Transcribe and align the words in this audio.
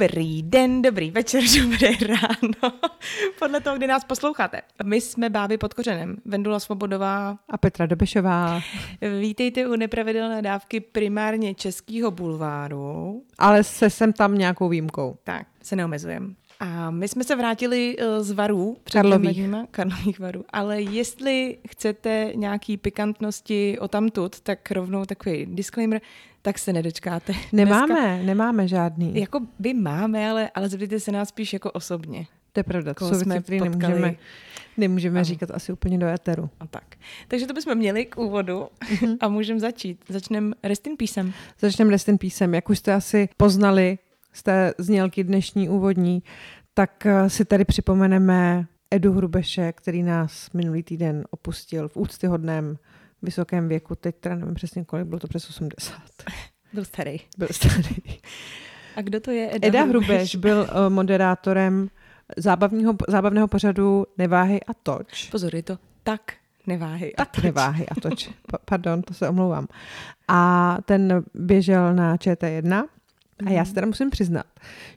Dobrý 0.00 0.42
den, 0.42 0.82
dobrý 0.82 1.10
večer, 1.10 1.42
dobré 1.62 1.90
ráno. 2.08 2.78
Podle 3.38 3.60
toho, 3.60 3.76
kdy 3.76 3.86
nás 3.86 4.04
posloucháte. 4.04 4.62
My 4.84 5.00
jsme 5.00 5.30
Báby 5.30 5.58
pod 5.58 5.74
kořenem. 5.74 6.16
Vendula 6.24 6.60
Svobodová 6.60 7.38
a 7.48 7.58
Petra 7.58 7.86
Dobešová. 7.86 8.60
Vítejte 9.20 9.66
u 9.66 9.76
nepravidelné 9.76 10.42
dávky 10.42 10.80
primárně 10.80 11.54
českého 11.54 12.10
bulváru. 12.10 13.22
Ale 13.38 13.64
se 13.64 13.90
sem 13.90 14.12
tam 14.12 14.38
nějakou 14.38 14.68
výjimkou. 14.68 15.16
Tak, 15.24 15.46
se 15.62 15.76
neomezujeme. 15.76 16.26
A 16.60 16.90
my 16.90 17.08
jsme 17.08 17.24
se 17.24 17.36
vrátili 17.36 17.96
eh, 17.98 18.22
z 18.22 18.30
varů. 18.30 18.76
Karlových. 18.92 19.40
Karlových 19.70 20.20
varů. 20.20 20.44
Ale 20.50 20.82
jestli 20.82 21.58
chcete 21.68 22.32
nějaký 22.34 22.76
pikantnosti 22.76 23.78
o 23.78 23.88
tamtud, 23.88 24.40
tak 24.40 24.70
rovnou 24.70 25.04
takový 25.04 25.46
disclaimer, 25.46 26.00
tak 26.42 26.58
se 26.58 26.72
nedočkáte. 26.72 27.32
Nemáme, 27.52 27.86
Dneska, 27.86 28.26
nemáme 28.26 28.68
žádný. 28.68 29.20
Jako 29.20 29.40
by 29.58 29.74
máme, 29.74 30.30
ale, 30.30 30.50
ale 30.54 30.68
zeptejte 30.68 31.00
se 31.00 31.12
nás 31.12 31.28
spíš 31.28 31.52
jako 31.52 31.70
osobně. 31.70 32.26
To 32.52 32.60
je 32.60 32.64
pravda, 32.64 32.94
to 32.94 33.14
jsme 33.14 33.34
věci, 33.34 33.60
nemůžeme, 33.60 34.14
nemůžeme 34.76 35.24
říkat 35.24 35.50
asi 35.50 35.72
úplně 35.72 35.98
do 35.98 36.06
éteru. 36.06 36.50
A 36.60 36.66
tak. 36.66 36.84
Takže 37.28 37.46
to 37.46 37.52
bychom 37.52 37.74
měli 37.74 38.04
k 38.04 38.18
úvodu 38.18 38.66
mm-hmm. 38.80 39.16
a 39.20 39.28
můžeme 39.28 39.60
začít. 39.60 40.04
Začneme 40.08 40.54
Rest 40.62 40.86
in 40.86 40.96
Peacem. 40.96 41.32
Začneme 41.58 41.90
Rest 41.90 42.08
in 42.08 42.18
Peacem. 42.18 42.54
Jak 42.54 42.70
už 42.70 42.78
jste 42.78 42.94
asi 42.94 43.28
poznali 43.36 43.98
z 44.32 44.42
té 44.42 44.74
znělky 44.78 45.24
dnešní 45.24 45.68
úvodní, 45.68 46.22
tak 46.74 47.06
eh, 47.06 47.30
si 47.30 47.44
tady 47.44 47.64
připomeneme 47.64 48.66
Edu 48.90 49.12
Hrubeše, 49.12 49.72
který 49.72 50.02
nás 50.02 50.50
minulý 50.54 50.82
týden 50.82 51.24
opustil 51.30 51.88
v 51.88 51.96
úctyhodném 51.96 52.78
vysokém 53.22 53.68
věku. 53.68 53.94
Teď 53.94 54.16
teda 54.20 54.34
nevím 54.34 54.54
přesně 54.54 54.84
kolik, 54.84 55.06
bylo 55.06 55.18
to 55.18 55.28
přes 55.28 55.48
80. 55.48 55.96
Byl 56.72 56.84
starý. 56.84 57.16
Byl 57.38 57.48
starý. 57.50 57.96
A 58.96 59.02
kdo 59.02 59.20
to 59.20 59.30
je 59.30 59.50
Eda, 59.52 59.68
Eda 59.68 59.82
Hrubeš? 59.82 60.08
Hrubeš 60.08 60.36
byl 60.36 60.60
uh, 60.60 60.92
moderátorem 60.92 61.88
zábavního, 62.36 62.94
zábavného 63.08 63.48
pořadu 63.48 64.06
Neváhy 64.18 64.60
a 64.64 64.74
toč. 64.74 65.30
Pozor, 65.30 65.54
je 65.54 65.62
to 65.62 65.78
tak 66.02 66.20
neváhy 66.66 67.14
a 67.14 67.16
tak 67.16 67.30
toč. 67.30 67.44
neváhy 67.44 67.88
a 67.88 68.00
toč. 68.00 68.30
Pa, 68.50 68.58
pardon, 68.64 69.02
to 69.02 69.14
se 69.14 69.28
omlouvám. 69.28 69.66
A 70.28 70.78
ten 70.84 71.24
běžel 71.34 71.94
na 71.94 72.16
ČT1 72.16 72.84
a 73.46 73.50
já 73.50 73.60
mhm. 73.62 73.66
si 73.66 73.74
teda 73.74 73.86
musím 73.86 74.10
přiznat, 74.10 74.46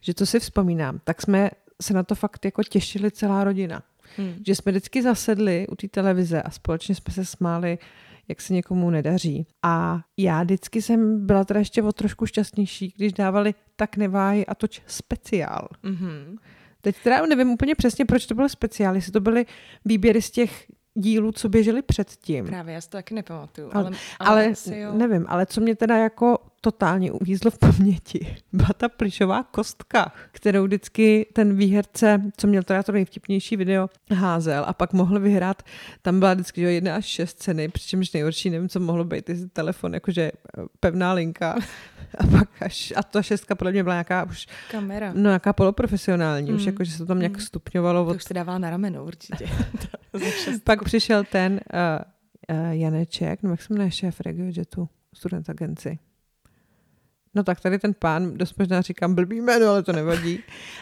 že 0.01 0.13
to 0.13 0.25
si 0.25 0.39
vzpomínám, 0.39 0.99
tak 1.03 1.21
jsme 1.21 1.49
se 1.81 1.93
na 1.93 2.03
to 2.03 2.15
fakt 2.15 2.45
jako 2.45 2.63
těšili 2.63 3.11
celá 3.11 3.43
rodina. 3.43 3.83
Hmm. 4.17 4.35
Že 4.47 4.55
jsme 4.55 4.71
vždycky 4.71 5.01
zasedli 5.01 5.67
u 5.67 5.75
té 5.75 5.87
televize 5.87 6.41
a 6.41 6.51
společně 6.51 6.95
jsme 6.95 7.13
se 7.13 7.25
smáli, 7.25 7.77
jak 8.27 8.41
se 8.41 8.53
někomu 8.53 8.89
nedaří. 8.89 9.47
A 9.63 10.01
já 10.17 10.43
vždycky 10.43 10.81
jsem 10.81 11.27
byla 11.27 11.43
teda 11.43 11.59
ještě 11.59 11.83
o 11.83 11.91
trošku 11.91 12.25
šťastnější, 12.25 12.93
když 12.97 13.13
dávali 13.13 13.53
tak 13.75 13.97
neváhy 13.97 14.45
a 14.45 14.55
toč 14.55 14.81
speciál. 14.87 15.67
Mm-hmm. 15.83 16.37
Teď 16.81 16.95
teda 17.03 17.25
nevím 17.25 17.49
úplně 17.49 17.75
přesně, 17.75 18.05
proč 18.05 18.25
to 18.25 18.35
bylo 18.35 18.49
speciál, 18.49 18.95
jestli 18.95 19.11
to 19.11 19.19
byly 19.19 19.45
výběry 19.85 20.21
z 20.21 20.31
těch 20.31 20.65
dílů, 20.95 21.31
co 21.31 21.49
běželi 21.49 21.81
předtím. 21.81 22.45
Právě, 22.45 22.73
já 22.73 22.81
si 22.81 22.89
to 22.89 22.97
taky 22.97 23.15
nepamatuju. 23.15 23.69
Ale, 23.73 23.91
ale, 24.19 24.53
ale 24.79 24.97
nevím, 24.97 25.25
ale 25.29 25.45
co 25.45 25.61
mě 25.61 25.75
teda 25.75 25.97
jako 25.97 26.37
totálně 26.63 27.11
uvízlo 27.11 27.51
v 27.51 27.57
paměti, 27.57 28.35
byla 28.53 28.69
ta 28.77 28.89
plišová 28.89 29.43
kostka, 29.43 30.11
kterou 30.31 30.63
vždycky 30.63 31.25
ten 31.33 31.55
výherce, 31.55 32.21
co 32.37 32.47
měl 32.47 32.63
teda 32.63 32.83
to 32.83 32.91
nejvtipnější 32.91 33.57
video, 33.57 33.89
házel 34.11 34.63
a 34.67 34.73
pak 34.73 34.93
mohl 34.93 35.19
vyhrát. 35.19 35.63
Tam 36.01 36.19
byla 36.19 36.33
vždycky 36.33 36.61
že 36.61 36.71
jedna 36.71 36.95
až 36.95 37.05
šest 37.05 37.41
ceny, 37.41 37.67
přičemž 37.67 38.11
nejhorší, 38.13 38.49
nevím, 38.49 38.69
co 38.69 38.79
mohlo 38.79 39.03
být, 39.03 39.25
ty 39.25 39.49
telefon, 39.49 39.93
jakože 39.93 40.21
eh, 40.23 40.61
pevná 40.79 41.13
linka. 41.13 41.55
A 42.17 42.27
pak 42.27 42.61
až, 42.61 42.93
a 42.95 43.03
ta 43.03 43.21
šestka 43.21 43.55
podle 43.55 43.71
mě 43.71 43.83
byla 43.83 43.95
nějaká 43.95 44.23
už... 44.23 44.47
Kamera. 44.71 45.11
No, 45.13 45.21
nějaká 45.21 45.53
poloprofesionální, 45.53 46.49
mm. 46.49 46.55
už 46.55 46.65
jako, 46.65 46.83
že 46.83 46.91
se 46.91 46.97
to 46.97 47.05
tam 47.05 47.19
nějak 47.19 47.33
mm. 47.33 47.39
stupňovalo. 47.39 48.05
To 48.05 48.11
od... 48.11 48.15
už 48.15 48.23
se 48.23 48.33
dává 48.33 48.57
na 48.57 48.69
rameno 48.69 49.05
určitě. 49.05 49.49
pak 50.63 50.83
přišel 50.83 51.23
ten 51.23 51.53
uh, 51.53 52.57
uh, 52.57 52.71
Janeček, 52.71 53.43
no 53.43 53.51
jak 53.51 53.61
se 53.61 53.73
jmenuje 53.73 53.91
šéf 53.91 54.21
RegioJetu, 54.21 54.89
student 55.13 55.49
agenci. 55.49 55.99
No 57.35 57.43
tak 57.43 57.59
tady 57.59 57.79
ten 57.79 57.93
pán, 57.99 58.37
dost 58.37 58.59
možná 58.59 58.81
říkám 58.81 59.15
blbý 59.15 59.41
jméno, 59.41 59.67
ale 59.67 59.83
to 59.83 59.93
nevadí. 59.93 60.39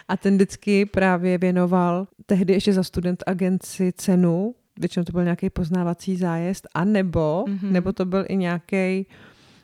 A 0.07 0.17
ten 0.17 0.35
vždycky 0.35 0.85
právě 0.85 1.37
věnoval 1.37 2.07
tehdy 2.25 2.53
ještě 2.53 2.73
za 2.73 2.83
student 2.83 3.23
agenci 3.27 3.93
cenu, 3.97 4.55
většinou 4.79 5.03
to 5.03 5.11
byl 5.11 5.23
nějaký 5.23 5.49
poznávací 5.49 6.17
zájezd, 6.17 6.67
a 6.73 6.85
nebo, 6.85 7.45
mm-hmm. 7.47 7.71
nebo 7.71 7.93
to 7.93 8.05
byl 8.05 8.25
i 8.27 8.37
nějaký 8.37 9.05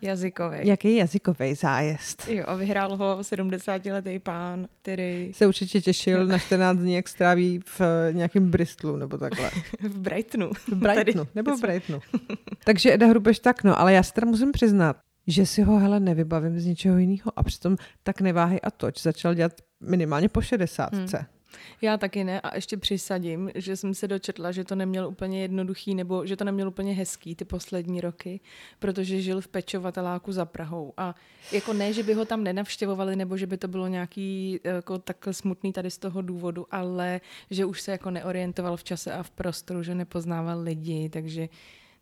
Jazykový. 0.02 0.58
Jaký 0.62 0.96
jazykový 0.96 1.56
zájezd. 1.56 2.28
Jo, 2.28 2.44
a 2.48 2.56
vyhrál 2.56 2.98
ho 2.98 3.18
70-letý 3.22 4.20
pán, 4.20 4.68
který... 4.82 5.32
Se 5.34 5.48
určitě 5.48 5.82
těšil 5.82 6.26
na 6.26 6.40
14 6.40 6.78
dní, 6.78 6.94
jak 6.94 7.08
stráví 7.08 7.60
v 7.66 7.82
eh, 7.82 8.14
nějakém 8.14 8.52
Bristolu, 8.52 8.96
nebo 8.96 9.18
takhle. 9.18 9.52
v 9.80 9.98
Brightonu. 9.98 10.50
V 10.54 10.74
Brightonu, 10.74 11.26
Tady. 11.26 11.30
nebo 11.36 11.58
v 11.58 11.62
Brightonu. 11.62 12.00
Takže 12.64 12.94
Eda 12.94 13.08
Hrubeš 13.08 13.40
tak, 13.40 13.64
no, 13.64 13.80
ale 13.80 13.94
já 13.94 14.04
si 14.04 14.14
teda 14.14 14.28
musím 14.28 14.52
přiznat, 14.52 14.98
že 15.28 15.46
si 15.46 15.62
ho 15.62 15.80
hele 15.80 16.00
nevybavím 16.00 16.60
z 16.60 16.66
ničeho 16.66 16.98
jiného 16.98 17.32
a 17.36 17.44
přitom 17.44 17.78
tak 18.04 18.22
neváhy 18.22 18.62
a 18.62 18.72
toč 18.72 19.02
začal 19.02 19.34
dělat 19.34 19.52
minimálně 19.80 20.30
po 20.30 20.42
60. 20.42 20.94
Hmm. 20.94 21.08
Já 21.82 21.98
taky 21.98 22.24
ne 22.24 22.42
a 22.42 22.56
ještě 22.56 22.78
přisadím, 22.78 23.52
že 23.56 23.76
jsem 23.76 23.94
se 23.94 24.08
dočetla, 24.08 24.52
že 24.52 24.64
to 24.64 24.76
neměl 24.76 25.08
úplně 25.08 25.42
jednoduchý 25.42 25.96
nebo 25.96 26.26
že 26.26 26.36
to 26.36 26.44
neměl 26.44 26.68
úplně 26.68 26.94
hezký 26.94 27.36
ty 27.36 27.46
poslední 27.46 28.02
roky, 28.02 28.40
protože 28.80 29.22
žil 29.22 29.42
v 29.42 29.48
pečovateláku 29.48 30.32
za 30.32 30.46
Prahou 30.46 30.94
a 30.98 31.16
jako 31.52 31.74
ne, 31.74 31.94
že 31.94 32.04
by 32.04 32.14
ho 32.14 32.26
tam 32.26 32.44
nenavštěvovali 32.44 33.16
nebo 33.16 33.38
že 33.38 33.48
by 33.48 33.58
to 33.58 33.68
bylo 33.68 33.88
nějaký 33.88 34.60
jako 34.64 34.98
takhle 34.98 35.34
smutný 35.34 35.74
tady 35.74 35.92
z 35.92 35.98
toho 35.98 36.22
důvodu, 36.22 36.66
ale 36.72 37.22
že 37.52 37.66
už 37.66 37.82
se 37.82 37.92
jako 37.92 38.12
neorientoval 38.12 38.78
v 38.78 38.84
čase 38.84 39.14
a 39.14 39.24
v 39.24 39.32
prostoru, 39.32 39.84
že 39.84 39.96
nepoznával 39.96 40.62
lidi, 40.62 41.10
takže 41.10 41.50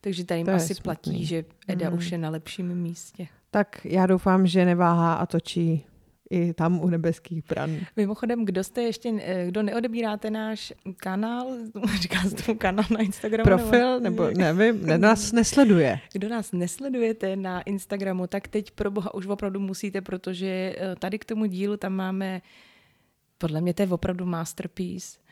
takže 0.05 0.25
tady 0.25 0.39
jim 0.39 0.49
asi 0.49 0.75
smutný. 0.75 0.83
platí, 0.83 1.25
že 1.25 1.45
Eda 1.67 1.89
mm. 1.89 1.97
už 1.97 2.11
je 2.11 2.17
na 2.17 2.29
lepším 2.29 2.75
místě. 2.75 3.27
Tak 3.51 3.85
já 3.85 4.05
doufám, 4.05 4.47
že 4.47 4.66
neváhá 4.66 5.13
a 5.13 5.25
točí 5.25 5.85
i 6.29 6.53
tam 6.53 6.79
u 6.79 6.89
nebeských 6.89 7.43
bran. 7.49 7.77
Mimochodem, 7.97 8.45
kdo 8.45 8.63
jste 8.63 8.81
ještě, 8.81 9.13
eh, 9.21 9.45
kdo 9.47 9.63
neodebíráte 9.63 10.31
náš 10.31 10.73
kanál, 10.97 11.47
říká 12.01 12.19
se 12.19 12.35
tomu 12.35 12.57
kanál 12.57 12.85
na 12.89 12.99
Instagramu? 12.99 13.44
Profil, 13.44 13.99
nebo, 13.99 14.23
nebo 14.23 14.39
nevím, 14.39 14.85
ne, 14.85 14.97
nás 14.97 15.31
nesleduje. 15.39 15.99
Kdo 16.13 16.29
nás 16.29 16.51
nesledujete 16.51 17.35
na 17.35 17.61
Instagramu, 17.61 18.27
tak 18.27 18.47
teď 18.47 18.71
pro 18.71 18.91
boha 18.91 19.13
už 19.13 19.27
opravdu 19.27 19.59
musíte, 19.59 20.01
protože 20.01 20.75
eh, 20.77 20.95
tady 20.99 21.19
k 21.19 21.25
tomu 21.25 21.45
dílu 21.45 21.77
tam 21.77 21.94
máme, 21.94 22.41
podle 23.38 23.61
mě 23.61 23.73
to 23.73 23.81
je 23.81 23.88
opravdu 23.88 24.25
masterpiece 24.25 25.25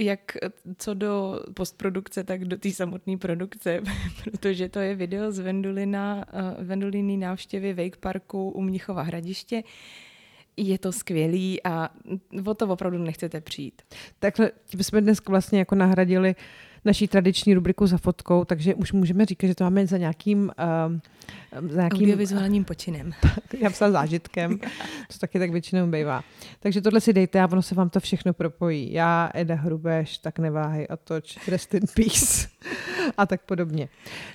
jak 0.00 0.36
co 0.76 0.94
do 0.94 1.40
postprodukce, 1.54 2.24
tak 2.24 2.44
do 2.44 2.56
té 2.56 2.70
samotné 2.70 3.16
produkce, 3.16 3.80
protože 4.24 4.68
to 4.68 4.78
je 4.78 4.94
video 4.94 5.32
z 5.32 5.38
Vendulina, 5.38 6.24
uh, 6.32 6.64
Venduliny 6.64 7.16
návštěvy 7.16 7.74
Wake 7.74 7.96
Parku 7.96 8.50
u 8.50 8.62
Mnichova 8.62 9.02
hradiště. 9.02 9.62
Je 10.56 10.78
to 10.78 10.92
skvělý 10.92 11.62
a 11.64 11.90
o 12.46 12.54
to 12.54 12.66
opravdu 12.66 12.98
nechcete 12.98 13.40
přijít. 13.40 13.82
Takhle 14.18 14.50
jsme 14.80 15.00
dnes 15.00 15.18
vlastně 15.28 15.58
jako 15.58 15.74
nahradili 15.74 16.34
naší 16.84 17.08
tradiční 17.08 17.54
rubriku 17.54 17.86
za 17.86 17.98
fotkou, 17.98 18.44
takže 18.44 18.74
už 18.74 18.92
můžeme 18.92 19.26
říkat, 19.26 19.46
že 19.46 19.54
to 19.54 19.64
máme 19.64 19.86
za 19.86 19.96
nějakým... 19.96 20.50
Uh, 20.88 20.98
za 21.70 21.76
nějakým 21.76 22.00
Audiovizuálním 22.00 22.64
počinem. 22.64 23.12
Já 23.60 23.70
psal 23.70 23.92
zážitkem, 23.92 24.58
to 24.58 25.18
taky 25.20 25.38
tak 25.38 25.50
většinou 25.50 25.86
bývá. 25.86 26.24
Takže 26.60 26.80
tohle 26.80 27.00
si 27.00 27.12
dejte 27.12 27.40
a 27.40 27.48
ono 27.52 27.62
se 27.62 27.74
vám 27.74 27.90
to 27.90 28.00
všechno 28.00 28.32
propojí. 28.32 28.92
Já, 28.92 29.30
Eda 29.34 29.54
Hrubeš, 29.54 30.18
tak 30.18 30.38
neváhej 30.38 30.86
a 30.90 30.96
toč, 30.96 31.48
rest 31.48 31.74
in 31.74 31.82
peace 31.94 32.48
a 33.16 33.26
tak 33.26 33.42
podobně. 33.42 33.88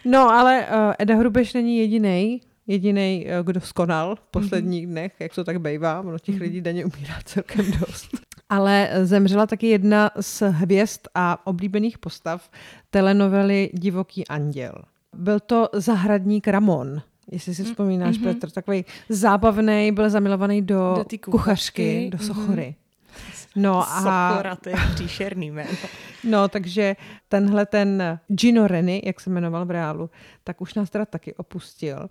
No 0.05 0.29
ale 0.29 0.67
uh, 0.67 0.93
Eda 0.99 1.15
Hrubeš 1.15 1.53
není 1.53 1.77
jediný, 1.77 2.41
jediný, 2.67 3.25
uh, 3.25 3.45
kdo 3.45 3.61
skonal 3.61 4.15
v 4.15 4.21
posledních 4.31 4.87
mm-hmm. 4.87 4.91
dnech, 4.91 5.11
jak 5.19 5.35
to 5.35 5.43
tak 5.43 5.61
bývá, 5.61 5.99
ono 5.99 6.19
těch 6.19 6.35
mm-hmm. 6.35 6.41
lidí 6.41 6.61
denně 6.61 6.85
umírá 6.85 7.15
celkem 7.25 7.71
dost. 7.71 8.09
Ale 8.49 8.89
zemřela 9.03 9.47
taky 9.47 9.67
jedna 9.67 10.11
z 10.19 10.43
hvězd 10.51 11.07
a 11.15 11.47
oblíbených 11.47 11.97
postav 11.97 12.49
telenovely 12.89 13.69
Divoký 13.73 14.27
anděl. 14.27 14.73
Byl 15.13 15.39
to 15.39 15.69
zahradník 15.73 16.47
Ramon, 16.47 17.01
jestli 17.31 17.55
si 17.55 17.61
mm, 17.61 17.67
vzpomínáš, 17.67 18.17
mm-hmm. 18.17 18.23
Petr, 18.23 18.49
takový 18.51 18.85
zábavný, 19.09 19.91
byl 19.91 20.09
zamilovaný 20.09 20.61
do, 20.61 20.95
do 20.97 21.03
kuchařky, 21.03 21.31
kuchařky, 21.31 22.09
do 22.11 22.17
mhm. 22.17 22.27
sochory. 22.27 22.75
Mm-hmm. 22.77 22.81
No 23.55 23.81
a... 23.81 24.01
Sochora, 24.01 24.55
to 24.55 24.69
je 24.69 24.75
příšerný 24.95 25.51
jméno. 25.51 25.69
No, 26.23 26.47
takže 26.47 26.95
tenhle 27.29 27.65
ten 27.65 28.19
Gino 28.27 28.67
Reni, 28.67 29.01
jak 29.05 29.21
se 29.21 29.29
jmenoval 29.29 29.65
v 29.65 29.71
reálu, 29.71 30.09
tak 30.43 30.61
už 30.61 30.73
nás 30.73 30.89
teda 30.89 31.05
taky 31.05 31.33
opustil. 31.33 32.09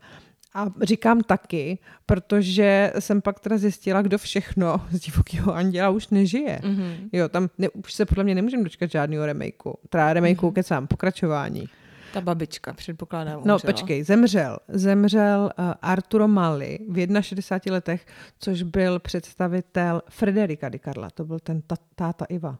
A 0.54 0.66
říkám 0.82 1.20
taky, 1.20 1.78
protože 2.06 2.92
jsem 2.98 3.22
pak 3.22 3.40
teda 3.40 3.58
zjistila, 3.58 4.02
kdo 4.02 4.18
všechno 4.18 4.86
z 4.90 5.00
divokého 5.00 5.54
anděla 5.54 5.90
už 5.90 6.08
nežije. 6.08 6.60
Mm-hmm. 6.62 7.08
Jo, 7.12 7.28
tam 7.28 7.48
ne, 7.58 7.68
už 7.68 7.92
se 7.92 8.06
podle 8.06 8.24
mě 8.24 8.34
nemůžeme 8.34 8.64
dočkat 8.64 8.90
žádného 8.90 9.26
remakeu. 9.26 9.74
Teda 9.88 10.12
remakeu 10.12 10.48
mm-hmm. 10.48 10.52
kecám, 10.52 10.86
pokračování. 10.86 11.68
Ta 12.12 12.20
babička, 12.20 12.72
předpokládám, 12.72 13.38
umřela. 13.38 13.54
No, 13.54 13.72
počkej, 13.72 14.02
zemřel. 14.02 14.58
Zemřel 14.68 15.50
uh, 15.58 15.72
Arturo 15.82 16.28
Mali 16.28 16.78
v 16.88 17.22
61 17.22 17.74
letech, 17.74 18.06
což 18.38 18.62
byl 18.62 18.98
představitel 18.98 20.02
Frederika 20.10 20.68
Di 20.68 20.78
Carla. 20.78 21.10
To 21.10 21.24
byl 21.24 21.38
ten 21.38 21.62
táta 21.94 22.24
Iva. 22.24 22.58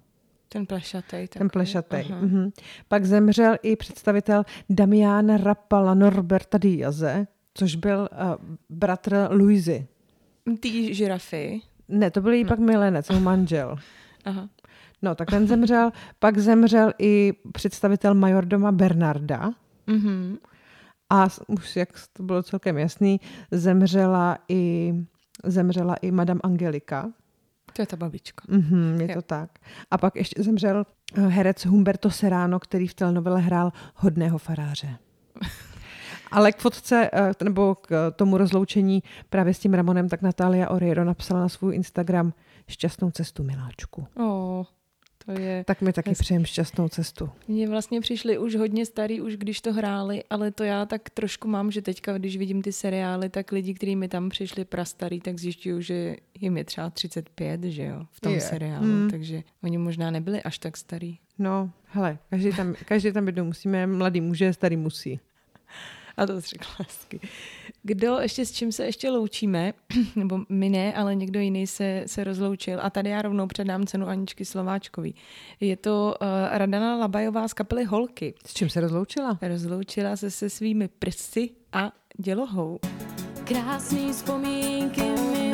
Ten 0.49 0.67
plešatej. 0.67 1.29
Ten 1.29 1.49
plešatej. 1.49 2.05
Uh-huh. 2.05 2.53
Pak 2.89 3.05
zemřel 3.05 3.57
i 3.63 3.77
představitel 3.77 4.45
Damiana 4.71 5.37
Rappala 5.37 5.95
Norberta 5.95 6.59
Diaze, 6.59 7.27
což 7.55 7.77
byl 7.77 8.09
uh, 8.13 8.35
bratr 8.69 9.29
Luizy. 9.31 9.87
Tý 10.61 10.95
žirafy? 10.95 11.61
Ne, 11.89 12.11
to 12.11 12.21
byl 12.21 12.33
jí 12.33 12.45
hm. 12.45 12.49
pak 12.49 12.59
milenec, 12.59 13.09
můj 13.09 13.21
manžel. 13.21 13.77
Aha. 14.25 14.49
No, 15.03 15.15
tak 15.15 15.31
ten 15.31 15.47
zemřel. 15.47 15.91
pak 16.19 16.39
zemřel 16.39 16.93
i 16.99 17.33
představitel 17.53 18.15
majordoma 18.15 18.73
Bernarda. 18.73 19.51
Mm-hmm. 19.89 20.39
A 21.11 21.29
už, 21.47 21.77
jak 21.77 21.89
to 22.13 22.23
bylo 22.23 22.43
celkem 22.43 22.79
jasný, 22.79 23.21
zemřela 23.51 24.39
i, 24.49 24.95
zemřela 25.45 25.95
i 25.95 26.11
Madame 26.11 26.41
Angelika. 26.43 27.13
To 27.73 27.83
je 27.83 27.87
ta 27.87 27.97
babička. 27.97 28.45
Mm-hmm, 28.49 29.01
je 29.01 29.09
jo. 29.09 29.15
to 29.15 29.23
tak. 29.23 29.51
A 29.91 29.99
pak 29.99 30.17
ještě 30.17 30.43
zemřel 30.43 30.87
eh, 31.15 31.21
herec 31.21 31.67
Humberto 31.67 32.11
Serrano, 32.11 32.61
který 32.61 32.87
v 32.87 32.95
telenovele 32.95 33.41
hrál 33.41 33.73
hodného 33.95 34.39
faráře. 34.39 34.99
Ale 36.35 36.53
k 36.53 36.59
fotce, 36.59 37.11
eh, 37.13 37.45
nebo 37.45 37.75
k 37.75 38.11
tomu 38.17 38.39
rozloučení 38.39 39.03
právě 39.31 39.55
s 39.55 39.59
tím 39.59 39.75
Ramonem, 39.75 40.09
tak 40.09 40.23
Natália 40.23 40.71
Oreiro 40.71 41.05
napsala 41.05 41.41
na 41.41 41.49
svůj 41.49 41.75
Instagram 41.75 42.33
šťastnou 42.69 43.11
cestu, 43.11 43.43
miláčku. 43.43 44.07
Oh. 44.17 44.65
To 45.27 45.33
je 45.33 45.65
tak 45.65 45.81
mi 45.81 45.93
taky 45.93 46.11
hezky. 46.11 46.23
přejem 46.23 46.45
šťastnou 46.45 46.89
cestu. 46.89 47.31
Mně 47.49 47.69
vlastně 47.69 48.01
přišli 48.01 48.39
už 48.39 48.55
hodně 48.55 48.87
starý, 48.87 49.21
už 49.21 49.37
když 49.37 49.61
to 49.61 49.73
hráli, 49.73 50.25
ale 50.31 50.51
to 50.51 50.65
já 50.65 50.87
tak 50.87 51.11
trošku 51.11 51.49
mám, 51.49 51.71
že 51.71 51.83
teďka, 51.83 52.19
když 52.19 52.37
vidím 52.37 52.63
ty 52.63 52.73
seriály, 52.73 53.29
tak 53.29 53.53
lidi, 53.53 53.75
kteří 53.75 53.97
mi 53.97 54.09
tam 54.09 54.29
přišli 54.29 54.65
prastarý, 54.65 55.21
tak 55.21 55.39
zjišťují, 55.39 55.83
že 55.83 56.17
jim 56.41 56.57
je 56.57 56.65
třeba 56.65 56.91
35, 56.91 57.65
že 57.65 57.85
jo, 57.85 58.07
v 58.13 58.21
tom 58.21 58.33
je. 58.33 58.41
seriálu, 58.41 58.85
hmm. 58.85 59.11
takže 59.11 59.43
oni 59.63 59.79
možná 59.79 60.11
nebyli 60.11 60.43
až 60.43 60.59
tak 60.59 60.77
starý. 60.77 61.19
No, 61.39 61.71
hele, 61.85 62.19
každý 62.31 62.53
tam, 62.53 62.75
každý 62.85 63.13
tam 63.13 63.27
jednou 63.27 63.45
musíme, 63.45 63.87
mladý 63.87 64.21
muže, 64.21 64.53
starý 64.53 64.77
musí. 64.77 65.21
A 66.17 66.27
to 66.27 66.41
řekla 66.41 66.75
hezky. 66.79 67.21
Kdo 67.83 68.19
ještě 68.19 68.47
s 68.47 68.53
čím 68.53 68.73
se 68.73 68.85
ještě 68.85 69.11
loučíme, 69.11 69.73
nebo 70.17 70.39
my 70.49 70.69
ne, 70.69 70.95
ale 70.95 71.15
někdo 71.15 71.41
jiný 71.41 71.67
se, 71.67 72.05
se 72.07 72.25
rozloučil 72.25 72.79
a 72.83 72.91
tady 72.91 73.11
já 73.11 73.23
rovnou 73.23 73.47
předám 73.47 73.87
cenu 73.87 74.09
Aničky 74.09 74.45
Slováčkový. 74.45 75.15
Je 75.61 75.77
to 75.77 76.15
uh, 76.21 76.29
Radana 76.51 76.97
Labajová 76.97 77.49
z 77.49 77.53
kapely 77.53 77.85
Holky. 77.85 78.35
S 78.47 78.55
čím 78.55 78.69
se 78.69 78.81
rozloučila? 78.81 79.39
Rozloučila 79.43 80.17
se 80.17 80.31
se 80.31 80.51
svými 80.51 80.89
prsty 80.89 81.51
a 81.73 81.93
dělohou. 82.19 82.79
Krásný 83.45 84.13
vzpomínky 84.13 85.03
mi 85.03 85.53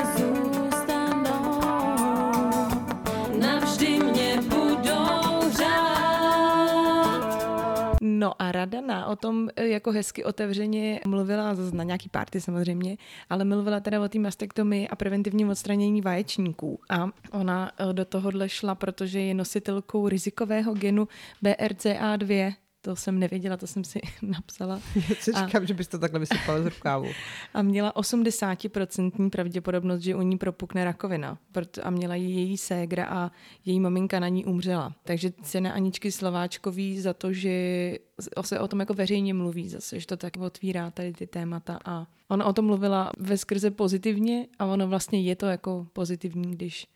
No 8.20 8.42
a 8.42 8.52
Radana 8.52 9.06
o 9.06 9.16
tom 9.16 9.48
e, 9.56 9.68
jako 9.68 9.92
hezky 9.92 10.24
otevřeně 10.24 11.00
mluvila 11.06 11.56
na 11.72 11.84
nějaký 11.84 12.08
party 12.08 12.40
samozřejmě, 12.40 12.96
ale 13.30 13.44
mluvila 13.44 13.80
teda 13.80 14.00
o 14.00 14.08
té 14.08 14.18
mastektomii 14.18 14.88
a 14.88 14.96
preventivním 14.96 15.48
odstranění 15.48 16.00
vaječníků. 16.00 16.80
A 16.90 17.08
ona 17.32 17.72
e, 17.78 17.92
do 17.92 18.04
tohohle 18.04 18.48
šla, 18.48 18.74
protože 18.74 19.20
je 19.20 19.34
nositelkou 19.34 20.08
rizikového 20.08 20.74
genu 20.74 21.08
BRCA2, 21.44 22.54
to 22.80 22.96
jsem 22.96 23.18
nevěděla, 23.18 23.56
to 23.56 23.66
jsem 23.66 23.84
si 23.84 24.00
napsala. 24.22 24.80
Já 24.94 25.14
si 25.14 25.32
říkám, 25.32 25.62
a, 25.62 25.64
že 25.64 25.74
bys 25.74 25.88
to 25.88 25.98
takhle 25.98 26.20
vysypala 26.20 26.62
z 26.62 26.66
rukávu. 26.66 27.08
A 27.54 27.62
měla 27.62 27.92
80% 27.92 29.30
pravděpodobnost, 29.30 30.00
že 30.00 30.14
u 30.14 30.22
ní 30.22 30.38
propukne 30.38 30.84
rakovina. 30.84 31.38
A 31.82 31.90
měla 31.90 32.14
ji 32.14 32.30
její 32.30 32.56
ségra 32.56 33.06
a 33.06 33.30
její 33.64 33.80
maminka 33.80 34.20
na 34.20 34.28
ní 34.28 34.44
umřela. 34.44 34.94
Takže 35.04 35.30
cena 35.42 35.72
Aničky 35.72 36.12
Slováčkový 36.12 37.00
za 37.00 37.14
to, 37.14 37.32
že 37.32 37.98
se 38.42 38.60
o 38.60 38.68
tom 38.68 38.80
jako 38.80 38.94
veřejně 38.94 39.34
mluví 39.34 39.68
zase, 39.68 40.00
že 40.00 40.06
to 40.06 40.16
tak 40.16 40.36
otvírá 40.36 40.90
tady 40.90 41.12
ty 41.12 41.26
témata 41.26 41.78
a 41.84 42.06
ona 42.28 42.44
o 42.44 42.52
tom 42.52 42.66
mluvila 42.66 43.10
ve 43.18 43.38
skrze 43.38 43.70
pozitivně 43.70 44.46
a 44.58 44.66
ono 44.66 44.88
vlastně 44.88 45.22
je 45.22 45.36
to 45.36 45.46
jako 45.46 45.86
pozitivní, 45.92 46.50
když 46.50 46.86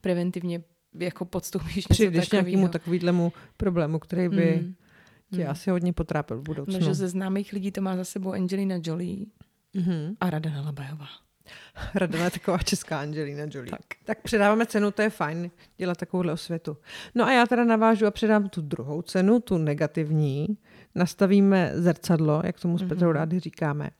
preventivně 0.00 0.62
jako 0.98 1.24
podstoupíš 1.24 1.76
něco 1.76 1.94
Přijdeš 1.94 2.30
nějakému 2.30 2.68
takovýhlemu 2.68 3.32
problému, 3.56 3.98
který 3.98 4.28
by 4.28 4.60
mm 4.62 4.74
tě 5.36 5.42
hmm. 5.42 5.50
asi 5.50 5.70
hodně 5.70 5.92
potrápil 5.92 6.36
v 6.36 6.42
budoucnu. 6.42 6.78
No, 6.80 6.86
že 6.86 6.94
ze 6.94 7.08
známých 7.08 7.52
lidí 7.52 7.72
to 7.72 7.80
má 7.80 7.96
za 7.96 8.04
sebou 8.04 8.32
Angelina 8.32 8.76
Jolie 8.82 9.26
mm-hmm. 9.74 10.16
a 10.20 10.30
Radana 10.30 10.60
Labajová. 10.60 11.08
Radana 11.94 12.24
je 12.24 12.30
taková 12.30 12.58
česká 12.58 13.00
Angelina 13.00 13.44
Jolie. 13.50 13.70
Tak. 13.70 13.80
tak 14.04 14.22
předáváme 14.22 14.66
cenu, 14.66 14.90
to 14.90 15.02
je 15.02 15.10
fajn, 15.10 15.50
dělat 15.78 15.98
takovouhle 15.98 16.32
osvětu. 16.32 16.76
No 17.14 17.24
a 17.24 17.32
já 17.32 17.46
teda 17.46 17.64
navážu 17.64 18.06
a 18.06 18.10
předám 18.10 18.48
tu 18.48 18.60
druhou 18.60 19.02
cenu, 19.02 19.40
tu 19.40 19.58
negativní. 19.58 20.46
Nastavíme 20.94 21.72
zrcadlo, 21.74 22.42
jak 22.44 22.60
tomu 22.60 22.78
s 22.78 22.82
Petrou 22.82 23.08
mm-hmm. 23.08 23.12
rádi 23.12 23.40
říkáme. 23.40 23.90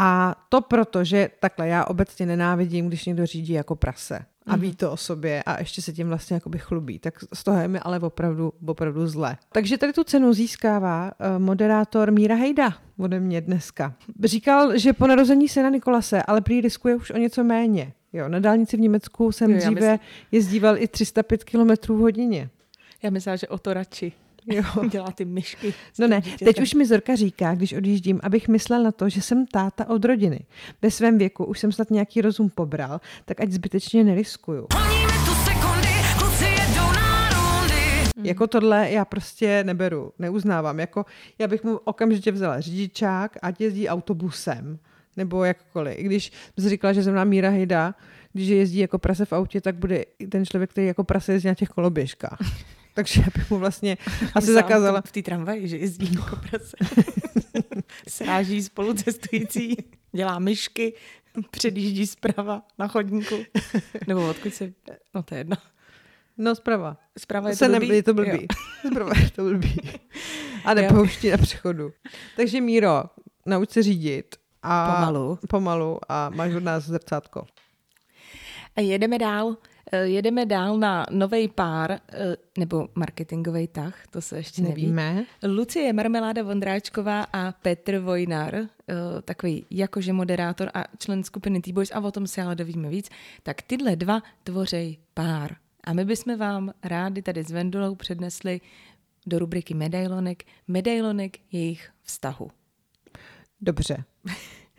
A 0.00 0.34
to 0.48 0.60
proto, 0.60 1.04
že 1.04 1.30
takhle 1.40 1.68
já 1.68 1.84
obecně 1.84 2.26
nenávidím, 2.26 2.88
když 2.88 3.04
někdo 3.04 3.26
řídí 3.26 3.52
jako 3.52 3.76
prase 3.76 4.24
a 4.46 4.56
ví 4.56 4.68
mhm. 4.68 4.76
to 4.76 4.92
o 4.92 4.96
sobě 4.96 5.42
a 5.42 5.58
ještě 5.58 5.82
se 5.82 5.92
tím 5.92 6.08
vlastně 6.08 6.34
jakoby 6.34 6.58
chlubí. 6.58 6.98
Tak 6.98 7.14
z 7.34 7.44
toho 7.44 7.60
je 7.60 7.68
mi 7.68 7.78
ale 7.78 7.98
opravdu, 8.00 8.52
opravdu 8.66 9.06
zle. 9.06 9.36
Takže 9.52 9.78
tady 9.78 9.92
tu 9.92 10.04
cenu 10.04 10.32
získává 10.32 11.04
uh, 11.04 11.42
moderátor 11.42 12.12
Míra 12.12 12.34
Hejda 12.34 12.74
ode 12.98 13.20
mě 13.20 13.40
dneska. 13.40 13.94
Říkal, 14.24 14.78
že 14.78 14.92
po 14.92 15.06
narození 15.06 15.48
syna 15.48 15.68
Nikolase, 15.70 16.22
ale 16.22 16.40
prý 16.40 16.60
riskuje 16.60 16.96
už 16.96 17.10
o 17.10 17.16
něco 17.16 17.44
méně. 17.44 17.92
Jo, 18.12 18.28
na 18.28 18.38
dálnici 18.38 18.76
v 18.76 18.80
Německu 18.80 19.32
jsem 19.32 19.50
jo, 19.50 19.56
dříve 19.56 19.74
myslím... 19.74 19.98
jezdíval 20.32 20.78
i 20.78 20.88
305 20.88 21.44
km 21.44 21.94
v 21.94 21.98
hodině. 21.98 22.50
Já 23.02 23.10
myslím, 23.10 23.36
že 23.36 23.48
o 23.48 23.58
to 23.58 23.74
radši. 23.74 24.12
Jo. 24.48 24.62
Dělá 24.90 25.10
ty 25.10 25.24
myšky. 25.24 25.74
No 25.98 26.08
ne, 26.08 26.20
dítětem. 26.20 26.46
teď 26.46 26.62
už 26.62 26.74
mi 26.74 26.86
Zorka 26.86 27.14
říká, 27.14 27.54
když 27.54 27.72
odjíždím, 27.72 28.20
abych 28.22 28.48
myslel 28.48 28.82
na 28.82 28.92
to, 28.92 29.08
že 29.08 29.22
jsem 29.22 29.46
táta 29.46 29.88
od 29.88 30.04
rodiny. 30.04 30.40
Ve 30.82 30.90
svém 30.90 31.18
věku 31.18 31.44
už 31.44 31.58
jsem 31.58 31.72
snad 31.72 31.90
nějaký 31.90 32.20
rozum 32.20 32.50
pobral, 32.50 33.00
tak 33.24 33.40
ať 33.40 33.50
zbytečně 33.50 34.04
neriskuju. 34.04 34.66
Mm. 38.16 38.26
Jako 38.26 38.46
tohle 38.46 38.90
já 38.90 39.04
prostě 39.04 39.64
neberu, 39.64 40.12
neuznávám. 40.18 40.80
Jako, 40.80 41.06
já 41.38 41.46
bych 41.46 41.64
mu 41.64 41.76
okamžitě 41.76 42.32
vzala 42.32 42.60
řidičák, 42.60 43.36
ať 43.42 43.60
jezdí 43.60 43.88
autobusem, 43.88 44.78
nebo 45.16 45.44
jakkoliv. 45.44 45.98
I 45.98 46.02
když 46.02 46.32
jsem 46.58 46.70
říkala, 46.70 46.92
že 46.92 47.02
jsem 47.02 47.28
Míra 47.28 47.50
Hejda, 47.50 47.94
když 48.32 48.48
jezdí 48.48 48.78
jako 48.78 48.98
prase 48.98 49.24
v 49.24 49.32
autě, 49.32 49.60
tak 49.60 49.74
bude 49.74 50.04
ten 50.28 50.46
člověk, 50.46 50.70
který 50.70 50.86
jako 50.86 51.04
prase 51.04 51.32
jezdí 51.32 51.48
na 51.48 51.54
těch 51.54 51.68
koloběžkách 51.68 52.38
takže 52.98 53.20
já 53.20 53.26
bych 53.34 53.50
mu 53.50 53.58
vlastně 53.58 53.96
asi 54.34 54.52
zakázala. 54.52 55.00
V 55.00 55.12
té 55.12 55.22
tramvaji, 55.22 55.68
že 55.68 55.76
jezdí 55.76 56.14
jako 56.14 56.36
prase. 56.36 56.76
Sráží 58.08 58.62
spolu 58.62 58.94
cestující, 58.94 59.76
dělá 60.12 60.38
myšky, 60.38 60.94
předjíždí 61.50 62.06
zprava 62.06 62.62
na 62.78 62.88
chodníku. 62.88 63.36
Nebo 64.06 64.30
odkud 64.30 64.54
se... 64.54 64.72
No 65.14 65.22
to 65.22 65.34
je 65.34 65.40
jedno. 65.40 65.56
No 66.38 66.54
zprava. 66.54 66.96
Zprava 67.18 67.50
je 67.50 67.56
to 67.56 67.68
blbý? 67.68 67.88
Ne, 67.88 67.94
je 67.94 68.02
to 68.02 68.14
blbý. 68.14 68.46
Zprava 68.86 69.12
je 69.18 69.30
to 69.30 69.42
blbý. 69.42 69.76
A 70.64 70.74
nepouští 70.74 71.30
na 71.30 71.36
přechodu. 71.36 71.92
Takže 72.36 72.60
Míro, 72.60 73.04
nauč 73.46 73.70
se 73.70 73.82
řídit. 73.82 74.36
A 74.62 74.94
pomalu. 74.94 75.38
Pomalu 75.48 75.98
a 76.08 76.30
máš 76.30 76.54
od 76.54 76.62
nás 76.62 76.84
zrcátko. 76.84 77.46
A 78.76 78.80
jedeme 78.80 79.18
dál. 79.18 79.56
Eh, 79.92 80.06
jedeme 80.06 80.46
dál 80.46 80.78
na 80.78 81.06
nový 81.10 81.48
pár, 81.48 81.90
eh, 81.92 82.36
nebo 82.58 82.88
marketingový 82.94 83.68
tah, 83.68 84.06
to 84.10 84.20
se 84.20 84.36
ještě 84.36 84.62
Nevíme. 84.62 85.14
neví. 85.14 85.26
Lucie 85.56 85.92
Marmeláda 85.92 86.42
Vondráčková 86.42 87.22
a 87.32 87.52
Petr 87.52 87.98
Vojnar, 87.98 88.54
eh, 88.54 88.66
takový 89.24 89.66
jakože 89.70 90.12
moderátor 90.12 90.70
a 90.74 90.84
člen 90.98 91.24
skupiny 91.24 91.60
T-Boys, 91.60 91.90
a 91.94 92.00
o 92.00 92.10
tom 92.10 92.26
si 92.26 92.40
ale 92.40 92.54
dovíme 92.54 92.88
víc, 92.88 93.08
tak 93.42 93.62
tyhle 93.62 93.96
dva 93.96 94.22
tvořej 94.44 94.98
pár. 95.14 95.56
A 95.84 95.92
my 95.92 96.04
bychom 96.04 96.38
vám 96.38 96.72
rádi 96.84 97.22
tady 97.22 97.44
s 97.44 97.50
Vendulou 97.50 97.94
přednesli 97.94 98.60
do 99.26 99.38
rubriky 99.38 99.74
medailonek, 99.74 100.44
medailonek 100.68 101.36
jejich 101.52 101.90
vztahu. 102.02 102.50
Dobře. 103.60 104.04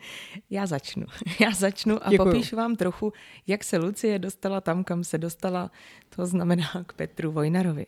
Já 0.50 0.66
začnu. 0.66 1.06
Já 1.40 1.50
začnu 1.50 2.06
a 2.06 2.10
Děkuju. 2.10 2.32
popíšu 2.32 2.56
vám 2.56 2.76
trochu, 2.76 3.12
jak 3.46 3.64
se 3.64 3.78
Lucie 3.78 4.18
dostala 4.18 4.60
tam, 4.60 4.84
kam 4.84 5.04
se 5.04 5.18
dostala. 5.18 5.70
To 6.16 6.26
znamená 6.26 6.68
k 6.86 6.92
Petru 6.92 7.32
Vojnarovi. 7.32 7.86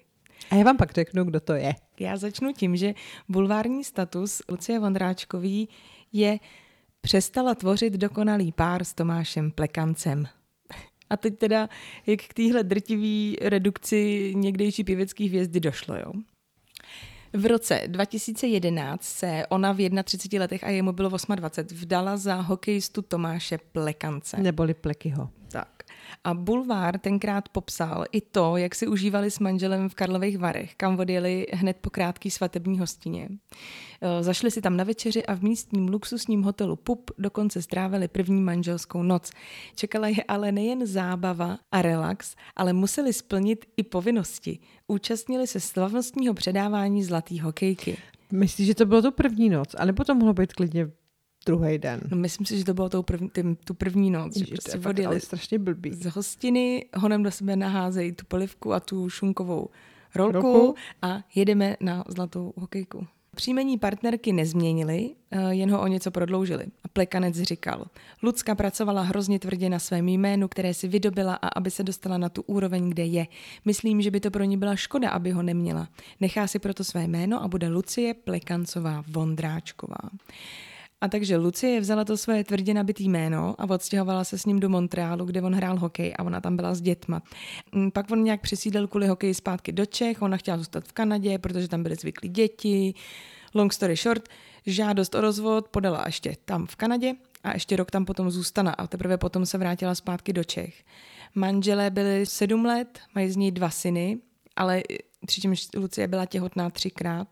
A 0.50 0.54
já 0.54 0.64
vám 0.64 0.76
pak 0.76 0.92
řeknu, 0.92 1.24
kdo 1.24 1.40
to 1.40 1.52
je. 1.52 1.74
Já 2.00 2.16
začnu 2.16 2.52
tím, 2.52 2.76
že 2.76 2.94
bulvární 3.28 3.84
status 3.84 4.42
Lucie 4.50 4.78
Vondráčkový 4.78 5.68
je 6.12 6.38
přestala 7.00 7.54
tvořit 7.54 7.92
dokonalý 7.92 8.52
pár 8.52 8.84
s 8.84 8.94
Tomášem 8.94 9.50
Plekancem. 9.50 10.26
A 11.10 11.16
teď 11.16 11.38
teda, 11.38 11.68
jak 12.06 12.22
k 12.22 12.34
téhle 12.34 12.64
drtivý 12.64 13.36
redukci 13.40 14.32
někdejší 14.36 14.84
pěvecký 14.84 15.28
hvězdy 15.28 15.60
došlo, 15.60 15.96
jo? 15.96 16.12
V 17.34 17.46
roce 17.46 17.82
2011 17.86 19.02
se 19.02 19.46
ona 19.48 19.72
v 19.72 19.78
31 20.04 20.44
letech 20.44 20.64
a 20.64 20.68
jemu 20.68 20.92
bylo 20.92 21.08
28 21.08 21.76
vdala 21.78 22.16
za 22.16 22.34
hokejistu 22.34 23.02
Tomáše 23.02 23.58
Plekance. 23.72 24.36
Neboli 24.36 24.74
Plekyho. 24.74 25.28
A 26.24 26.34
Bulvár 26.34 26.98
tenkrát 26.98 27.48
popsal 27.48 28.04
i 28.12 28.20
to, 28.20 28.56
jak 28.56 28.74
si 28.74 28.86
užívali 28.86 29.30
s 29.30 29.38
manželem 29.38 29.88
v 29.88 29.94
Karlových 29.94 30.38
Varech, 30.38 30.74
kam 30.74 30.98
odjeli 30.98 31.46
hned 31.52 31.76
po 31.80 31.90
krátký 31.90 32.30
svatební 32.30 32.78
hostině. 32.78 33.28
E, 34.00 34.22
zašli 34.22 34.50
si 34.50 34.60
tam 34.60 34.76
na 34.76 34.84
večeři 34.84 35.26
a 35.26 35.34
v 35.34 35.42
místním 35.42 35.88
luxusním 35.88 36.42
hotelu 36.42 36.76
Pup 36.76 37.10
dokonce 37.18 37.62
strávili 37.62 38.08
první 38.08 38.42
manželskou 38.42 39.02
noc. 39.02 39.30
Čekala 39.74 40.08
je 40.08 40.24
ale 40.28 40.52
nejen 40.52 40.86
zábava 40.86 41.58
a 41.72 41.82
relax, 41.82 42.34
ale 42.56 42.72
museli 42.72 43.12
splnit 43.12 43.64
i 43.76 43.82
povinnosti. 43.82 44.58
Účastnili 44.86 45.46
se 45.46 45.60
slavnostního 45.60 46.34
předávání 46.34 47.04
zlatý 47.04 47.40
hokejky. 47.40 47.96
Myslíš, 48.32 48.66
že 48.66 48.74
to 48.74 48.86
bylo 48.86 49.02
to 49.02 49.12
první 49.12 49.48
noc? 49.48 49.74
A 49.78 49.84
nebo 49.84 50.04
to 50.04 50.14
mohlo 50.14 50.34
být 50.34 50.52
klidně 50.52 50.90
druhý 51.46 51.78
den. 51.78 52.00
No, 52.10 52.16
myslím 52.16 52.46
si, 52.46 52.58
že 52.58 52.64
to 52.64 52.74
bylo 52.74 52.88
tou 52.88 53.02
první, 53.02 53.28
tím, 53.30 53.56
tu 53.56 53.74
první 53.74 54.10
noc. 54.10 54.36
Ježiš, 54.36 54.48
že 54.48 54.54
to 54.56 54.70
je 54.70 54.80
prostě 54.80 55.02
fakt 55.02 55.06
ale 55.06 55.20
strašně 55.20 55.58
blbý. 55.58 55.92
z 55.92 56.06
hostiny, 56.06 56.84
honem 56.94 57.22
do 57.22 57.30
sebe 57.30 57.56
naházejí 57.56 58.12
tu 58.12 58.24
polivku 58.28 58.72
a 58.72 58.80
tu 58.80 59.10
šunkovou 59.10 59.68
rolku, 60.14 60.32
Rolku. 60.32 60.74
a 61.02 61.22
jedeme 61.34 61.76
na 61.80 62.04
zlatou 62.08 62.52
hokejku. 62.56 63.06
Příjmení 63.36 63.78
partnerky 63.78 64.32
nezměnili, 64.32 65.10
eh, 65.30 65.54
jen 65.54 65.70
ho 65.70 65.80
o 65.80 65.86
něco 65.86 66.10
prodloužili. 66.10 66.64
A 66.84 66.88
plekanec 66.88 67.36
říkal, 67.36 67.84
Lucka 68.22 68.54
pracovala 68.54 69.02
hrozně 69.02 69.38
tvrdě 69.38 69.68
na 69.68 69.78
svém 69.78 70.08
jménu, 70.08 70.48
které 70.48 70.74
si 70.74 70.88
vydobila 70.88 71.34
a 71.34 71.48
aby 71.48 71.70
se 71.70 71.82
dostala 71.82 72.18
na 72.18 72.28
tu 72.28 72.42
úroveň, 72.42 72.90
kde 72.90 73.04
je. 73.04 73.26
Myslím, 73.64 74.02
že 74.02 74.10
by 74.10 74.20
to 74.20 74.30
pro 74.30 74.44
ní 74.44 74.56
byla 74.56 74.76
škoda, 74.76 75.10
aby 75.10 75.30
ho 75.30 75.42
neměla. 75.42 75.88
Nechá 76.20 76.46
si 76.46 76.58
proto 76.58 76.84
své 76.84 77.04
jméno 77.04 77.42
a 77.42 77.48
bude 77.48 77.68
Lucie 77.68 78.14
Plekancová 78.14 79.04
Vondráčková. 79.08 80.10
A 81.02 81.08
takže 81.08 81.36
Lucie 81.36 81.80
vzala 81.80 82.04
to 82.04 82.16
svoje 82.16 82.44
tvrdě 82.44 82.74
nabitý 82.74 83.08
jméno 83.08 83.54
a 83.58 83.70
odstěhovala 83.70 84.24
se 84.24 84.38
s 84.38 84.46
ním 84.46 84.60
do 84.60 84.68
Montrealu, 84.68 85.24
kde 85.24 85.42
on 85.42 85.54
hrál 85.54 85.78
hokej 85.78 86.14
a 86.18 86.22
ona 86.22 86.40
tam 86.40 86.56
byla 86.56 86.74
s 86.74 86.80
dětma. 86.80 87.22
Mm, 87.72 87.90
Pak 87.90 88.10
on 88.10 88.24
nějak 88.24 88.40
přesídlil 88.40 88.88
kvůli 88.88 89.06
hokeji 89.06 89.34
zpátky 89.34 89.72
do 89.72 89.86
Čech, 89.86 90.22
ona 90.22 90.36
chtěla 90.36 90.58
zůstat 90.58 90.84
v 90.88 90.92
Kanadě, 90.92 91.38
protože 91.38 91.68
tam 91.68 91.82
byly 91.82 91.94
zvyklí 91.94 92.28
děti. 92.28 92.94
Long 93.54 93.72
story 93.72 93.96
short, 93.96 94.28
žádost 94.66 95.14
o 95.14 95.20
rozvod 95.20 95.68
podala 95.68 96.02
ještě 96.06 96.36
tam 96.44 96.66
v 96.66 96.76
Kanadě 96.76 97.14
a 97.44 97.52
ještě 97.52 97.76
rok 97.76 97.90
tam 97.90 98.04
potom 98.04 98.30
zůstala 98.30 98.70
a 98.70 98.86
teprve 98.86 99.18
potom 99.18 99.46
se 99.46 99.58
vrátila 99.58 99.94
zpátky 99.94 100.32
do 100.32 100.44
Čech. 100.44 100.84
Manželé 101.34 101.90
byli 101.90 102.26
sedm 102.26 102.64
let, 102.64 102.98
mají 103.14 103.30
z 103.30 103.36
ní 103.36 103.52
dva 103.52 103.70
syny, 103.70 104.18
ale 104.56 104.82
přičemž 105.26 105.68
Lucie 105.76 106.08
byla 106.08 106.26
těhotná 106.26 106.70
třikrát, 106.70 107.28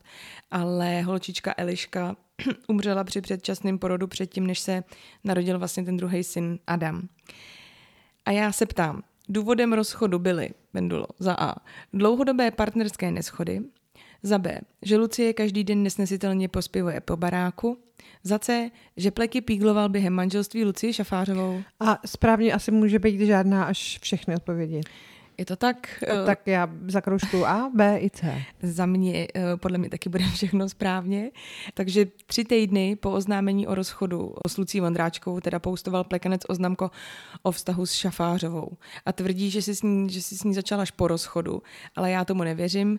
ale 0.51 1.03
holčička 1.03 1.55
Eliška 1.57 2.17
umřela 2.69 3.05
při 3.05 3.21
předčasném 3.21 3.79
porodu 3.79 4.07
předtím, 4.07 4.47
než 4.47 4.61
se 4.61 4.85
narodil 5.25 5.59
vlastně 5.59 5.85
ten 5.85 5.97
druhý 5.97 6.25
syn 6.25 6.59
Adam. 6.67 7.09
A 8.25 8.31
já 8.31 8.53
se 8.53 8.67
ptám, 8.67 9.03
důvodem 9.29 9.73
rozchodu 9.73 10.19
byly, 10.19 10.51
Bendulo, 10.75 11.07
za 11.19 11.35
A, 11.39 11.55
dlouhodobé 11.93 12.51
partnerské 12.51 13.11
neschody, 13.11 13.61
za 14.23 14.39
B, 14.39 14.61
že 14.83 14.97
Lucie 14.97 15.33
každý 15.33 15.65
den 15.65 15.83
nesnesitelně 15.83 16.49
pospěvuje 16.49 17.01
po 17.01 17.17
baráku, 17.17 17.79
za 18.23 18.39
C, 18.39 18.71
že 18.97 19.11
Pleky 19.11 19.41
pígloval 19.41 19.89
během 19.89 20.13
manželství 20.13 20.65
Lucie 20.65 20.93
Šafářovou. 20.93 21.63
A 21.81 21.99
správně 22.07 22.53
asi 22.53 22.71
může 22.71 22.99
být 22.99 23.27
žádná 23.27 23.65
až 23.65 23.99
všechny 24.03 24.37
odpovědi. 24.37 24.81
Je 25.41 25.47
to 25.47 25.57
tak? 25.57 26.03
A 26.03 26.27
tak 26.27 26.47
já 26.47 26.69
zakroužkuju 26.87 27.45
A, 27.45 27.71
B 27.75 27.99
i 28.01 28.11
C. 28.11 28.43
Za 28.63 28.87
mě, 28.87 29.29
eh, 29.35 29.57
podle 29.57 29.79
mě 29.79 29.91
taky 29.91 30.09
bude 30.09 30.25
všechno 30.25 30.69
správně. 30.69 31.31
Takže 31.75 32.07
tři 32.27 32.45
týdny 32.45 32.97
po 32.97 33.11
oznámení 33.11 33.67
o 33.67 33.75
rozchodu 33.75 34.35
s 34.49 34.57
Lucí 34.57 34.81
Vondráčkovou 34.81 35.41
teda 35.41 35.59
poustoval 35.59 36.05
plekanec 36.05 36.41
oznamko 36.49 36.91
o 37.43 37.53
vztahu 37.53 37.87
s 37.87 37.93
Šafářovou. 37.93 38.77
A 39.07 39.13
tvrdí, 39.13 39.51
že 39.51 39.63
si, 39.63 39.75
s 39.75 39.83
ní, 39.83 40.11
že 40.11 40.23
si 40.23 40.37
s 40.37 40.45
ní 40.45 40.55
začal 40.55 40.81
až 40.81 40.91
po 40.91 41.09
rozchodu, 41.09 41.63
ale 41.97 42.11
já 42.11 42.25
tomu 42.25 42.43
nevěřím 42.43 42.99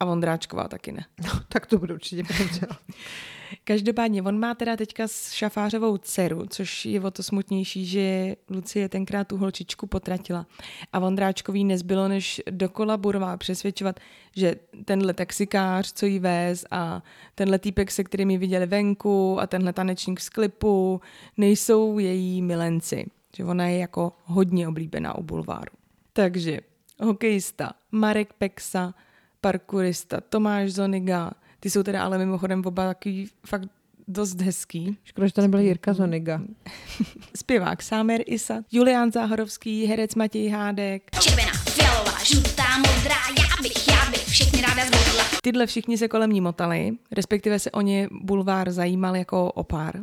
a 0.00 0.04
Vondráčková 0.04 0.68
taky 0.68 0.92
ne. 0.92 1.04
No, 1.24 1.40
tak 1.48 1.66
to 1.66 1.78
bude 1.78 1.94
určitě 1.94 2.24
pravda. 2.24 2.78
Každopádně, 3.64 4.22
on 4.22 4.38
má 4.38 4.54
teda 4.54 4.76
teďka 4.76 5.08
s 5.08 5.32
Šafářovou 5.32 5.98
dceru, 5.98 6.46
což 6.48 6.84
je 6.84 7.00
o 7.00 7.10
to 7.10 7.22
smutnější, 7.22 7.86
že 7.86 8.36
Lucie 8.50 8.88
tenkrát 8.88 9.28
tu 9.28 9.36
holčičku 9.36 9.86
potratila. 9.86 10.46
A 10.92 10.98
Vondráčkový 10.98 11.64
nezbylo, 11.64 12.08
než 12.08 12.42
dokola 12.50 12.96
Burová 12.96 13.36
přesvědčovat, 13.36 14.00
že 14.36 14.56
tenhle 14.84 15.14
taxikář, 15.14 15.92
co 15.92 16.06
jí 16.06 16.18
vez 16.18 16.64
a 16.70 17.02
tenhle 17.34 17.58
týpek, 17.58 17.90
se 17.90 18.04
kterým 18.04 18.30
ji 18.30 18.38
viděli 18.38 18.66
venku 18.66 19.40
a 19.40 19.46
tenhle 19.46 19.72
tanečník 19.72 20.20
z 20.20 20.28
klipu, 20.28 21.00
nejsou 21.36 21.98
její 21.98 22.42
milenci. 22.42 23.06
Že 23.36 23.44
ona 23.44 23.66
je 23.66 23.78
jako 23.78 24.12
hodně 24.24 24.68
oblíbená 24.68 25.18
u 25.18 25.22
bulváru. 25.22 25.72
Takže 26.12 26.60
hokejista 27.00 27.72
Marek 27.92 28.32
Peksa, 28.32 28.94
parkourista 29.40 30.20
Tomáš 30.20 30.72
Zoniga, 30.72 31.30
ty 31.60 31.70
jsou 31.70 31.82
teda 31.82 32.04
ale 32.04 32.18
mimochodem 32.18 32.62
oba 32.66 32.86
takový 32.86 33.30
fakt 33.46 33.68
dost 34.08 34.40
hezký. 34.40 34.98
Škoda, 35.04 35.26
že 35.26 35.32
to 35.32 35.40
nebyl 35.40 35.60
Jirka 35.60 35.94
Zoniga. 35.94 36.40
Zpěvák 37.36 37.82
Sámer 37.82 38.20
Isa, 38.26 38.54
Julián 38.72 39.12
Záhorovský, 39.12 39.86
herec 39.86 40.14
Matěj 40.14 40.48
Hádek. 40.48 41.02
Červená, 41.20 41.52
fialová, 41.52 42.24
žlutá, 42.24 42.78
modrá, 42.78 43.16
já 43.38 43.62
bych, 43.62 43.88
já 43.88 44.10
bych 44.10 44.26
všechny 44.26 44.60
ráda 44.60 44.86
zvolila. 44.86 45.24
Tyhle 45.42 45.66
všichni 45.66 45.98
se 45.98 46.08
kolem 46.08 46.30
ní 46.30 46.40
motali, 46.40 46.92
respektive 47.12 47.58
se 47.58 47.70
o 47.70 47.80
ně 47.80 48.08
bulvár 48.10 48.70
zajímal 48.70 49.16
jako 49.16 49.52
o 49.52 49.64
pár. 49.64 50.00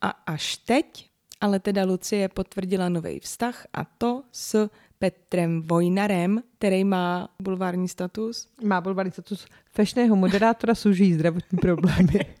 A 0.00 0.08
až 0.08 0.56
teď 0.56 1.12
ale 1.42 1.58
teda 1.58 1.84
Lucie 1.84 2.28
potvrdila 2.28 2.88
nový 2.88 3.20
vztah 3.20 3.66
a 3.72 3.84
to 3.84 4.22
s 4.32 4.70
Petrem 5.02 5.62
Vojnarem, 5.62 6.42
který 6.58 6.84
má 6.84 7.28
bulvární 7.42 7.88
status. 7.88 8.48
Má 8.64 8.80
bulvární 8.80 9.12
status 9.12 9.46
fešného 9.72 10.16
moderátora 10.16 10.74
služí 10.74 11.14
zdravotní 11.14 11.58
problémy. 11.58 12.20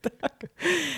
Tak. 0.00 0.32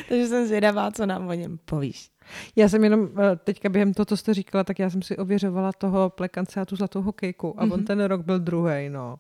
Takže 0.09 0.27
jsem 0.27 0.47
zvědavá, 0.47 0.91
co 0.91 1.07
nám 1.07 1.29
o 1.29 1.33
něm 1.33 1.59
povíš. 1.65 2.11
Já 2.57 2.69
jsem 2.69 2.85
jenom 2.85 3.09
eh, 3.19 3.37
teďka 3.37 3.69
během 3.69 3.95
toho, 3.95 4.07
co 4.07 4.17
jste 4.17 4.35
říkala, 4.35 4.65
tak 4.65 4.79
já 4.79 4.91
jsem 4.91 5.03
si 5.03 5.17
ověřovala 5.17 5.73
toho 5.73 6.11
plekance 6.11 6.61
a 6.61 6.65
tu 6.65 6.77
zlatou 6.77 7.03
hokejku 7.03 7.61
a 7.61 7.67
mm-hmm. 7.67 7.73
on 7.73 7.85
ten 7.85 8.05
rok 8.05 8.21
byl 8.21 8.39
druhý, 8.39 8.89
no. 8.89 9.17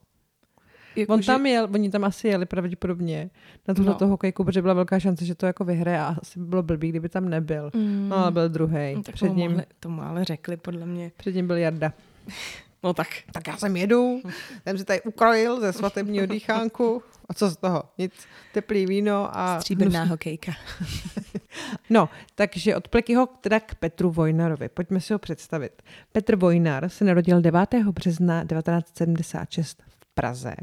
Jako, 0.96 1.12
On 1.14 1.22
tam 1.22 1.46
jel, 1.46 1.68
oni 1.74 1.90
tam 1.90 2.04
asi 2.04 2.28
jeli 2.28 2.46
pravděpodobně 2.46 3.30
na 3.68 3.74
tu 3.74 3.80
No. 3.80 3.84
zlatou 3.84 4.08
hokejku, 4.08 4.44
protože 4.44 4.62
byla 4.62 4.74
velká 4.74 4.98
šance, 5.00 5.24
že 5.24 5.34
to 5.34 5.46
jako 5.46 5.64
vyhraje 5.64 6.00
a 6.00 6.16
asi 6.22 6.38
by 6.40 6.44
bylo 6.46 6.62
blbý, 6.62 6.88
kdyby 6.88 7.08
tam 7.08 7.28
nebyl. 7.28 7.70
Mm. 7.74 8.08
No 8.08 8.16
ale 8.16 8.30
byl 8.30 8.48
druhý. 8.48 8.94
No, 8.94 9.02
Před 9.12 9.28
ním, 9.36 9.50
mohli, 9.50 9.64
tomu 9.80 10.02
ale 10.02 10.24
řekli, 10.24 10.56
podle 10.56 10.86
mě. 10.86 11.12
před 11.16 11.34
ním 11.34 11.46
byl 11.46 11.56
Jarda. 11.56 11.92
No 12.82 12.94
tak. 12.94 13.06
Tak 13.32 13.46
já 13.46 13.56
jsem 13.56 13.76
jedu, 13.76 14.20
jsem 14.66 14.78
si 14.78 14.84
tady 14.84 15.00
ukrojil 15.02 15.60
ze 15.60 15.72
svatebního 15.72 16.26
dýchánku. 16.26 17.02
A 17.28 17.34
co 17.34 17.50
z 17.50 17.56
toho? 17.56 17.82
Nic. 17.98 18.12
Teplý 18.54 18.86
víno 18.86 19.38
a... 19.38 19.60
Stříbrná 19.60 20.04
hokejka. 20.04 20.52
No, 21.90 22.08
takže 22.34 22.76
od 22.76 22.88
Plekyho 22.88 23.28
teda 23.40 23.60
k 23.60 23.74
Petru 23.74 24.10
Vojnarovi. 24.10 24.68
Pojďme 24.68 25.00
si 25.00 25.12
ho 25.12 25.18
představit. 25.18 25.82
Petr 26.12 26.36
Vojnar 26.36 26.88
se 26.88 27.04
narodil 27.04 27.40
9. 27.40 27.74
března 27.90 28.44
1976 28.44 29.82
v 29.88 29.89
Praze 30.20 30.54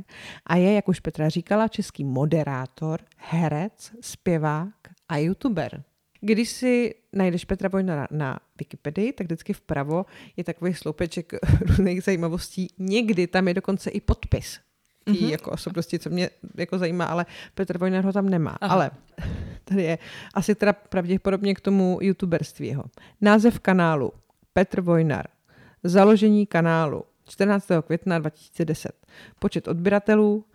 a 0.46 0.56
je, 0.56 0.74
jak 0.74 0.88
už 0.88 1.00
Petra 1.00 1.30
říkala, 1.30 1.68
český 1.68 2.04
moderátor, 2.04 3.00
herec, 3.18 3.92
zpěvák 4.02 4.74
a 5.10 5.18
youtuber. 5.18 5.84
Když 6.22 6.50
si 6.50 6.96
najdeš 7.14 7.46
Petra 7.46 7.70
Vojnara 7.70 8.08
na 8.12 8.40
Wikipedii, 8.60 9.14
tak 9.14 9.28
vždycky 9.28 9.54
vpravo 9.54 10.06
je 10.38 10.44
takový 10.44 10.74
sloupeček 10.74 11.34
různých 11.62 12.04
zajímavostí. 12.04 12.68
Někdy 12.78 13.28
tam 13.28 13.48
je 13.48 13.54
dokonce 13.54 13.90
i 13.90 14.02
podpis 14.02 14.60
mm-hmm. 15.08 15.30
jako 15.30 15.52
osobnosti, 15.52 16.00
co 16.00 16.10
mě 16.10 16.30
jako 16.58 16.78
zajímá, 16.78 17.06
ale 17.06 17.26
Petr 17.56 17.78
Vojnar 17.78 18.06
ho 18.06 18.14
tam 18.14 18.30
nemá. 18.30 18.58
Aha. 18.62 18.74
Ale 18.74 18.92
tady 19.64 19.84
je 19.84 19.98
asi 20.34 20.56
teda 20.56 20.74
pravděpodobně 20.74 21.56
k 21.56 21.62
tomu 21.62 21.98
youtuberství 22.02 22.68
jeho. 22.68 22.84
Název 23.22 23.60
kanálu 23.60 24.14
Petr 24.54 24.82
Vojnar. 24.82 25.26
Založení 25.84 26.46
kanálu 26.46 27.04
14. 27.28 27.68
května 27.86 28.20
2010. 28.20 28.92
Počet 29.40 29.68
odběratelů 29.68 30.46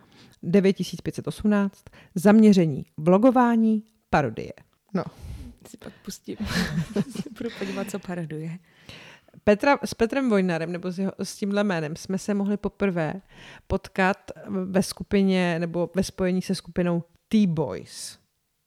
9518. 0.43 1.85
Zaměření 2.15 2.87
blogování, 2.99 3.85
parodie. 4.11 4.53
No. 4.95 5.05
Si 5.69 5.77
pak 5.77 5.93
pustím. 6.05 6.37
Budu 7.39 7.51
podívat, 7.59 7.91
co 7.91 7.99
paraduje. 7.99 8.59
Petra, 9.45 9.79
s 9.85 9.95
Petrem 9.95 10.31
Vojnarem 10.31 10.73
nebo 10.73 10.93
s, 10.93 10.99
jeho, 10.99 11.13
s 11.23 11.37
tímhle 11.37 11.65
jménem 11.65 11.97
jsme 11.97 12.19
se 12.19 12.35
mohli 12.35 12.57
poprvé 12.57 13.15
potkat 13.67 14.17
ve 14.47 14.83
skupině 14.83 15.59
nebo 15.59 15.91
ve 15.95 16.03
spojení 16.03 16.43
se 16.43 16.55
skupinou 16.55 17.05
T-Boys. 17.29 18.22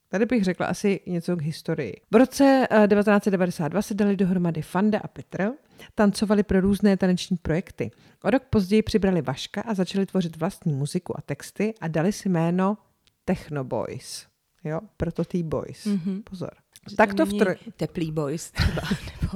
Tady 0.10 0.26
bych 0.26 0.44
řekla 0.44 0.66
asi 0.68 1.00
něco 1.06 1.36
k 1.36 1.42
historii. 1.42 1.94
V 2.12 2.16
roce 2.16 2.68
eh, 2.72 2.88
1992 2.88 3.82
se 3.82 3.94
dali 3.94 4.16
dohromady 4.16 4.62
Fanda 4.62 5.00
a 5.00 5.08
Petr, 5.08 5.52
tancovali 5.96 6.44
pro 6.44 6.62
různé 6.62 6.98
taneční 6.98 7.38
projekty. 7.38 7.92
O 8.24 8.30
rok 8.30 8.44
později 8.44 8.82
přibrali 8.82 9.22
Vaška 9.22 9.62
a 9.62 9.74
začali 9.74 10.06
tvořit 10.06 10.38
vlastní 10.38 10.74
muziku 10.74 11.18
a 11.18 11.22
texty 11.22 11.74
a 11.82 11.88
dali 11.88 12.12
si 12.12 12.30
jméno 12.30 12.78
Techno 13.26 13.64
Boys. 13.64 14.26
Jo, 14.64 14.80
proto 14.98 15.24
ty 15.26 15.44
boys. 15.44 15.86
Mhm. 15.86 16.22
Pozor. 16.24 16.50
Že 16.90 16.96
Tak 16.96 17.14
to 17.14 17.26
v 17.26 17.34
troj... 17.34 17.56
Teplý 17.78 18.12
boys 18.12 18.52
třeba, 18.52 18.82
nebo 19.22 19.34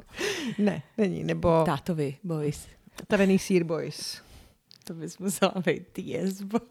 Ne, 0.57 0.81
není, 0.97 1.23
nebo 1.23 1.63
tátovi 1.65 2.17
boys. 2.23 2.67
tavený 3.07 3.39
sír 3.39 3.63
boys. 3.63 4.21
To 4.83 4.93
bys 4.93 5.17
musela 5.17 5.53
být 5.65 5.83
TS 5.91 6.41
boys. 6.41 6.61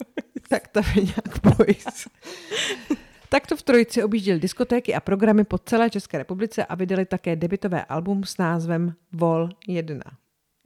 Tak 0.48 0.68
to 0.68 0.78
je 0.78 1.02
nějak 1.02 1.56
boys. 1.56 1.84
tak 3.28 3.46
to 3.46 3.56
v 3.56 3.62
trojici 3.62 4.02
objížděli 4.02 4.40
diskotéky 4.40 4.94
a 4.94 5.00
programy 5.00 5.44
po 5.44 5.58
celé 5.58 5.90
České 5.90 6.18
republice 6.18 6.64
a 6.64 6.74
vydali 6.74 7.04
také 7.04 7.36
debitové 7.36 7.84
album 7.84 8.24
s 8.24 8.38
názvem 8.38 8.94
Vol 9.12 9.48
1. 9.68 10.00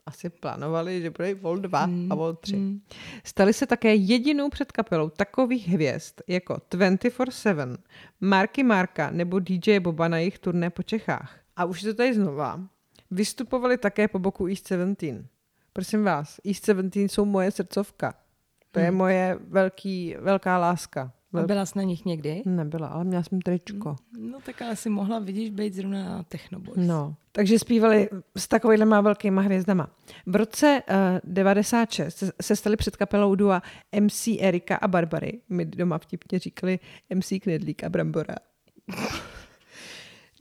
Asi 0.07 0.31
plánovali, 0.31 1.03
že 1.03 1.11
bude 1.11 1.35
Vol 1.35 1.59
2 1.59 1.89
a 2.11 2.15
Vol 2.15 2.35
3. 2.35 2.57
Mm. 2.57 2.81
Stali 3.25 3.53
se 3.53 3.67
také 3.67 3.95
jedinou 3.95 4.49
předkapelou 4.49 5.11
takových 5.11 5.69
hvězd 5.69 6.15
jako 6.29 6.55
24-7, 6.75 7.77
Marky 8.21 8.63
Marka 8.63 9.11
nebo 9.11 9.39
DJ 9.39 9.79
Boba 9.81 10.09
na 10.09 10.19
jejich 10.19 10.39
turné 10.39 10.71
po 10.71 10.83
Čechách. 10.83 11.39
A 11.57 11.65
už 11.65 11.83
to 11.83 11.95
tady 11.95 12.15
znova. 12.15 12.61
Vystupovali 13.11 13.79
také 13.79 14.09
po 14.09 14.19
boku 14.19 14.47
East 14.47 14.67
17. 14.67 14.99
Prosím 15.73 16.05
vás, 16.05 16.41
East 16.45 16.65
17 16.65 16.97
jsou 16.97 17.25
moje 17.25 17.51
srdcovka. 17.51 18.15
To 18.71 18.81
je 18.81 18.89
Hmm. 18.89 18.97
moje 18.97 19.39
velký, 19.49 20.17
velká 20.21 20.59
láska. 20.59 21.13
A 21.33 21.37
Vel... 21.37 21.47
byla 21.47 21.67
jsi 21.67 21.79
na 21.79 21.83
nich 21.83 22.05
někdy? 22.05 22.43
Nebyla, 22.47 22.89
ale 22.89 23.05
měla 23.05 23.23
jsem 23.23 23.41
tričko. 23.41 23.97
No 24.19 24.39
tak 24.47 24.63
ale 24.63 24.77
si 24.77 24.91
mohla, 24.91 25.19
vidíš, 25.19 25.51
být 25.51 25.75
zrovna 25.75 26.05
na 26.05 26.23
Techno 26.23 26.61
Boys. 26.61 26.87
No, 26.89 27.15
takže 27.33 27.59
zpívali 27.59 28.09
s 28.37 28.49
takovýhlema 28.49 29.01
velkýma 29.01 29.43
hvězdama. 29.43 29.91
V 30.27 30.37
roce 30.37 30.83
uh, 30.91 30.95
96 31.33 32.17
se- 32.19 32.33
se 32.43 32.57
stali 32.57 32.77
před 32.77 32.97
kapelou 32.97 33.35
dua 33.35 33.63
MC 34.01 34.29
Erika 34.41 34.77
a 34.77 34.89
Barbary. 34.89 35.41
My 35.49 35.65
doma 35.65 35.99
vtipně 35.99 36.39
říkali 36.39 36.79
MC 37.15 37.33
Knedlík 37.43 37.85
a 37.85 37.89
Brambora. 37.89 38.35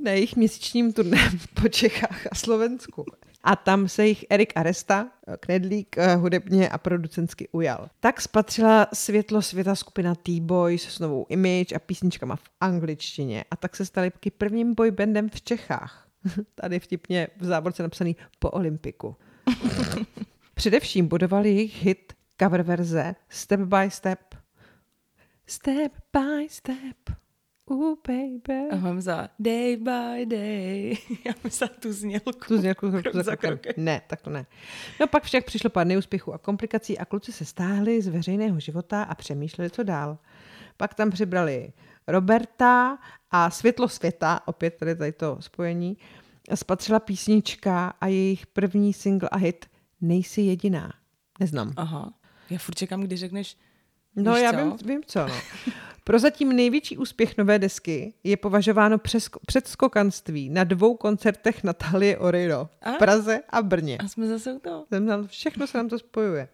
Na 0.03 0.11
jejich 0.11 0.35
měsíčním 0.35 0.93
turné 0.93 1.17
po 1.61 1.67
Čechách 1.69 2.27
a 2.31 2.35
Slovensku. 2.35 3.05
A 3.43 3.55
tam 3.55 3.87
se 3.87 4.07
jich 4.07 4.25
Erik 4.29 4.53
Aresta, 4.55 5.07
eh, 5.27 5.37
Knedlík, 5.37 5.97
eh, 5.97 6.15
hudebně 6.15 6.69
a 6.69 6.77
producentsky 6.77 7.47
ujal. 7.51 7.89
Tak 7.99 8.21
spatřila 8.21 8.87
světlo 8.93 9.41
světa 9.41 9.75
skupina 9.75 10.15
T-Boys 10.15 10.83
s 10.83 10.99
novou 10.99 11.25
image 11.29 11.71
a 11.75 11.79
písničkama 11.79 12.35
v 12.35 12.49
angličtině. 12.61 13.43
A 13.51 13.55
tak 13.55 13.75
se 13.75 13.85
stali 13.85 14.11
prvním 14.37 14.75
boybandem 14.75 15.29
v 15.29 15.41
Čechách. 15.41 16.07
Tady 16.55 16.79
vtipně 16.79 17.27
v 17.37 17.45
závorce 17.45 17.83
napsaný 17.83 18.15
po 18.39 18.49
Olympiku. 18.49 19.15
Především 20.53 21.07
budovali 21.07 21.49
jejich 21.49 21.83
hit 21.83 22.13
cover 22.41 22.61
verze 22.61 23.15
Step 23.29 23.59
by 23.59 23.91
Step. 23.91 24.35
Step 25.47 25.91
by 26.13 26.47
step. 26.49 27.17
Ooh, 27.71 27.97
baby. 28.07 28.69
A 28.71 28.75
mám 28.75 29.01
za 29.01 29.29
day 29.39 29.77
by 29.77 30.25
day. 30.25 30.97
Já 31.25 31.33
myslela 31.43 31.73
tu 31.79 31.93
znělku. 31.93 32.31
Tu 32.47 32.57
znělku 32.57 32.91
krok 32.91 33.03
krok 33.03 33.15
za 33.15 33.23
za 33.23 33.35
krokem. 33.35 33.57
krokem. 33.57 33.85
Ne, 33.85 34.01
tak 34.07 34.21
to 34.21 34.29
ne. 34.29 34.45
No 34.99 35.07
pak 35.07 35.23
však 35.23 35.45
přišlo 35.45 35.69
pár 35.69 35.87
neúspěchů 35.87 36.33
a 36.33 36.37
komplikací 36.37 36.97
a 36.97 37.05
kluci 37.05 37.31
se 37.31 37.45
stáhli 37.45 38.01
z 38.01 38.07
veřejného 38.07 38.59
života 38.59 39.03
a 39.03 39.15
přemýšleli, 39.15 39.69
co 39.69 39.83
dál. 39.83 40.17
Pak 40.77 40.93
tam 40.93 41.09
přibrali 41.09 41.73
Roberta 42.07 42.97
a 43.31 43.49
Světlo 43.49 43.89
světa, 43.89 44.39
opět 44.45 44.77
tady, 44.79 44.95
tady 44.95 45.11
to 45.11 45.37
spojení, 45.39 45.97
spatřila 46.55 46.99
písnička 46.99 47.93
a 48.01 48.07
jejich 48.07 48.47
první 48.47 48.93
single 48.93 49.29
a 49.29 49.37
hit 49.37 49.65
Nejsi 50.01 50.41
jediná. 50.41 50.93
Neznám. 51.39 51.73
Aha. 51.77 52.13
Já 52.49 52.57
furt 52.57 52.75
čekám, 52.75 53.01
kdy 53.01 53.17
řekneš, 53.17 53.57
No 54.15 54.33
víš 54.33 54.43
já 54.43 54.51
co? 54.51 54.57
vím, 54.57 54.73
vím 54.85 55.01
co. 55.05 55.19
No. 55.27 55.33
Prozatím 56.03 56.55
největší 56.55 56.97
úspěch 56.97 57.37
nové 57.37 57.59
desky 57.59 58.13
je 58.23 58.37
považováno 58.37 58.97
předskokanství 59.47 60.49
na 60.49 60.63
dvou 60.63 60.95
koncertech 60.97 61.63
Natalie 61.63 62.17
Oriro 62.17 62.69
v 62.95 62.97
Praze 62.97 63.39
a 63.49 63.61
Brně. 63.61 63.97
a 63.97 64.07
jsme 64.07 64.27
zase 64.27 64.53
u 64.53 64.59
toho. 64.59 64.85
Všechno 65.27 65.67
se 65.67 65.77
nám 65.77 65.89
to 65.89 65.99
spojuje. 65.99 66.47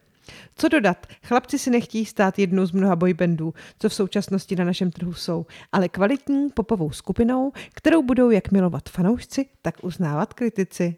Co 0.55 0.67
dodat? 0.67 1.07
Chlapci 1.23 1.59
si 1.59 1.69
nechtějí 1.69 2.05
stát 2.05 2.39
jednou 2.39 2.65
z 2.65 2.71
mnoha 2.71 2.95
boybandů, 2.95 3.53
co 3.79 3.89
v 3.89 3.93
současnosti 3.93 4.55
na 4.55 4.65
našem 4.65 4.91
trhu 4.91 5.13
jsou, 5.13 5.45
ale 5.71 5.89
kvalitní 5.89 6.49
popovou 6.49 6.91
skupinou, 6.91 7.51
kterou 7.73 8.03
budou 8.03 8.29
jak 8.29 8.51
milovat 8.51 8.89
fanoušci, 8.89 9.45
tak 9.61 9.83
uznávat 9.83 10.33
kritici. 10.33 10.95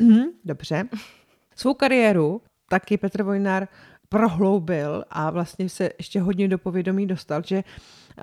Mhm, 0.00 0.24
dobře. 0.44 0.88
Svou 1.56 1.74
kariéru 1.74 2.42
taky 2.68 2.96
Petr 2.96 3.22
Vojnár 3.22 3.68
prohloubil 4.12 5.04
a 5.10 5.30
vlastně 5.30 5.68
se 5.68 5.90
ještě 5.98 6.20
hodně 6.20 6.48
do 6.48 6.58
povědomí 6.58 7.06
dostal, 7.06 7.42
že 7.46 7.64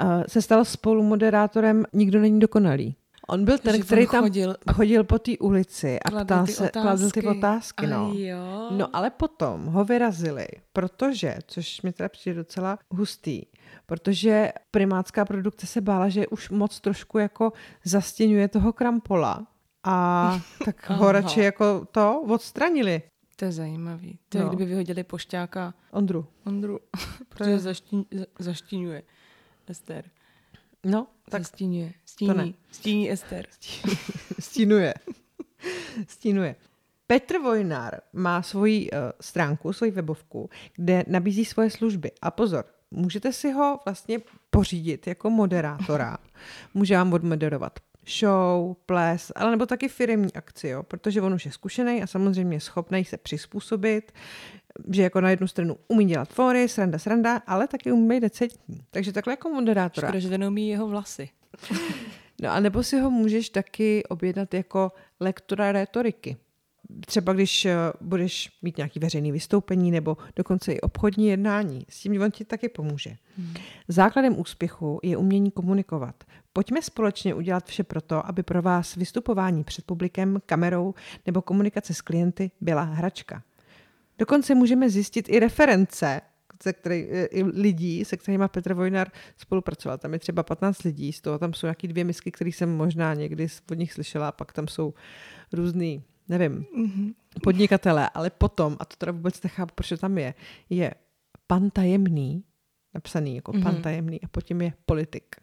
uh, 0.02 0.23
se 0.28 0.41
stal 0.41 0.65
spolumoderátorem 0.65 1.86
Nikdo 1.93 2.19
není 2.19 2.39
dokonalý. 2.39 2.95
On 3.30 3.45
byl 3.45 3.58
ten, 3.58 3.82
který 3.82 4.08
tam 4.08 4.23
chodil 4.23 4.56
chodil, 4.73 5.04
po 5.04 5.19
té 5.19 5.32
ulici 5.38 5.99
a 5.99 6.23
ptal 6.23 6.47
se, 6.47 6.69
kladl 6.69 7.10
ty 7.10 7.21
otázky. 7.21 7.38
otázky. 7.38 7.88
No. 7.88 8.69
No 8.71 8.95
ale 8.95 9.10
potom 9.10 9.65
ho 9.65 9.86
vyrazili, 9.86 10.47
protože, 10.73 11.38
což 11.47 11.82
mi 11.82 11.93
teda 11.93 12.10
přijde 12.10 12.36
docela 12.36 12.80
hustý, 12.89 13.41
protože 13.86 14.52
primátská 14.71 15.25
produkce 15.25 15.67
se 15.67 15.82
bála, 15.82 16.10
že 16.10 16.28
už 16.28 16.49
moc 16.49 16.80
trošku 16.80 17.17
jako 17.17 17.54
zastěňuje 17.86 18.47
toho 18.47 18.73
krampola 18.73 19.47
a 19.84 20.39
tak 20.65 20.89
ho 20.89 21.12
radši 21.12 21.39
jako 21.39 21.86
to 21.91 22.21
odstranili. 22.21 23.02
To 23.39 23.45
je 23.45 23.52
zajímavý. 23.52 24.19
To 24.30 24.38
je, 24.38 24.43
No. 24.43 24.49
kdyby 24.49 24.65
vyhodili 24.65 25.04
pošťáka 25.04 25.73
Ondru. 25.91 26.28
Ondru, 26.45 26.80
protože 27.30 27.60
zaští, 27.60 28.06
za- 28.12 28.25
zaštíňuje 28.39 29.04
Ester. 29.67 30.06
No, 30.84 31.08
tak 31.30 31.41
zastíňuje. 31.41 31.86
ne. 31.88 31.93
Stíní. 32.06 32.56
Stíní 32.71 33.12
Ester. 33.12 33.45
stínuje. 34.39 34.93
stínuje. 36.08 36.56
Petr 37.08 37.38
Vojnár 37.38 37.99
má 38.13 38.41
svoji 38.41 38.91
uh, 38.91 38.97
stránku, 39.21 39.73
svoji 39.73 39.91
webovku, 39.91 40.49
kde 40.75 41.04
nabízí 41.08 41.45
svoje 41.45 41.69
služby. 41.69 42.12
A 42.21 42.32
pozor, 42.32 42.65
můžete 42.91 43.34
si 43.34 43.52
ho 43.52 43.80
vlastně 43.86 44.19
pořídit 44.49 45.08
jako 45.08 45.30
moderátora. 45.30 46.17
Může 46.73 46.95
vám 46.95 47.13
odmoderovat 47.13 47.80
show, 48.10 48.76
ples, 48.86 49.32
ale 49.36 49.52
nebo 49.52 49.65
taky 49.65 49.88
firmní 49.88 50.34
akci, 50.34 50.67
jo? 50.67 50.84
protože 50.84 51.22
on 51.22 51.34
už 51.34 51.45
je 51.45 51.52
zkušený 51.52 52.04
a 52.04 52.08
samozřejmě 52.08 52.60
schopný 52.60 53.06
se 53.06 53.17
přizpůsobit, 53.17 54.12
že 54.91 55.04
jako 55.04 55.22
na 55.22 55.30
jednu 55.30 55.48
stranu 55.48 55.78
umí 55.88 56.06
dělat 56.06 56.30
fóry, 56.30 56.69
sranda, 56.69 57.00
sranda, 57.00 57.41
ale 57.48 57.67
taky 57.67 57.91
umí 57.91 58.08
být 58.08 58.19
decentní. 58.19 58.82
Takže 58.91 59.13
takhle 59.13 59.34
jako 59.34 59.50
moderátora. 59.50 60.08
Škoda, 60.08 60.19
že 60.19 60.30
to 60.30 60.38
neumí 60.38 60.69
jeho 60.69 60.88
vlasy. 60.88 61.30
No 62.41 62.50
a 62.50 62.60
nebo 62.60 62.84
si 62.84 63.00
ho 63.00 63.12
můžeš 63.12 63.50
taky 63.50 64.04
objednat 64.04 64.54
jako 64.54 64.91
lektora 65.19 65.72
retoriky. 65.72 66.38
Třeba 67.06 67.34
když 67.34 67.65
eh, 67.65 67.75
budeš 68.02 68.49
mít 68.62 68.78
nějaký 68.78 68.99
veřejný 68.99 69.32
vystoupení 69.32 69.91
nebo 69.91 70.17
dokonce 70.36 70.73
i 70.73 70.82
obchodní 70.82 71.28
jednání. 71.28 71.86
S 71.89 71.99
tím 71.99 72.21
on 72.21 72.32
ti 72.32 72.45
taky 72.45 72.69
pomůže. 72.69 73.17
Hmm. 73.38 73.54
Základem 73.88 74.39
úspěchu 74.39 74.99
je 75.04 75.17
umění 75.17 75.52
komunikovat. 75.52 76.23
Pojďme 76.54 76.82
společně 76.82 77.34
udělat 77.34 77.65
vše 77.65 77.84
proto, 77.84 78.28
aby 78.28 78.43
pro 78.43 78.62
vás 78.62 78.95
vystupování 78.95 79.63
před 79.63 79.86
publikem, 79.86 80.41
kamerou 80.45 80.93
nebo 81.25 81.41
komunikace 81.41 81.93
s 81.93 82.02
klienty 82.02 82.52
byla 82.62 82.82
hračka. 82.82 83.43
Dokonce 84.17 84.56
můžeme 84.56 84.89
zjistit 84.89 85.30
i 85.30 85.39
reference 85.39 86.21
se 86.63 86.73
který, 86.73 87.08
eh, 87.12 87.25
i 87.25 87.43
lidí, 87.43 88.06
se 88.06 88.17
kterými 88.17 88.47
Petr 88.47 88.73
Vojnar 88.73 89.12
spolupracoval. 89.38 89.97
Tam 89.97 90.13
je 90.13 90.19
třeba 90.19 90.43
15 90.43 90.84
lidí, 90.84 91.13
z 91.13 91.21
toho 91.21 91.39
tam 91.39 91.54
jsou 91.54 91.67
nějaký 91.67 91.88
dvě 91.88 92.04
misky, 92.04 92.32
které 92.32 92.49
jsem 92.49 92.69
možná 92.69 93.13
někdy 93.13 93.47
od 93.71 93.78
nich 93.78 93.93
slyšela, 93.93 94.28
a 94.28 94.32
pak 94.32 94.54
tam 94.54 94.67
jsou 94.67 94.93
různý, 95.54 96.04
nevím, 96.30 96.65
Mm-hmm. 96.78 97.13
podnikatelé, 97.44 98.10
ale 98.10 98.30
potom, 98.30 98.78
a 98.80 98.86
to 98.86 98.96
teda 98.96 99.12
vůbec 99.12 99.44
nechápu, 99.44 99.72
proč 99.76 99.89
to 99.89 99.98
tam 99.98 100.18
je, 100.18 100.34
je 100.70 100.94
pan 101.48 101.70
tajemný, 101.70 102.44
napsaný 102.94 103.36
jako 103.36 103.52
mm-hmm. 103.52 103.63
pan 103.63 103.82
tajemný 103.82 104.22
a 104.22 104.28
potom 104.28 104.62
je 104.62 104.74
politik. 104.86 105.36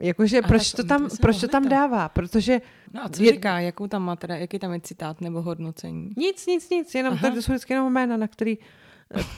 Jakože 0.00 0.38
A 0.38 0.48
proč 0.48 0.70
to 0.70 0.76
to 0.82 0.88
tam, 0.88 1.08
proč 1.20 1.40
to 1.40 1.48
tam 1.48 1.62
tam. 1.62 1.70
dává? 1.70 2.08
Protože 2.08 2.60
No 2.94 3.04
a 3.04 3.08
co 3.08 3.22
Je- 3.22 3.32
říká, 3.32 3.60
jakou 3.60 3.86
tam 3.86 4.02
má 4.02 4.16
teda, 4.16 4.36
jaký 4.36 4.58
tam 4.58 4.72
je 4.72 4.80
citát 4.80 5.20
nebo 5.20 5.42
hodnocení? 5.42 6.10
Nic, 6.16 6.46
nic, 6.46 6.70
nic, 6.70 6.94
jenom 6.94 7.12
Aha. 7.12 7.22
tady 7.22 7.34
to 7.34 7.42
jsou 7.42 7.52
vždycky 7.52 7.72
jenom 7.72 7.92
jména, 7.92 8.16
na 8.16 8.28
který, 8.28 8.58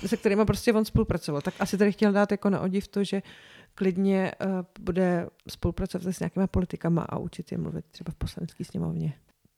eh, 0.03 0.09
se 0.09 0.17
kterými 0.17 0.45
prostě 0.45 0.73
on 0.73 0.85
spolupracoval. 0.85 1.41
Tak 1.41 1.55
asi 1.61 1.79
tady 1.79 1.93
chtěl 1.93 2.13
dát 2.13 2.31
jako 2.31 2.51
na 2.51 2.61
odiv 2.61 2.89
to, 2.89 3.05
že 3.05 3.23
klidně 3.75 4.33
uh, 4.47 4.51
bude 4.81 5.27
spolupracovat 5.49 6.13
s 6.13 6.21
nějakýma 6.21 6.47
politikama 6.47 7.03
a 7.03 7.19
učit 7.19 7.53
je 7.53 7.59
mluvit 7.59 7.85
třeba 7.91 8.13
v 8.13 8.15
poslanecké 8.15 8.65
sněmovně. 8.65 9.13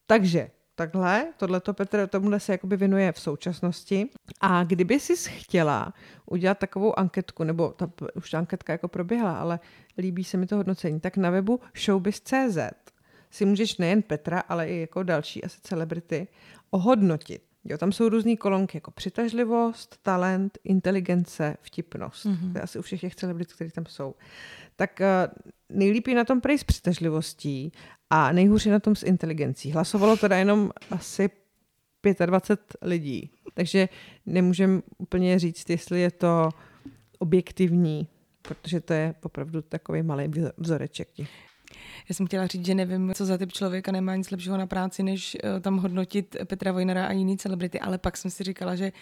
Takže 0.07 0.51
takhle, 0.75 1.33
tohleto 1.37 1.75
Petr 1.75 2.07
tomuhle 2.07 2.41
se 2.41 2.53
jakoby 2.53 2.77
věnuje 2.77 3.13
v 3.13 3.21
současnosti. 3.21 4.09
A 4.41 4.65
kdyby 4.65 5.01
si 5.01 5.17
chtěla 5.31 5.93
udělat 6.27 6.59
takovou 6.59 6.99
anketku, 6.99 7.45
nebo 7.45 7.69
ta, 7.69 7.91
už 8.15 8.31
ta 8.31 8.39
anketka 8.39 8.73
jako 8.73 8.89
proběhla, 8.89 9.39
ale 9.39 9.61
líbí 9.99 10.25
se 10.25 10.37
mi 10.37 10.47
to 10.47 10.57
hodnocení, 10.57 11.01
tak 11.01 11.17
na 11.17 11.31
webu 11.31 11.61
showbiz.cz 11.77 12.59
si 13.31 13.45
můžeš 13.45 13.77
nejen 13.77 14.03
Petra, 14.03 14.41
ale 14.41 14.69
i 14.69 14.81
jako 14.81 15.03
další 15.03 15.45
asi 15.45 15.61
celebrity 15.61 16.29
ohodnotit. 16.71 17.43
Jo, 17.65 17.79
tam 17.79 17.93
jsou 17.93 18.09
různé 18.09 18.37
kolonky 18.37 18.77
jako 18.77 18.91
přitažlivost, 18.91 19.99
talent, 20.03 20.59
inteligence, 20.65 21.57
vtipnost. 21.61 22.27
Mm-hmm. 22.27 22.53
To 22.53 22.59
je 22.59 22.63
asi 22.63 22.79
u 22.79 22.83
všech 22.83 23.01
těch 23.01 23.15
celebrit, 23.15 23.53
které 23.53 23.71
tam 23.71 23.87
jsou. 23.87 24.15
Tak 24.77 25.01
uh, 25.01 25.77
nejlíp 25.77 26.09
je 26.09 26.15
na 26.15 26.25
tom 26.25 26.41
prej 26.41 26.59
s 26.59 26.65
přitažlivostí 26.65 27.73
a 28.15 28.33
nejhůř 28.33 28.67
je 28.67 28.73
na 28.73 28.81
tom 28.81 28.97
s 28.97 29.03
inteligencí. 29.03 29.73
Hlasovalo 29.73 30.17
teda 30.17 30.37
jenom 30.37 30.71
asi 30.91 31.31
25 32.27 32.77
lidí. 32.83 33.31
Takže 33.55 33.89
nemůžeme 34.27 34.83
úplně 34.99 35.39
říct, 35.39 35.71
jestli 35.71 36.01
je 36.01 36.11
to 36.11 36.49
objektivní, 37.19 38.09
protože 38.43 38.81
to 38.81 38.93
je 38.93 39.15
opravdu 39.23 39.63
takový 39.63 40.03
malý 40.03 40.31
vzoreček 40.57 41.09
já 42.09 42.15
jsem 42.15 42.27
chtěla 42.27 42.47
říct, 42.47 42.67
že 42.67 42.75
nevím, 42.75 43.13
co 43.15 43.27
za 43.27 43.39
typ 43.39 43.53
člověka 43.53 43.93
nemá 43.93 44.17
nic 44.17 44.31
lepšího 44.31 44.57
na 44.57 44.67
práci, 44.67 45.03
než 45.03 45.37
uh, 45.45 45.61
tam 45.61 45.77
hodnotit 45.77 46.37
Petra 46.45 46.73
Vojnara 46.73 47.07
a 47.07 47.13
jiný 47.13 47.39
celebrity, 47.39 47.81
ale 47.81 47.99
pak 47.99 48.17
jsem 48.17 48.31
si 48.31 48.45
říkala, 48.45 48.77
že 48.77 48.93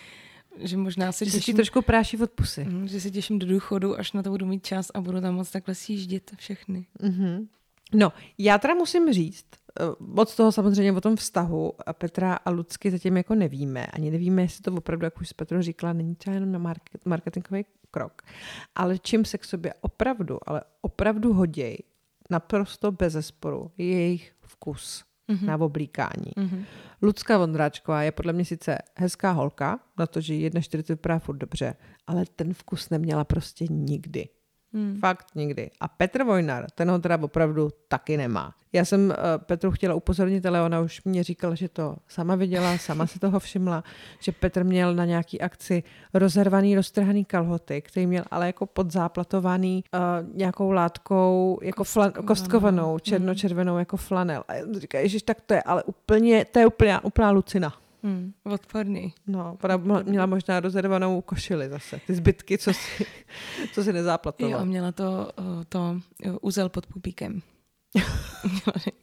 že 0.59 0.77
možná 0.77 1.13
se 1.13 1.25
že 1.25 1.31
těším... 1.31 1.57
trošku 1.57 1.83
práší 1.83 2.19
od 2.19 2.31
pusy. 2.31 2.65
Mm, 2.65 2.89
že 2.89 3.01
se 3.01 3.11
těším 3.11 3.39
do 3.39 3.47
důchodu, 3.47 3.99
až 3.99 4.13
na 4.13 4.23
to 4.23 4.31
budu 4.31 4.47
mít 4.47 4.67
čas 4.67 4.91
a 4.95 5.01
budu 5.01 5.21
tam 5.21 5.35
moc 5.35 5.51
takhle 5.51 5.75
sjíždět 5.75 6.31
všechny. 6.37 6.87
Mm-hmm. 7.03 7.47
No, 7.95 8.13
já 8.39 8.59
teda 8.59 8.75
musím 8.75 9.13
říct, 9.13 9.47
eh, 9.81 9.85
moc 9.99 10.37
toho 10.37 10.53
samozřejmě 10.53 10.93
o 10.93 11.01
tom 11.01 11.17
vztahu 11.17 11.73
Petra 11.93 12.35
a 12.35 12.51
Lucky 12.51 12.91
zatím 12.91 13.17
jako 13.17 13.35
nevíme. 13.35 13.87
Ani 13.87 14.11
nevíme, 14.11 14.43
jestli 14.43 14.63
to 14.63 14.73
opravdu, 14.73 15.05
jak 15.05 15.21
už 15.21 15.29
s 15.29 15.33
Petrou 15.33 15.63
říkala, 15.63 15.93
není 15.93 16.15
třeba 16.15 16.35
jenom 16.35 16.53
na 16.53 16.75
marketingový 17.05 17.65
krok. 17.91 18.23
Ale 18.75 18.99
čím 18.99 19.25
se 19.25 19.39
k 19.39 19.45
sobě 19.45 19.75
opravdu, 19.81 20.39
ale 20.47 20.63
opravdu 20.81 21.33
hoděj, 21.33 21.79
naprosto 22.31 22.93
bez 22.93 23.13
zesporu 23.13 23.71
je 23.79 23.87
jejich 23.87 24.33
vkus 24.41 25.05
mm-hmm. 25.29 25.47
na 25.47 25.57
oblíkání. 25.57 26.33
Mm-hmm. 26.37 26.65
Lucka 27.03 27.39
Vondráčková 27.39 28.03
je 28.03 28.13
podle 28.13 28.33
mě 28.33 28.45
sice 28.45 28.79
hezká 28.97 29.31
holka, 29.31 29.81
na 29.99 30.07
to, 30.07 30.21
že 30.21 30.35
1,40 30.35 30.89
vypadá 30.89 31.19
furt 31.19 31.37
dobře, 31.37 31.75
ale 32.07 32.25
ten 32.37 32.55
vkus 32.55 32.91
neměla 32.91 33.25
prostě 33.25 33.67
nikdy. 33.71 34.29
Hmm. 34.73 34.99
Fakt 35.01 35.27
nikdy. 35.35 35.71
A 35.81 35.89
Petr 35.89 36.23
Vojnar, 36.23 36.67
ten 36.75 36.91
ho 36.91 36.99
teda 36.99 37.19
opravdu 37.23 37.71
taky 37.89 38.17
nemá. 38.17 38.55
Já 38.73 38.85
jsem 38.85 39.09
uh, 39.09 39.15
Petru 39.39 39.71
chtěla 39.71 39.95
upozornit, 39.95 40.47
ale 40.47 40.63
ona 40.63 40.81
už 40.81 41.05
mě 41.05 41.23
říkala, 41.23 41.55
že 41.55 41.69
to 41.69 41.97
sama 42.09 42.35
viděla, 42.35 42.79
sama 42.79 43.07
se 43.07 43.19
toho 43.19 43.41
všimla, 43.41 43.85
že 44.21 44.33
Petr 44.33 44.65
měl 44.65 44.95
na 44.95 45.05
nějaký 45.05 45.41
akci 45.41 45.83
rozervaný, 46.15 46.77
roztrhaný 46.77 47.25
kalhoty, 47.25 47.83
který 47.83 48.07
měl 48.07 48.25
ale 48.31 48.47
jako 48.47 48.67
podzáplatovaný 48.67 49.85
uh, 49.95 50.01
nějakou 50.37 50.71
látkou, 50.71 51.59
jako 51.63 51.85
flan, 51.85 52.13
kostkovanou, 52.13 52.99
černočervenou 52.99 53.79
jako 53.79 53.97
flanel. 53.97 54.45
A 54.49 54.53
říká, 54.79 55.07
že 55.07 55.25
tak 55.25 55.41
to 55.41 55.55
je 55.55 55.63
ale 55.63 55.83
úplně, 55.83 56.45
to 56.45 56.59
je 56.59 56.67
úplná, 56.67 57.05
úplná 57.05 57.31
lucina. 57.31 57.75
Hmm, 58.03 58.33
odporný. 58.45 59.15
No, 59.27 59.59
ona 59.63 60.03
měla 60.03 60.27
možná 60.27 60.61
rozervanou 60.61 61.21
košili 61.21 61.69
zase. 61.69 62.01
Ty 62.07 62.15
zbytky, 62.15 62.59
co 62.59 62.73
si, 62.73 63.07
co 63.73 63.85
si 63.85 63.93
nezáplatovala. 63.93 64.59
Jo, 64.59 64.67
měla 64.67 64.93
to, 64.93 65.33
to 65.69 66.01
uzel 66.41 66.69
pod 66.69 66.87
pupíkem. 66.87 67.43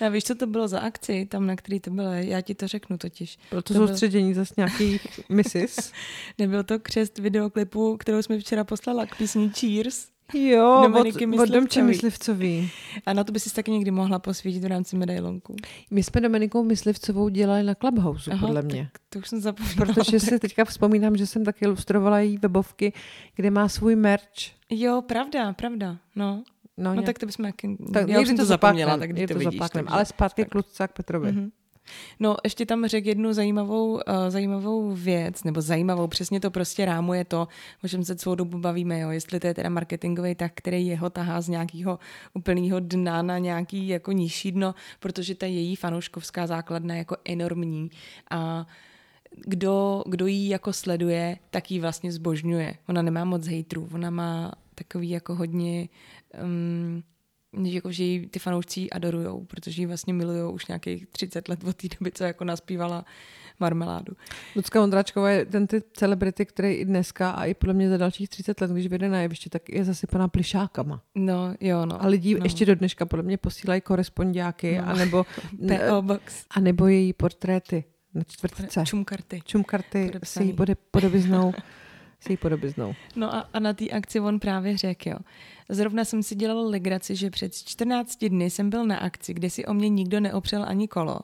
Já 0.00 0.08
víš, 0.08 0.24
co 0.24 0.34
to 0.34 0.46
bylo 0.46 0.68
za 0.68 0.80
akci, 0.80 1.26
tam 1.26 1.46
na 1.46 1.56
který 1.56 1.80
to 1.80 1.90
bylo, 1.90 2.12
já 2.12 2.40
ti 2.40 2.54
to 2.54 2.68
řeknu 2.68 2.98
totiž. 2.98 3.38
Bylo 3.50 3.62
to, 3.62 3.74
to 3.74 3.86
soustředění 3.86 4.34
byl... 4.34 4.44
zase 4.44 4.54
nějaký 4.56 5.00
misis? 5.28 5.92
Nebyl 6.38 6.64
to 6.64 6.78
křest 6.78 7.18
videoklipu, 7.18 7.96
kterou 7.96 8.22
jsme 8.22 8.38
včera 8.38 8.64
poslala 8.64 9.06
k 9.06 9.16
písni 9.18 9.50
Cheers. 9.50 10.11
Jo, 10.34 10.80
Dominiky 10.88 11.26
od, 11.26 11.40
od 11.40 11.48
Domče 11.48 11.82
Myslivcový. 11.82 12.70
A 13.06 13.12
na 13.12 13.24
to 13.24 13.32
by 13.32 13.40
si 13.40 13.54
taky 13.54 13.70
někdy 13.70 13.90
mohla 13.90 14.18
posvítit 14.18 14.64
v 14.64 14.66
rámci 14.66 14.96
medailonku. 14.96 15.56
My 15.90 16.02
jsme 16.02 16.20
Dominikou 16.20 16.64
Myslivcovou 16.64 17.28
dělali 17.28 17.62
na 17.62 17.74
Clubhouse, 17.74 18.30
Aha, 18.30 18.46
podle 18.46 18.62
mě. 18.62 18.88
Tak 18.92 19.02
to 19.08 19.18
už 19.18 19.28
jsem 19.28 19.40
zapomněla. 19.40 19.76
Protože 19.76 20.20
tak... 20.20 20.20
si 20.20 20.38
teďka 20.38 20.64
vzpomínám, 20.64 21.16
že 21.16 21.26
jsem 21.26 21.44
taky 21.44 21.64
ilustrovala 21.64 22.18
její 22.18 22.38
webovky, 22.38 22.92
kde 23.36 23.50
má 23.50 23.68
svůj 23.68 23.96
merch. 23.96 24.32
Jo, 24.70 25.02
pravda, 25.06 25.52
pravda, 25.52 25.96
no. 26.16 26.42
No, 26.76 26.84
no 26.84 26.94
nějak... 26.94 27.06
tak 27.06 27.18
to 27.18 27.26
bychom 27.26 27.44
jaký... 27.44 27.76
Tak, 27.92 28.08
já 28.08 28.20
už 28.20 28.28
jsem 28.28 28.36
to 28.36 28.44
zapomněla, 28.44 28.96
tak 28.98 29.10
to, 29.10 29.26
to 29.26 29.38
vidíš. 29.38 29.60
Takže... 29.72 29.88
Ale 29.88 30.04
zpátky 30.04 30.42
tak. 30.42 30.50
k 30.50 30.54
Lucce 30.54 30.88
k 30.88 30.92
Petrovi. 30.92 31.32
Mm-hmm. 31.32 31.50
No, 32.20 32.36
ještě 32.44 32.66
tam 32.66 32.86
řekl 32.86 33.08
jednu 33.08 33.32
zajímavou, 33.32 33.92
uh, 33.92 34.00
zajímavou 34.28 34.90
věc, 34.94 35.44
nebo 35.44 35.60
zajímavou, 35.60 36.06
přesně 36.06 36.40
to 36.40 36.50
prostě 36.50 36.84
rámuje 36.84 37.24
to, 37.24 37.48
o 37.84 37.88
čem 37.88 38.04
se 38.04 38.16
celou 38.16 38.34
dobu 38.34 38.58
bavíme, 38.58 39.00
jo, 39.00 39.10
jestli 39.10 39.40
to 39.40 39.46
je 39.46 39.54
teda 39.54 39.68
marketingový 39.68 40.34
tak, 40.34 40.52
který 40.54 40.86
jeho 40.86 41.10
tahá 41.10 41.40
z 41.40 41.48
nějakého 41.48 41.98
úplného 42.34 42.80
dna 42.80 43.22
na 43.22 43.38
nějaký 43.38 43.88
jako 43.88 44.12
nižší 44.12 44.52
dno, 44.52 44.74
protože 45.00 45.34
ta 45.34 45.46
její 45.46 45.76
fanouškovská 45.76 46.46
základna 46.46 46.94
je 46.94 46.98
jako 46.98 47.16
enormní 47.24 47.90
a 48.30 48.66
kdo, 49.36 50.02
kdo 50.06 50.26
jí 50.26 50.48
jako 50.48 50.72
sleduje, 50.72 51.38
tak 51.50 51.70
ji 51.70 51.80
vlastně 51.80 52.12
zbožňuje. 52.12 52.74
Ona 52.88 53.02
nemá 53.02 53.24
moc 53.24 53.46
hejtrů, 53.46 53.88
ona 53.94 54.10
má 54.10 54.52
takový 54.74 55.10
jako 55.10 55.34
hodně 55.34 55.88
um, 56.44 57.02
jako, 57.60 57.92
že 57.92 58.04
ji 58.04 58.26
ty 58.26 58.38
fanoušci 58.38 58.90
adorujou, 58.90 59.44
protože 59.44 59.82
ji 59.82 59.86
vlastně 59.86 60.14
milují 60.14 60.52
už 60.52 60.66
nějakých 60.66 61.06
30 61.06 61.48
let 61.48 61.64
od 61.64 61.76
té 61.76 61.88
doby, 61.98 62.12
co 62.12 62.24
jako 62.24 62.44
naspívala 62.44 63.04
marmeládu. 63.60 64.16
Lucka 64.56 64.82
Ondráčková 64.82 65.30
je 65.30 65.46
ten 65.46 65.66
ty 65.66 65.82
celebrity, 65.92 66.46
který 66.46 66.74
i 66.74 66.84
dneska 66.84 67.30
a 67.30 67.44
i 67.44 67.54
podle 67.54 67.74
mě 67.74 67.88
za 67.88 67.96
dalších 67.96 68.28
30 68.28 68.60
let, 68.60 68.70
když 68.70 68.86
vyjde 68.86 69.08
na 69.08 69.20
jeviště, 69.20 69.50
tak 69.50 69.68
je 69.68 69.84
zasypaná 69.84 70.28
plišákama. 70.28 71.02
No, 71.14 71.54
jo, 71.60 71.86
no. 71.86 72.02
A 72.02 72.06
lidi 72.06 72.34
no. 72.34 72.40
ještě 72.42 72.66
do 72.66 72.74
dneška 72.74 73.06
podle 73.06 73.22
mě 73.22 73.36
posílají 73.36 73.80
korespondiáky, 73.80 74.78
no. 74.78 74.88
anebo, 74.88 75.26
Box. 76.00 76.44
anebo 76.50 76.86
její 76.86 77.12
portréty 77.12 77.84
na 78.14 78.22
čtvrtce. 78.24 78.84
Čumkarty. 78.84 79.40
Čumkarty 79.44 80.10
si 80.24 80.44
ji 80.44 80.56
podobiznou. 80.90 81.52
si 82.22 82.32
ji 82.32 82.36
podobiznou. 82.36 82.94
No 83.16 83.34
a, 83.34 83.48
a 83.52 83.58
na 83.58 83.72
té 83.72 83.88
akci 83.88 84.20
on 84.20 84.40
právě 84.40 84.78
řekl, 84.78 85.08
jo. 85.08 85.16
Zrovna 85.68 86.04
jsem 86.04 86.22
si 86.22 86.34
dělal 86.34 86.66
legraci, 86.66 87.16
že 87.16 87.30
před 87.30 87.54
14 87.54 88.24
dny 88.24 88.50
jsem 88.50 88.70
byl 88.70 88.86
na 88.86 88.96
akci, 88.96 89.34
kde 89.34 89.50
si 89.50 89.66
o 89.66 89.74
mě 89.74 89.88
nikdo 89.88 90.20
neopřel 90.20 90.64
ani 90.68 90.88
kolo. 90.88 91.20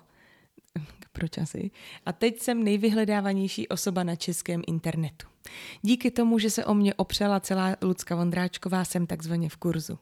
Proč 1.12 1.38
asi? 1.38 1.70
A 2.06 2.12
teď 2.12 2.40
jsem 2.40 2.64
nejvyhledávanější 2.64 3.68
osoba 3.68 4.02
na 4.02 4.16
českém 4.16 4.62
internetu. 4.66 5.26
Díky 5.82 6.10
tomu, 6.10 6.38
že 6.38 6.50
se 6.50 6.64
o 6.64 6.74
mě 6.74 6.94
opřela 6.94 7.40
celá 7.40 7.76
Lucka 7.82 8.16
Vondráčková, 8.16 8.84
jsem 8.84 9.06
takzvaně 9.06 9.48
v 9.48 9.56
kurzu. 9.56 9.98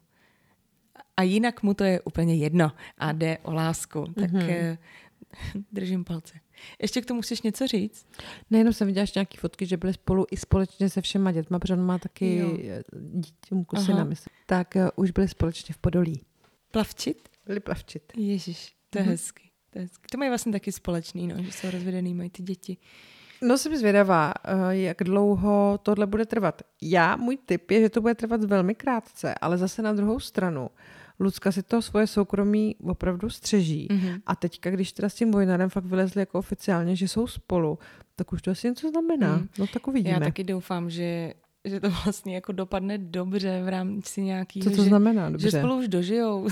A 1.16 1.22
jinak 1.22 1.62
mu 1.62 1.74
to 1.74 1.84
je 1.84 2.00
úplně 2.00 2.34
jedno 2.34 2.72
a 2.98 3.12
jde 3.12 3.38
o 3.42 3.52
lásku. 3.52 4.04
Tak 4.20 4.30
mm-hmm. 4.30 4.78
držím 5.72 6.04
palce. 6.04 6.45
Ještě 6.82 7.00
k 7.00 7.06
tomu 7.06 7.22
chceš 7.22 7.42
něco 7.42 7.66
říct? 7.66 8.06
Nejenom 8.50 8.72
jsem 8.72 8.86
viděla 8.86 9.06
nějaké 9.14 9.38
fotky, 9.38 9.66
že 9.66 9.76
byly 9.76 9.92
spolu 9.92 10.26
i 10.30 10.36
společně 10.36 10.90
se 10.90 11.00
všema 11.00 11.32
dětma, 11.32 11.58
protože 11.58 11.74
on 11.74 11.86
má 11.86 11.98
taky. 11.98 12.42
Eh, 12.70 12.82
dítě, 13.12 13.56
syna, 13.84 14.04
myslím. 14.04 14.32
Tak 14.46 14.74
uh, 14.76 14.88
už 14.96 15.10
byli 15.10 15.28
společně 15.28 15.74
v 15.74 15.78
Podolí. 15.78 16.22
Plavčit? 16.70 17.28
Byli 17.46 17.60
plavčit. 17.60 18.12
Ježíš, 18.16 18.74
to 18.90 18.98
je 18.98 19.04
mm-hmm. 19.04 19.08
hezky. 19.08 19.50
To, 19.70 19.78
je 19.78 19.82
hezky. 19.82 20.02
to 20.12 20.18
mají 20.18 20.30
vlastně 20.30 20.52
taky 20.52 20.72
společný, 20.72 21.26
no, 21.26 21.42
že 21.42 21.52
jsou 21.52 21.70
rozvedený, 21.70 22.14
mají 22.14 22.30
ty 22.30 22.42
děti. 22.42 22.76
No 23.42 23.58
jsem 23.58 23.76
zvědavá, 23.76 24.34
eh, 24.44 24.76
jak 24.76 24.96
dlouho 25.02 25.78
tohle 25.82 26.06
bude 26.06 26.26
trvat. 26.26 26.62
Já, 26.82 27.16
můj 27.16 27.36
tip 27.36 27.70
je, 27.70 27.80
že 27.80 27.88
to 27.88 28.00
bude 28.00 28.14
trvat 28.14 28.44
velmi 28.44 28.74
krátce, 28.74 29.34
ale 29.34 29.58
zase 29.58 29.82
na 29.82 29.92
druhou 29.92 30.20
stranu. 30.20 30.70
Lucka 31.18 31.52
si 31.52 31.62
to 31.62 31.82
svoje 31.82 32.06
soukromí 32.06 32.76
opravdu 32.84 33.30
střeží. 33.30 33.88
Mm-hmm. 33.90 34.20
A 34.26 34.36
teďka, 34.36 34.70
když 34.70 34.92
teda 34.92 35.08
s 35.08 35.14
tím 35.14 35.30
Vojnarem 35.30 35.70
fakt 35.70 35.84
vylezli 35.84 36.20
jako 36.20 36.38
oficiálně, 36.38 36.96
že 36.96 37.08
jsou 37.08 37.26
spolu, 37.26 37.78
tak 38.16 38.32
už 38.32 38.42
to 38.42 38.50
asi 38.50 38.68
něco 38.68 38.88
znamená. 38.88 39.36
Mm. 39.36 39.48
No 39.58 39.66
tak 39.66 39.88
uvidíme. 39.88 40.14
Já 40.14 40.20
taky 40.20 40.44
doufám, 40.44 40.90
že 40.90 41.32
že 41.66 41.80
to 41.80 41.90
vlastně 41.90 42.34
jako 42.34 42.52
dopadne 42.52 42.98
dobře 42.98 43.62
v 43.62 43.68
rámci 43.68 44.22
nějaký. 44.22 44.60
Co 44.60 44.70
to 44.70 44.76
že, 44.76 44.82
znamená 44.82 45.30
dobře? 45.30 45.50
Že 45.50 45.58
spolu 45.58 45.78
už 45.78 45.88
dožijou. 45.88 46.48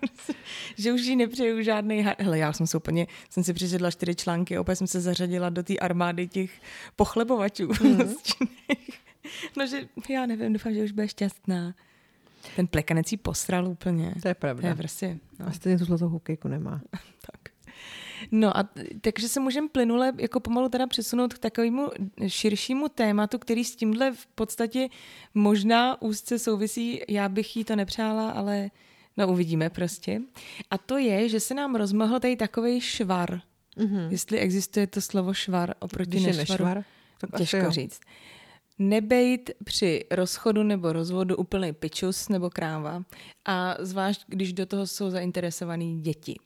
že 0.78 0.92
už 0.92 1.02
jí 1.02 1.16
nepřeju 1.16 1.62
žádný... 1.62 2.06
Hele, 2.18 2.38
já 2.38 2.52
jsem 2.52 2.66
se 2.66 2.76
úplně, 2.76 3.06
jsem 3.30 3.44
si 3.44 3.52
přečetla 3.54 3.90
čtyři 3.90 4.14
články, 4.14 4.58
opět 4.58 4.76
jsem 4.76 4.86
se 4.86 5.00
zařadila 5.00 5.50
do 5.50 5.62
té 5.62 5.76
armády 5.76 6.28
těch 6.28 6.60
pochlebovačů. 6.96 7.68
Mm. 7.82 7.98
no, 9.56 9.66
že 9.66 9.88
já 10.08 10.26
nevím, 10.26 10.52
doufám, 10.52 10.74
že 10.74 10.84
už 10.84 10.92
bude 10.92 11.08
šťastná. 11.08 11.74
Ten 12.56 12.66
plekanec 12.66 13.12
jí 13.12 13.18
posral 13.18 13.68
úplně. 13.68 14.14
To 14.22 14.28
je 14.28 14.34
pravda. 14.34 14.60
To 14.62 14.66
je 14.66 14.74
prostě, 14.74 15.18
no. 15.38 15.46
A 15.48 15.52
stejně 15.52 15.78
tu 15.78 15.84
zlatou 15.84 16.08
hokejku 16.08 16.48
nemá. 16.48 16.80
tak. 17.32 17.52
No 18.30 18.56
a 18.56 18.68
takže 19.00 19.28
se 19.28 19.40
můžeme 19.40 19.68
plynule 19.68 20.12
jako 20.18 20.40
pomalu 20.40 20.68
teda 20.68 20.86
přesunout 20.86 21.34
k 21.34 21.38
takovému 21.38 21.88
širšímu 22.26 22.88
tématu, 22.88 23.38
který 23.38 23.64
s 23.64 23.76
tímhle 23.76 24.12
v 24.12 24.26
podstatě 24.26 24.88
možná 25.34 26.02
úzce 26.02 26.38
souvisí. 26.38 27.00
Já 27.08 27.28
bych 27.28 27.56
jí 27.56 27.64
to 27.64 27.76
nepřála, 27.76 28.30
ale 28.30 28.70
no 29.16 29.28
uvidíme 29.28 29.70
prostě. 29.70 30.20
A 30.70 30.78
to 30.78 30.98
je, 30.98 31.28
že 31.28 31.40
se 31.40 31.54
nám 31.54 31.74
rozmohl 31.74 32.20
tady 32.20 32.36
takový 32.36 32.80
švar 32.80 33.40
Mhm. 33.76 34.10
Jestli 34.10 34.38
existuje 34.38 34.86
to 34.86 35.00
slovo 35.00 35.34
švar 35.34 35.74
oproti 35.78 36.10
Když 36.10 36.22
nešvaru. 36.36 36.64
nešvar, 36.64 36.84
tak 37.18 37.30
Těžko 37.38 37.56
jo. 37.56 37.70
Nebejt 38.78 39.50
při 39.64 40.04
rozchodu 40.10 40.62
nebo 40.62 40.92
rozvodu 40.92 41.36
úplný 41.36 41.72
pičus 41.72 42.28
nebo 42.28 42.50
kráva 42.50 43.02
a 43.44 43.76
zvlášť, 43.78 44.24
když 44.26 44.52
do 44.52 44.66
toho 44.66 44.86
jsou 44.86 45.10
zainteresovaný 45.10 46.00
děti. 46.00 46.36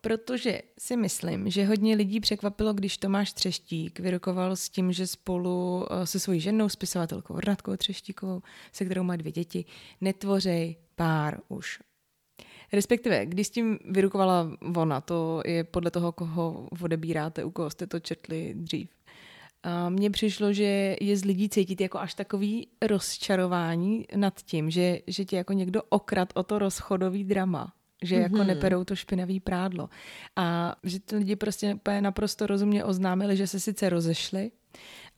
Protože 0.00 0.62
si 0.78 0.96
myslím, 0.96 1.50
že 1.50 1.64
hodně 1.64 1.96
lidí 1.96 2.20
překvapilo, 2.20 2.72
když 2.72 2.98
Tomáš 2.98 3.32
Třeštík 3.32 4.00
vyrokoval 4.00 4.56
s 4.56 4.68
tím, 4.68 4.92
že 4.92 5.06
spolu 5.06 5.86
eh, 5.90 6.06
se 6.06 6.20
svojí 6.20 6.40
ženou, 6.40 6.68
spisovatelkou 6.68 7.40
Renatkou 7.40 7.76
Třeštíkovou, 7.76 8.42
se 8.72 8.84
kterou 8.84 9.02
má 9.02 9.16
dvě 9.16 9.32
děti, 9.32 9.64
netvořej 10.00 10.76
pár 10.94 11.40
už. 11.48 11.78
Respektive, 12.72 13.26
když 13.26 13.46
s 13.46 13.50
tím 13.50 13.78
vyrukovala 13.84 14.50
ona, 14.76 15.00
to 15.00 15.42
je 15.46 15.64
podle 15.64 15.90
toho, 15.90 16.12
koho 16.12 16.68
odebíráte, 16.82 17.44
u 17.44 17.50
koho 17.50 17.70
jste 17.70 17.86
to 17.86 18.00
četli 18.00 18.54
dřív. 18.54 18.90
A 19.62 19.88
mně 19.88 20.10
přišlo, 20.10 20.52
že 20.52 20.96
je 21.00 21.16
z 21.16 21.24
lidí 21.24 21.48
cítit 21.48 21.80
jako 21.80 21.98
až 21.98 22.14
takový 22.14 22.68
rozčarování 22.82 24.04
nad 24.16 24.40
tím, 24.42 24.70
že, 24.70 24.98
že 25.06 25.24
tě 25.24 25.36
jako 25.36 25.52
někdo 25.52 25.82
okrad 25.88 26.28
o 26.34 26.42
to 26.42 26.58
rozchodový 26.58 27.24
drama 27.24 27.72
že 28.04 28.16
jako 28.16 28.36
Mhm. 28.36 28.46
neperou 28.46 28.84
to 28.84 28.96
špinavý 28.96 29.40
prádlo. 29.40 29.88
A 30.36 30.76
že 30.82 31.00
ty 31.00 31.16
lidi 31.16 31.36
prostě 31.36 31.78
naprosto 32.00 32.46
rozumně 32.46 32.84
oznámili, 32.84 33.36
že 33.36 33.46
se 33.46 33.60
sice 33.60 33.88
rozešli, 33.88 34.50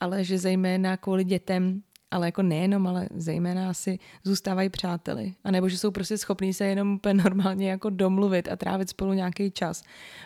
ale 0.00 0.24
že 0.24 0.38
zejména 0.38 0.96
kvůli 0.96 1.24
dětem, 1.24 1.82
ale 2.10 2.26
jako 2.26 2.42
nejenom, 2.42 2.86
ale 2.86 3.08
zejména 3.16 3.70
asi 3.70 3.98
zůstávají 4.24 4.68
přáteli. 4.68 5.34
A 5.44 5.50
nebo 5.50 5.68
že 5.68 5.78
jsou 5.78 5.90
prostě 5.90 6.18
schopní 6.18 6.54
se 6.54 6.64
jenom 6.64 7.00
normálně 7.12 7.70
jako 7.70 7.90
domluvit 7.90 8.48
a 8.48 8.56
trávit 8.56 8.88
spolu 8.88 9.12
nějaký 9.12 9.50
čas 9.50 9.82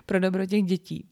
pro 0.07 0.21
dobro 0.21 0.47
těch 0.47 0.63
dětí. 0.65 1.07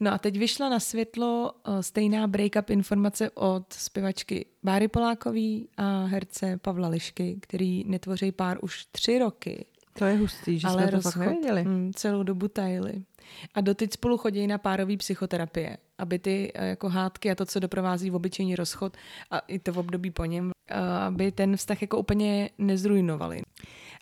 No 0.00 0.12
a 0.12 0.18
teď 0.18 0.38
vyšla 0.38 0.68
na 0.68 0.80
světlo 0.80 1.52
eh, 1.64 1.82
stejná 1.82 2.28
break-up 2.28 2.72
informace 2.72 3.30
od 3.30 3.72
zpěvačky 3.72 4.46
Báry 4.62 4.88
Polákový 4.88 5.68
a 5.76 6.04
herce 6.04 6.58
Pavla 6.62 6.88
Lišky, 6.88 7.36
který 7.40 7.84
netvoří 7.86 8.32
pár 8.32 8.58
už 8.62 8.86
tři 8.92 9.18
roky. 9.18 9.66
To 9.98 10.04
je 10.04 10.16
hustý, 10.16 10.58
že 10.58 10.68
jsme 10.68 10.86
to 10.90 11.00
fakt 11.00 11.16
nevěděli. 11.16 11.64
Mm, 11.64 11.92
celou 11.94 12.22
dobu 12.22 12.48
tajili. 12.48 13.02
A 13.54 13.60
doteď 13.60 13.92
spolu 13.92 14.18
chodí 14.18 14.46
na 14.46 14.58
párový 14.58 14.96
psychoterapie, 14.96 15.76
aby 15.98 16.18
ty 16.18 16.52
eh, 16.54 16.66
jako 16.68 16.88
hádky 16.88 17.30
a 17.30 17.34
to, 17.34 17.46
co 17.46 17.60
doprovází 17.60 18.10
v 18.10 18.14
obyčejný 18.14 18.56
rozchod 18.56 18.96
a 19.30 19.38
i 19.38 19.58
to 19.58 19.72
v 19.72 19.78
období 19.78 20.10
po 20.10 20.24
něm, 20.24 20.50
eh, 20.68 20.74
aby 21.06 21.32
ten 21.32 21.56
vztah 21.56 21.82
jako 21.82 21.98
úplně 21.98 22.50
nezrujnovali. 22.58 23.42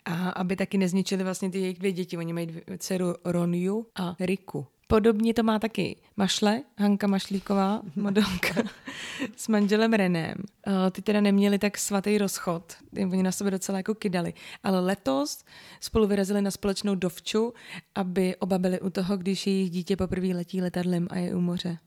A 0.05 0.29
aby 0.29 0.55
taky 0.55 0.77
nezničili 0.77 1.23
vlastně 1.23 1.49
ty 1.49 1.59
jejich 1.59 1.77
dvě 1.79 1.91
děti. 1.91 2.17
Oni 2.17 2.33
mají 2.33 2.47
dvě- 2.47 2.63
dceru 2.77 3.15
Roniu 3.25 3.85
a 3.95 4.15
Riku. 4.19 4.67
Podobně 4.87 5.33
to 5.33 5.43
má 5.43 5.59
taky 5.59 5.95
Mašle, 6.17 6.61
Hanka 6.77 7.07
Mašlíková, 7.07 7.81
modelka, 7.95 8.63
s 9.35 9.47
manželem 9.47 9.93
Renem. 9.93 10.35
Eh, 10.67 10.91
Ty 10.91 11.01
teda 11.01 11.21
neměli 11.21 11.59
tak 11.59 11.77
svatý 11.77 12.17
rozchod, 12.17 12.73
oni 13.11 13.23
na 13.23 13.31
sebe 13.31 13.51
docela 13.51 13.77
jako 13.77 13.95
kydali. 13.95 14.33
Ale 14.63 14.79
letos 14.79 15.43
spolu 15.81 16.07
vyrazili 16.07 16.41
na 16.41 16.51
společnou 16.51 16.95
dovču, 16.95 17.53
aby 17.95 18.35
oba 18.35 18.57
byli 18.57 18.79
u 18.81 18.89
toho, 18.89 19.17
když 19.17 19.47
jejich 19.47 19.69
dítě 19.69 19.95
poprvé 19.97 20.27
letí 20.27 20.61
letadlem 20.61 21.07
a 21.09 21.17
je 21.17 21.35
u 21.35 21.41
moře. 21.41 21.77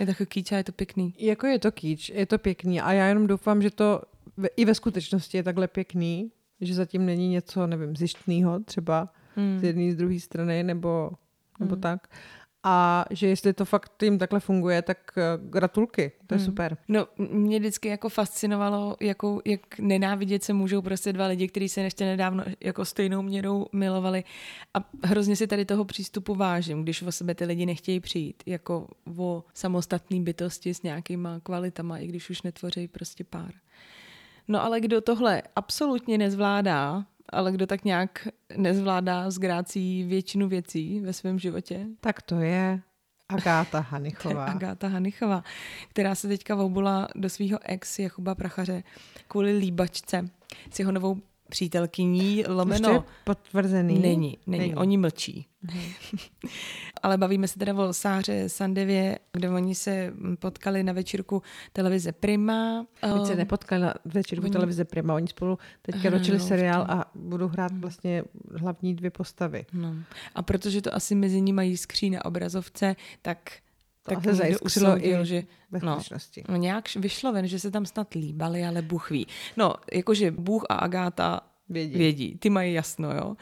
Je 0.00 0.06
to 0.06 0.26
kýča, 0.26 0.56
je 0.56 0.64
to 0.64 0.72
pěkný. 0.72 1.14
Jako 1.18 1.46
je 1.46 1.58
to 1.58 1.72
kýč, 1.72 2.08
je 2.08 2.26
to 2.26 2.38
pěkný 2.38 2.80
a 2.80 2.92
já 2.92 3.06
jenom 3.06 3.26
doufám, 3.26 3.62
že 3.62 3.70
to 3.70 4.02
i 4.56 4.64
ve 4.64 4.74
skutečnosti 4.74 5.36
je 5.36 5.42
takhle 5.42 5.68
pěkný, 5.68 6.32
že 6.60 6.74
zatím 6.74 7.06
není 7.06 7.28
něco, 7.28 7.66
nevím, 7.66 7.96
zjištného 7.96 8.60
třeba 8.60 9.08
Hmm. 9.36 9.58
z 9.60 9.64
jedné 9.64 9.92
z 9.92 9.96
druhé 9.96 10.20
strany 10.20 10.62
nebo, 10.62 11.10
nebo 11.60 11.76
tak. 11.76 12.08
A 12.64 13.04
že 13.10 13.26
jestli 13.26 13.52
to 13.52 13.64
fakt 13.64 14.02
jim 14.02 14.18
takhle 14.18 14.40
funguje, 14.40 14.82
tak 14.82 14.98
eh, 15.16 15.22
gratulky, 15.42 16.12
to 16.26 16.34
je 16.34 16.40
super. 16.40 16.76
No, 16.88 17.06
mě 17.18 17.58
vždycky 17.58 17.88
jako 17.88 18.08
fascinovalo, 18.08 18.96
jako, 19.00 19.40
jak 19.44 19.78
nenávidět 19.78 20.44
se 20.44 20.52
můžou 20.52 20.82
prostě 20.82 21.12
dva 21.12 21.26
lidi, 21.26 21.48
kteří 21.48 21.68
se 21.68 21.80
ještě 21.80 22.04
nedávno 22.04 22.44
jako 22.60 22.84
stejnou 22.84 23.22
měrou 23.22 23.66
milovali. 23.72 24.24
A 24.74 24.78
hrozně 25.04 25.36
si 25.36 25.46
tady 25.46 25.64
toho 25.64 25.84
přístupu 25.84 26.34
vážím, 26.34 26.82
když 26.82 27.02
o 27.02 27.12
sebe 27.12 27.34
ty 27.34 27.44
lidi 27.44 27.66
nechtějí 27.66 28.00
přijít, 28.00 28.42
jako 28.46 28.88
o 29.16 29.44
samostatný 29.54 30.22
bytosti 30.22 30.74
s 30.74 30.82
nějakýma 30.82 31.40
kvalitama, 31.40 31.98
i 31.98 32.06
když 32.06 32.30
už 32.30 32.42
netvoří 32.42 32.88
prostě 32.88 33.24
pár. 33.24 33.52
No 34.48 34.64
ale 34.64 34.80
kdo 34.80 35.00
tohle 35.00 35.42
absolutně 35.56 36.18
nezvládá, 36.18 37.04
ale 37.32 37.52
kdo 37.52 37.66
tak 37.66 37.84
nějak 37.84 38.28
nezvládá 38.56 39.30
s 39.30 39.38
grácí 39.38 40.04
většinu 40.04 40.48
věcí 40.48 41.00
ve 41.00 41.12
svém 41.12 41.38
životě, 41.38 41.86
Tak 42.00 42.22
to 42.22 42.40
je 42.40 42.80
Agáta 43.28 43.80
Hanichová. 43.80 44.44
Agáta 44.54 44.88
Hanichová, 44.88 45.44
která 45.88 46.14
se 46.14 46.28
teďka 46.28 46.56
obula 46.56 47.08
do 47.14 47.30
svého 47.30 47.58
ex 47.62 47.98
Jakuba 47.98 48.34
Prachaře 48.34 48.82
kvůli 49.28 49.58
líbačce 49.58 50.28
s 50.70 50.78
jeho 50.78 50.92
novou 50.92 51.20
přítelkyní, 51.48 52.38
Už 52.38 52.44
to 52.44 52.50
je 52.50 52.54
lomeno. 52.56 53.04
potvrzený? 53.24 53.94
Není, 53.98 54.38
není, 54.46 54.60
Není. 54.60 54.74
oni 54.74 54.98
mlčí. 54.98 55.46
Ale 57.02 57.18
bavíme 57.18 57.48
se 57.48 57.58
teda 57.58 57.74
o 57.74 57.92
Sáře 57.92 58.48
Sandevě, 58.48 59.18
kde 59.32 59.50
oni 59.50 59.74
se 59.74 60.12
potkali 60.38 60.82
na 60.82 60.92
večírku 60.92 61.42
televize 61.72 62.12
Prima. 62.12 62.86
Teď 63.00 63.26
se 63.26 63.32
Um, 63.32 63.38
nepotkali 63.38 63.82
na 63.82 63.94
večírku 64.04 64.44
oni- 64.44 64.52
televize 64.52 64.84
Prima, 64.84 65.14
oni 65.14 65.26
spolu 65.26 65.58
teďka 65.82 66.10
točili 66.10 66.38
v 66.38 66.42
seriál 66.42 66.82
a 66.88 67.10
budou 67.14 67.48
hrát 67.48 67.72
vlastně 67.72 68.22
hlavní 68.60 68.94
dvě 68.94 69.10
postavy. 69.10 69.66
No. 69.72 69.94
A 70.34 70.42
protože 70.42 70.82
to 70.82 70.94
asi 70.94 71.14
mezi 71.14 71.40
nimi 71.40 71.66
jiskří 71.66 72.10
na 72.10 72.24
obrazovce, 72.24 72.96
tak, 73.22 73.52
To 74.08 74.14
tak 74.14 74.26
asi 74.26 74.60
usoudil, 74.60 75.22
i 75.22 75.26
že 75.26 75.42
Ve 75.70 75.78
No. 75.82 76.00
No 76.48 76.56
nějak 76.56 76.94
vyšlo 76.94 77.32
ven, 77.32 77.46
že 77.46 77.58
se 77.58 77.70
tam 77.70 77.86
snad 77.86 78.14
líbali, 78.14 78.64
ale 78.64 78.82
Bůh 78.82 79.10
ví. 79.10 79.26
No, 79.56 79.74
jakože 79.92 80.30
Bůh 80.30 80.64
a 80.68 80.74
Agáta 80.74 81.40
Vědí. 81.68 81.98
vědí. 81.98 82.36
Ty 82.38 82.50
mají 82.50 82.74
jasno, 82.74 83.12
jo. 83.12 83.36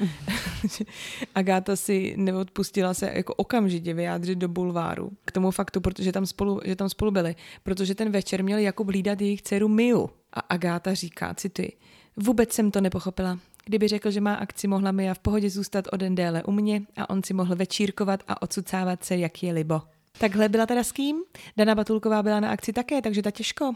Agáta 1.34 1.76
si 1.76 2.14
neodpustila 2.16 2.94
se 2.94 3.10
jako 3.14 3.34
okamžitě 3.34 3.94
vyjádřit 3.94 4.38
do 4.38 4.48
bulváru 4.48 5.10
k 5.24 5.32
tomu 5.32 5.50
faktu, 5.50 5.80
protože 5.80 6.12
tam 6.12 6.26
spolu, 6.26 6.60
že 6.64 6.76
tam 6.76 6.88
spolu 6.88 7.10
byli. 7.10 7.34
Protože 7.62 7.94
ten 7.94 8.10
večer 8.10 8.44
měl 8.44 8.58
Jakub 8.58 8.88
hlídat 8.88 9.20
jejich 9.20 9.42
dceru 9.42 9.68
Miu. 9.68 10.10
A 10.32 10.40
Agáta 10.40 10.94
říká, 10.94 11.34
cituji, 11.34 11.72
vůbec 12.16 12.52
jsem 12.52 12.70
to 12.70 12.80
nepochopila. 12.80 13.38
Kdyby 13.64 13.88
řekl, 13.88 14.10
že 14.10 14.20
má 14.20 14.34
akci, 14.34 14.68
mohla 14.68 14.92
Mia 14.92 15.14
v 15.14 15.18
pohodě 15.18 15.50
zůstat 15.50 15.84
o 15.92 15.96
den 15.96 16.14
déle 16.14 16.42
u 16.42 16.52
mě 16.52 16.82
a 16.96 17.10
on 17.10 17.22
si 17.22 17.34
mohl 17.34 17.56
večírkovat 17.56 18.22
a 18.28 18.42
odsucávat 18.42 19.04
se, 19.04 19.16
jak 19.16 19.42
je 19.42 19.52
libo. 19.52 19.82
Takhle 20.18 20.48
byla 20.48 20.66
teda 20.66 20.84
s 20.84 20.92
kým? 20.92 21.16
Dana 21.56 21.74
Batulková 21.74 22.22
byla 22.22 22.40
na 22.40 22.50
akci 22.50 22.72
také, 22.72 23.02
takže 23.02 23.22
ta 23.22 23.30
těžko. 23.30 23.74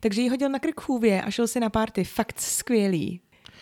Takže 0.00 0.22
ji 0.22 0.28
hodil 0.28 0.48
na 0.48 0.58
krk 0.58 0.80
chůvě 0.80 1.22
a 1.22 1.30
šel 1.30 1.46
si 1.46 1.60
na 1.60 1.70
párty. 1.70 2.04
Fakt 2.04 2.40
skvělý. 2.40 3.20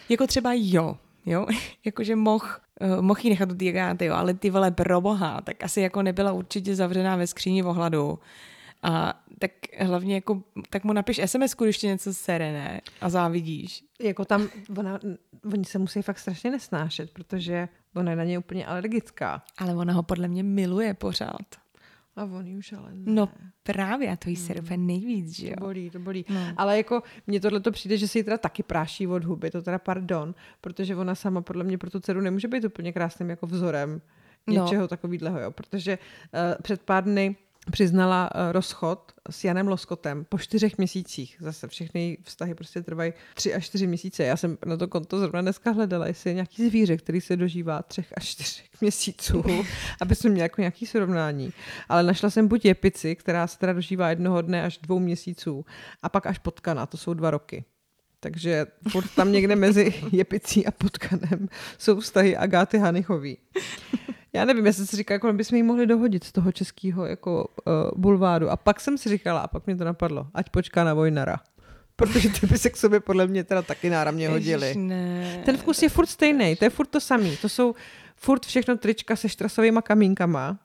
Jako 0.08 0.26
třeba 0.26 0.50
jo, 0.54 0.96
jo, 1.26 1.46
jakože 1.84 2.16
mohl 2.16 2.46
uh, 2.80 3.02
mohl 3.02 3.20
jí 3.22 3.30
nechat 3.30 3.52
u 3.52 3.54
té 3.54 3.68
Agáty, 3.68 4.04
jo, 4.04 4.14
ale 4.14 4.34
ty 4.34 4.50
vole 4.50 4.70
pro 4.70 5.00
boha, 5.00 5.40
tak 5.40 5.64
asi 5.64 5.80
jako 5.80 6.02
nebyla 6.02 6.32
určitě 6.32 6.76
zavřená 6.76 7.16
ve 7.16 7.26
skříni 7.26 7.62
ohladu. 7.62 8.18
A 8.82 9.22
tak 9.38 9.50
hlavně 9.78 10.14
jako, 10.14 10.42
tak 10.70 10.84
mu 10.84 10.92
napiš 10.92 11.20
SMS, 11.24 11.54
když 11.58 11.78
tě 11.78 11.86
něco 11.86 12.14
sere, 12.14 12.52
ne? 12.52 12.80
A 13.00 13.08
závidíš. 13.08 13.84
Jako 14.00 14.24
tam, 14.24 14.48
ona, 14.78 14.98
oni 15.52 15.64
se 15.64 15.78
musí 15.78 16.02
fakt 16.02 16.18
strašně 16.18 16.50
nesnášet, 16.50 17.10
protože 17.10 17.68
ona 17.96 18.10
je 18.10 18.16
na 18.16 18.24
ně 18.24 18.38
úplně 18.38 18.66
alergická. 18.66 19.42
Ale 19.58 19.74
ona 19.74 19.92
ho 19.92 20.02
podle 20.02 20.28
mě 20.28 20.42
miluje 20.42 20.94
pořád. 20.94 21.69
A 22.16 22.24
on 22.24 22.56
už 22.58 22.72
ale 22.72 22.90
ne. 22.94 23.12
No 23.12 23.28
právě, 23.62 24.10
a 24.12 24.16
to 24.16 24.30
jí 24.30 24.36
se 24.36 24.54
úplně 24.54 24.76
nejvíc, 24.78 25.36
že 25.36 25.48
jo? 25.48 25.54
To 25.58 25.64
bolí, 25.64 25.90
to 25.90 25.98
bolí. 25.98 26.24
No. 26.28 26.40
Ale 26.56 26.76
jako 26.76 27.02
mně 27.26 27.40
tohle 27.40 27.60
to 27.60 27.70
přijde, 27.70 27.96
že 27.96 28.08
si 28.08 28.18
ji 28.18 28.24
teda 28.24 28.38
taky 28.38 28.62
práší 28.62 29.06
od 29.06 29.24
huby, 29.24 29.50
to 29.50 29.62
teda 29.62 29.78
pardon, 29.78 30.34
protože 30.60 30.96
ona 30.96 31.14
sama 31.14 31.40
podle 31.42 31.64
mě 31.64 31.78
pro 31.78 31.90
tu 31.90 32.00
dceru 32.00 32.20
nemůže 32.20 32.48
být 32.48 32.64
úplně 32.64 32.92
krásným 32.92 33.30
jako 33.30 33.46
vzorem 33.46 34.00
No. 34.46 34.54
něčeho 34.64 34.88
takového, 34.88 35.40
jo, 35.40 35.50
protože 35.50 35.98
uh, 35.98 36.62
před 36.62 36.82
pár 36.82 37.04
dny 37.04 37.36
přiznala 37.70 38.30
uh, 38.34 38.52
rozchod 38.52 39.12
s 39.30 39.44
Janem 39.44 39.68
Loskotem 39.68 40.26
po 40.28 40.38
čtyřech 40.38 40.78
měsících. 40.78 41.36
Zase 41.40 41.68
všechny 41.68 42.18
vztahy 42.24 42.54
prostě 42.54 42.82
trvají 42.82 43.12
tři 43.34 43.54
až 43.54 43.66
čtyři 43.66 43.86
měsíce. 43.86 44.24
Já 44.24 44.36
jsem 44.36 44.58
na 44.66 44.76
to 44.76 44.88
konto 44.88 45.18
zrovna 45.18 45.40
dneska 45.40 45.70
hledala, 45.70 46.06
jestli 46.06 46.30
je 46.30 46.34
nějaký 46.34 46.68
zvíře, 46.68 46.96
který 46.96 47.20
se 47.20 47.36
dožívá 47.36 47.82
třech 47.82 48.12
až 48.16 48.24
čtyřech 48.24 48.80
měsíců, 48.80 49.44
aby 50.00 50.14
jsme 50.14 50.30
měli 50.30 50.42
jako 50.42 50.60
nějaký 50.60 50.86
srovnání. 50.86 51.52
Ale 51.88 52.02
našla 52.02 52.30
jsem 52.30 52.48
buď 52.48 52.64
jepici, 52.64 53.16
která 53.16 53.46
se 53.46 53.58
teda 53.58 53.72
dožívá 53.72 54.10
jednoho 54.10 54.42
dne 54.42 54.62
až 54.62 54.78
dvou 54.78 54.98
měsíců, 54.98 55.64
a 56.02 56.08
pak 56.08 56.26
až 56.26 56.38
potkana, 56.38 56.86
to 56.86 56.96
jsou 56.96 57.14
dva 57.14 57.30
roky. 57.30 57.64
Takže 58.20 58.66
furt 58.88 59.14
tam 59.16 59.32
někde 59.32 59.56
mezi 59.56 59.94
jepicí 60.12 60.66
a 60.66 60.70
potkanem 60.70 61.48
jsou 61.78 62.00
vztahy 62.00 62.36
Agáty 62.36 62.78
Hanichový. 62.78 63.38
Já 64.32 64.44
nevím, 64.44 64.66
jestli 64.66 64.86
si 64.86 64.96
říkala, 64.96 65.14
jako 65.14 65.32
bychom 65.32 65.56
ji 65.56 65.62
mohli 65.62 65.86
dohodit 65.86 66.24
z 66.24 66.32
toho 66.32 66.52
českého 66.52 67.06
jako 67.06 67.46
uh, 67.66 67.72
bulváru. 67.96 68.50
A 68.50 68.56
pak 68.56 68.80
jsem 68.80 68.98
si 68.98 69.08
říkala, 69.08 69.40
a 69.40 69.48
pak 69.48 69.66
mě 69.66 69.76
to 69.76 69.84
napadlo, 69.84 70.26
ať 70.34 70.50
počká 70.50 70.84
na 70.84 70.94
Vojnara. 70.94 71.36
Protože 71.96 72.28
ty 72.28 72.46
by 72.46 72.58
se 72.58 72.70
k 72.70 72.76
sobě 72.76 73.00
podle 73.00 73.26
mě 73.26 73.44
teda 73.44 73.62
taky 73.62 73.90
náramně 73.90 74.28
hodili. 74.28 74.66
Ježiš, 74.66 74.82
ne. 74.82 75.42
Ten 75.44 75.56
vkus 75.56 75.82
je 75.82 75.88
furt 75.88 76.06
stejný, 76.06 76.56
to 76.56 76.64
je 76.64 76.70
furt 76.70 76.86
to 76.86 77.00
samý. 77.00 77.36
To 77.36 77.48
jsou 77.48 77.74
furt 78.16 78.46
všechno 78.46 78.76
trička 78.76 79.16
se 79.16 79.28
štrasovými 79.28 79.80
kamínkama 79.82 80.58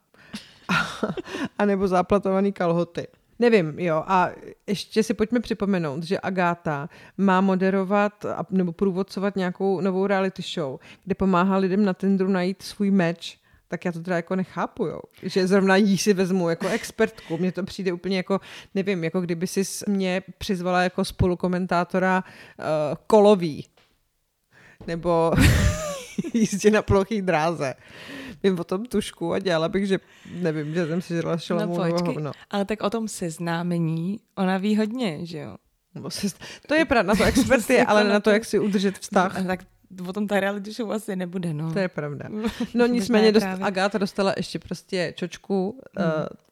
a 1.59 1.65
nebo 1.65 1.87
záplatovaný 1.87 2.51
kalhoty. 2.51 3.07
Nevím, 3.39 3.79
jo. 3.79 4.03
A 4.07 4.29
ještě 4.67 5.03
si 5.03 5.13
pojďme 5.13 5.39
připomenout, 5.39 6.03
že 6.03 6.19
Agáta 6.19 6.89
má 7.17 7.41
moderovat 7.41 8.25
a, 8.25 8.45
nebo 8.49 8.71
průvodcovat 8.71 9.35
nějakou 9.35 9.81
novou 9.81 10.07
reality 10.07 10.41
show, 10.41 10.79
kde 11.03 11.15
pomáhá 11.15 11.57
lidem 11.57 11.85
na 11.85 11.93
Tinderu 11.93 12.29
najít 12.29 12.61
svůj 12.61 12.91
meč 12.91 13.39
tak 13.67 13.85
já 13.85 13.91
to 13.91 14.01
teda 14.01 14.15
jako 14.15 14.35
nechápu, 14.35 14.85
jo. 14.85 14.99
Že 15.23 15.47
zrovna 15.47 15.75
jí 15.75 15.97
si 15.97 16.13
vezmu 16.13 16.49
jako 16.49 16.67
expertku. 16.67 17.37
Mně 17.37 17.51
to 17.51 17.63
přijde 17.63 17.93
úplně 17.93 18.17
jako, 18.17 18.39
nevím, 18.75 19.03
jako 19.03 19.21
kdyby 19.21 19.47
si 19.47 19.63
mě 19.87 20.21
přizvala 20.37 20.83
jako 20.83 21.05
spolukomentátora 21.05 22.23
uh, 22.23 22.65
kolový. 23.07 23.65
Nebo 24.87 25.31
jízdě 26.33 26.71
na 26.71 26.81
plochý 26.81 27.21
dráze. 27.21 27.73
Vím 28.43 28.59
o 28.59 28.63
tom 28.63 28.85
tušku 28.85 29.33
a 29.33 29.39
dělala 29.39 29.69
bych, 29.69 29.87
že 29.87 29.99
nevím, 30.31 30.73
že 30.73 30.87
jsem 30.87 31.01
si 31.01 31.13
žila 31.13 31.37
šelmu 31.37 31.77
no, 31.77 31.83
hovno. 32.05 32.31
Ale 32.49 32.65
tak 32.65 32.83
o 32.83 32.89
tom 32.89 33.07
seznámení, 33.07 34.19
ona 34.35 34.57
ví 34.57 34.77
hodně, 34.77 35.25
že 35.25 35.37
jo? 35.37 35.55
Nebo 35.95 36.09
se, 36.09 36.27
to 36.67 36.75
je 36.75 36.85
pravda, 36.85 37.13
na 37.13 37.15
to 37.15 37.23
expert 37.23 37.69
je, 37.69 37.85
ale 37.87 38.03
na 38.03 38.19
to, 38.19 38.29
jak 38.29 38.45
si 38.45 38.59
udržet 38.59 38.97
vztah. 38.97 39.45
Tak 39.47 39.59
o 40.07 40.13
tom 40.13 40.27
ta 40.27 40.39
reality 40.39 40.71
show 40.71 40.91
asi 40.91 41.15
nebude, 41.15 41.53
no. 41.53 41.73
To 41.73 41.79
je 41.79 41.87
pravda. 41.87 42.25
No 42.73 42.85
nicméně 42.85 43.31
dost, 43.31 43.45
Agáta 43.61 43.97
dostala 43.97 44.33
ještě 44.37 44.59
prostě 44.59 45.13
čočku 45.15 45.79
mm. 45.99 46.05
uh, 46.05 46.11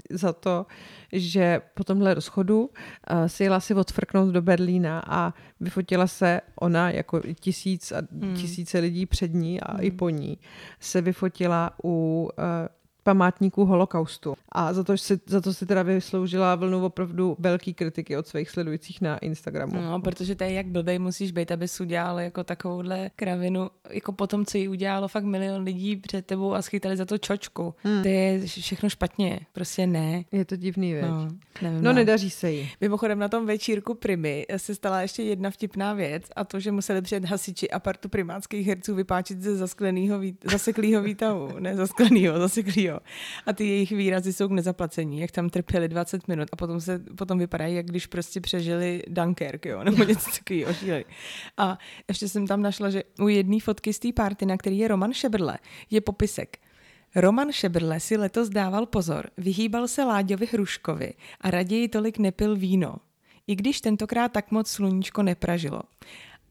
za 0.09 0.33
to, 0.33 0.65
že 1.11 1.61
po 1.73 1.83
tomhle 1.83 2.13
rozchodu 2.13 2.61
uh, 2.61 3.25
si 3.27 3.43
jela 3.43 3.59
si 3.59 3.73
odfrknout 3.73 4.33
do 4.33 4.41
Berlína 4.41 5.03
a 5.07 5.33
vyfotila 5.59 6.07
se 6.07 6.41
ona 6.55 6.89
jako 6.89 7.21
tisíc 7.39 7.91
a 7.91 8.01
mm. 8.11 8.35
tisíce 8.35 8.79
lidí 8.79 9.05
před 9.05 9.33
ní 9.33 9.61
a 9.61 9.73
mm. 9.73 9.79
i 9.83 9.91
po 9.91 10.09
ní 10.09 10.37
se 10.79 11.01
vyfotila 11.01 11.71
u 11.83 12.29
uh, 12.37 12.43
památníků 13.03 13.65
holokaustu. 13.65 14.33
A 14.49 14.73
za 14.73 14.83
to, 14.83 14.97
si, 14.97 15.19
za 15.25 15.41
to 15.41 15.53
si 15.53 15.65
teda 15.65 15.83
vysloužila 15.83 16.55
vlnu 16.55 16.85
opravdu 16.85 17.35
velký 17.39 17.73
kritiky 17.73 18.17
od 18.17 18.27
svých 18.27 18.49
sledujících 18.49 19.01
na 19.01 19.17
Instagramu. 19.17 19.81
No, 19.81 20.01
protože 20.01 20.35
to 20.35 20.43
je 20.43 20.51
jak 20.51 20.67
blbej 20.67 20.99
musíš 20.99 21.31
být, 21.31 21.51
abys 21.51 21.81
udělal 21.81 22.19
jako 22.19 22.43
takovouhle 22.43 23.11
kravinu, 23.15 23.69
jako 23.89 24.11
potom, 24.11 24.45
co 24.45 24.57
ji 24.57 24.67
udělalo 24.67 25.07
fakt 25.07 25.23
milion 25.23 25.61
lidí 25.61 25.95
před 25.95 26.25
tebou 26.25 26.53
a 26.53 26.61
schytali 26.61 26.97
za 26.97 27.05
to 27.05 27.17
čočku. 27.17 27.75
Hmm. 27.83 28.03
To 28.03 28.07
je 28.07 28.41
všechno 28.45 28.89
špatně, 28.89 29.39
prostě 29.51 29.87
ne. 29.87 30.23
Je 30.31 30.45
to 30.45 30.55
divný, 30.55 30.93
věc. 30.93 31.05
No, 31.05 31.27
nevím, 31.61 31.83
no, 31.83 31.89
no, 31.89 31.93
nedaří 31.93 32.29
se 32.29 32.51
jí. 32.51 32.71
Mimochodem 32.81 33.19
na 33.19 33.27
tom 33.27 33.45
večírku 33.45 33.93
Primy 33.93 34.45
se 34.57 34.75
stala 34.75 35.01
ještě 35.01 35.23
jedna 35.23 35.49
vtipná 35.49 35.93
věc 35.93 36.23
a 36.35 36.43
to, 36.43 36.59
že 36.59 36.71
museli 36.71 37.01
přijet 37.01 37.25
hasiči 37.25 37.69
a 37.69 37.79
partu 37.79 38.09
primátských 38.09 38.67
herců 38.67 38.95
vypáčit 38.95 39.41
ze 39.41 39.55
zaskleného, 39.55 40.21
zaseklého 40.51 41.03
výtahu. 41.03 41.49
Ne 41.59 41.75
zaskleného, 41.75 42.39
zaseklého 42.39 42.92
jo. 42.93 42.99
A 43.45 43.53
ty 43.53 43.67
jejich 43.67 43.91
výrazy 43.91 44.33
jsou 44.33 44.47
k 44.47 44.51
nezaplacení, 44.51 45.19
jak 45.19 45.31
tam 45.31 45.49
trpěli 45.49 45.87
20 45.87 46.27
minut 46.27 46.47
a 46.51 46.55
potom 46.55 46.81
se 46.81 46.99
potom 46.99 47.39
vypadají, 47.39 47.75
jak 47.75 47.85
když 47.85 48.07
prostě 48.07 48.41
přežili 48.41 49.03
Dunkirk, 49.07 49.65
jo, 49.65 49.83
nebo 49.83 50.03
něco 50.03 50.31
takového 50.31 50.73
šíli. 50.73 51.05
A 51.57 51.77
ještě 52.07 52.29
jsem 52.29 52.47
tam 52.47 52.61
našla, 52.61 52.89
že 52.89 53.03
u 53.19 53.27
jedné 53.27 53.59
fotky 53.59 53.93
z 53.93 53.99
té 53.99 54.13
party, 54.13 54.45
na 54.45 54.57
který 54.57 54.77
je 54.77 54.87
Roman 54.87 55.13
Šebrle, 55.13 55.57
je 55.89 56.01
popisek. 56.01 56.57
Roman 57.15 57.51
Šebrle 57.51 57.99
si 57.99 58.17
letos 58.17 58.49
dával 58.49 58.85
pozor, 58.85 59.29
vyhýbal 59.37 59.87
se 59.87 60.03
Láďovi 60.03 60.45
Hruškovi 60.45 61.13
a 61.41 61.51
raději 61.51 61.87
tolik 61.87 62.17
nepil 62.17 62.55
víno. 62.55 62.95
I 63.47 63.55
když 63.55 63.81
tentokrát 63.81 64.31
tak 64.31 64.51
moc 64.51 64.69
sluníčko 64.69 65.23
nepražilo. 65.23 65.81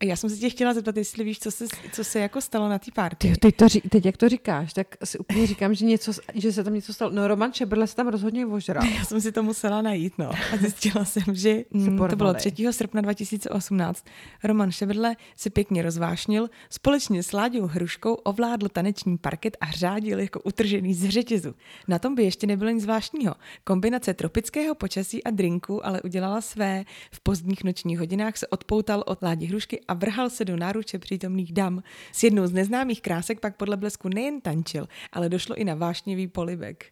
Já 0.04 0.16
jsem 0.16 0.30
se 0.30 0.36
tě 0.36 0.50
chtěla 0.50 0.74
zeptat, 0.74 0.96
jestli 0.96 1.24
víš, 1.24 1.38
co 1.38 1.50
se, 1.50 1.66
co 1.92 2.04
se 2.04 2.20
jako 2.20 2.40
stalo 2.40 2.68
na 2.68 2.78
té 2.78 2.90
party. 2.90 3.32
Teď, 3.40 3.56
to, 3.56 3.66
teď, 3.88 4.06
jak 4.06 4.16
to 4.16 4.28
říkáš, 4.28 4.72
tak 4.72 4.96
si 5.04 5.18
úplně 5.18 5.46
říkám, 5.46 5.74
že, 5.74 5.84
něco, 5.84 6.12
že 6.34 6.52
se 6.52 6.64
tam 6.64 6.74
něco 6.74 6.94
stalo. 6.94 7.10
No 7.12 7.28
Roman 7.28 7.52
Šebrle 7.52 7.86
se 7.86 7.96
tam 7.96 8.08
rozhodně 8.08 8.46
ožral. 8.46 8.86
Já 8.98 9.04
jsem 9.04 9.20
si 9.20 9.32
to 9.32 9.42
musela 9.42 9.82
najít, 9.82 10.12
no. 10.18 10.30
A 10.30 10.56
zjistila 10.56 11.04
jsem, 11.04 11.34
že 11.34 11.64
mm, 11.70 12.08
to 12.08 12.16
bylo 12.16 12.34
3. 12.34 12.52
srpna 12.70 13.00
2018. 13.00 14.04
Roman 14.44 14.70
Šebrle 14.70 15.16
se 15.36 15.50
pěkně 15.50 15.82
rozvášnil, 15.82 16.48
společně 16.70 17.22
s 17.22 17.32
Láďou 17.32 17.66
Hruškou 17.66 18.14
ovládl 18.14 18.68
taneční 18.68 19.18
parket 19.18 19.56
a 19.60 19.70
řádil 19.70 20.20
jako 20.20 20.40
utržený 20.40 20.94
z 20.94 21.08
řetězu. 21.08 21.54
Na 21.88 21.98
tom 21.98 22.14
by 22.14 22.24
ještě 22.24 22.46
nebylo 22.46 22.70
nic 22.70 22.82
zvláštního. 22.82 23.34
Kombinace 23.64 24.14
tropického 24.14 24.74
počasí 24.74 25.24
a 25.24 25.30
drinku 25.30 25.86
ale 25.86 26.02
udělala 26.02 26.40
své. 26.40 26.84
V 27.12 27.20
pozdních 27.20 27.64
nočních 27.64 27.98
hodinách 27.98 28.36
se 28.36 28.46
odpoutal 28.46 29.04
od 29.06 29.22
Ládi 29.22 29.46
Hrušky 29.46 29.80
a 29.88 29.91
vrhal 29.94 30.30
se 30.30 30.44
do 30.44 30.56
náruče 30.56 30.98
přítomných 30.98 31.52
dam. 31.52 31.82
S 32.12 32.22
jednou 32.22 32.46
z 32.46 32.52
neznámých 32.52 33.02
krásek 33.02 33.40
pak 33.40 33.56
podle 33.56 33.76
blesku 33.76 34.08
nejen 34.08 34.40
tančil, 34.40 34.88
ale 35.12 35.28
došlo 35.28 35.56
i 35.56 35.64
na 35.64 35.74
vášnivý 35.74 36.26
polibek. 36.26 36.84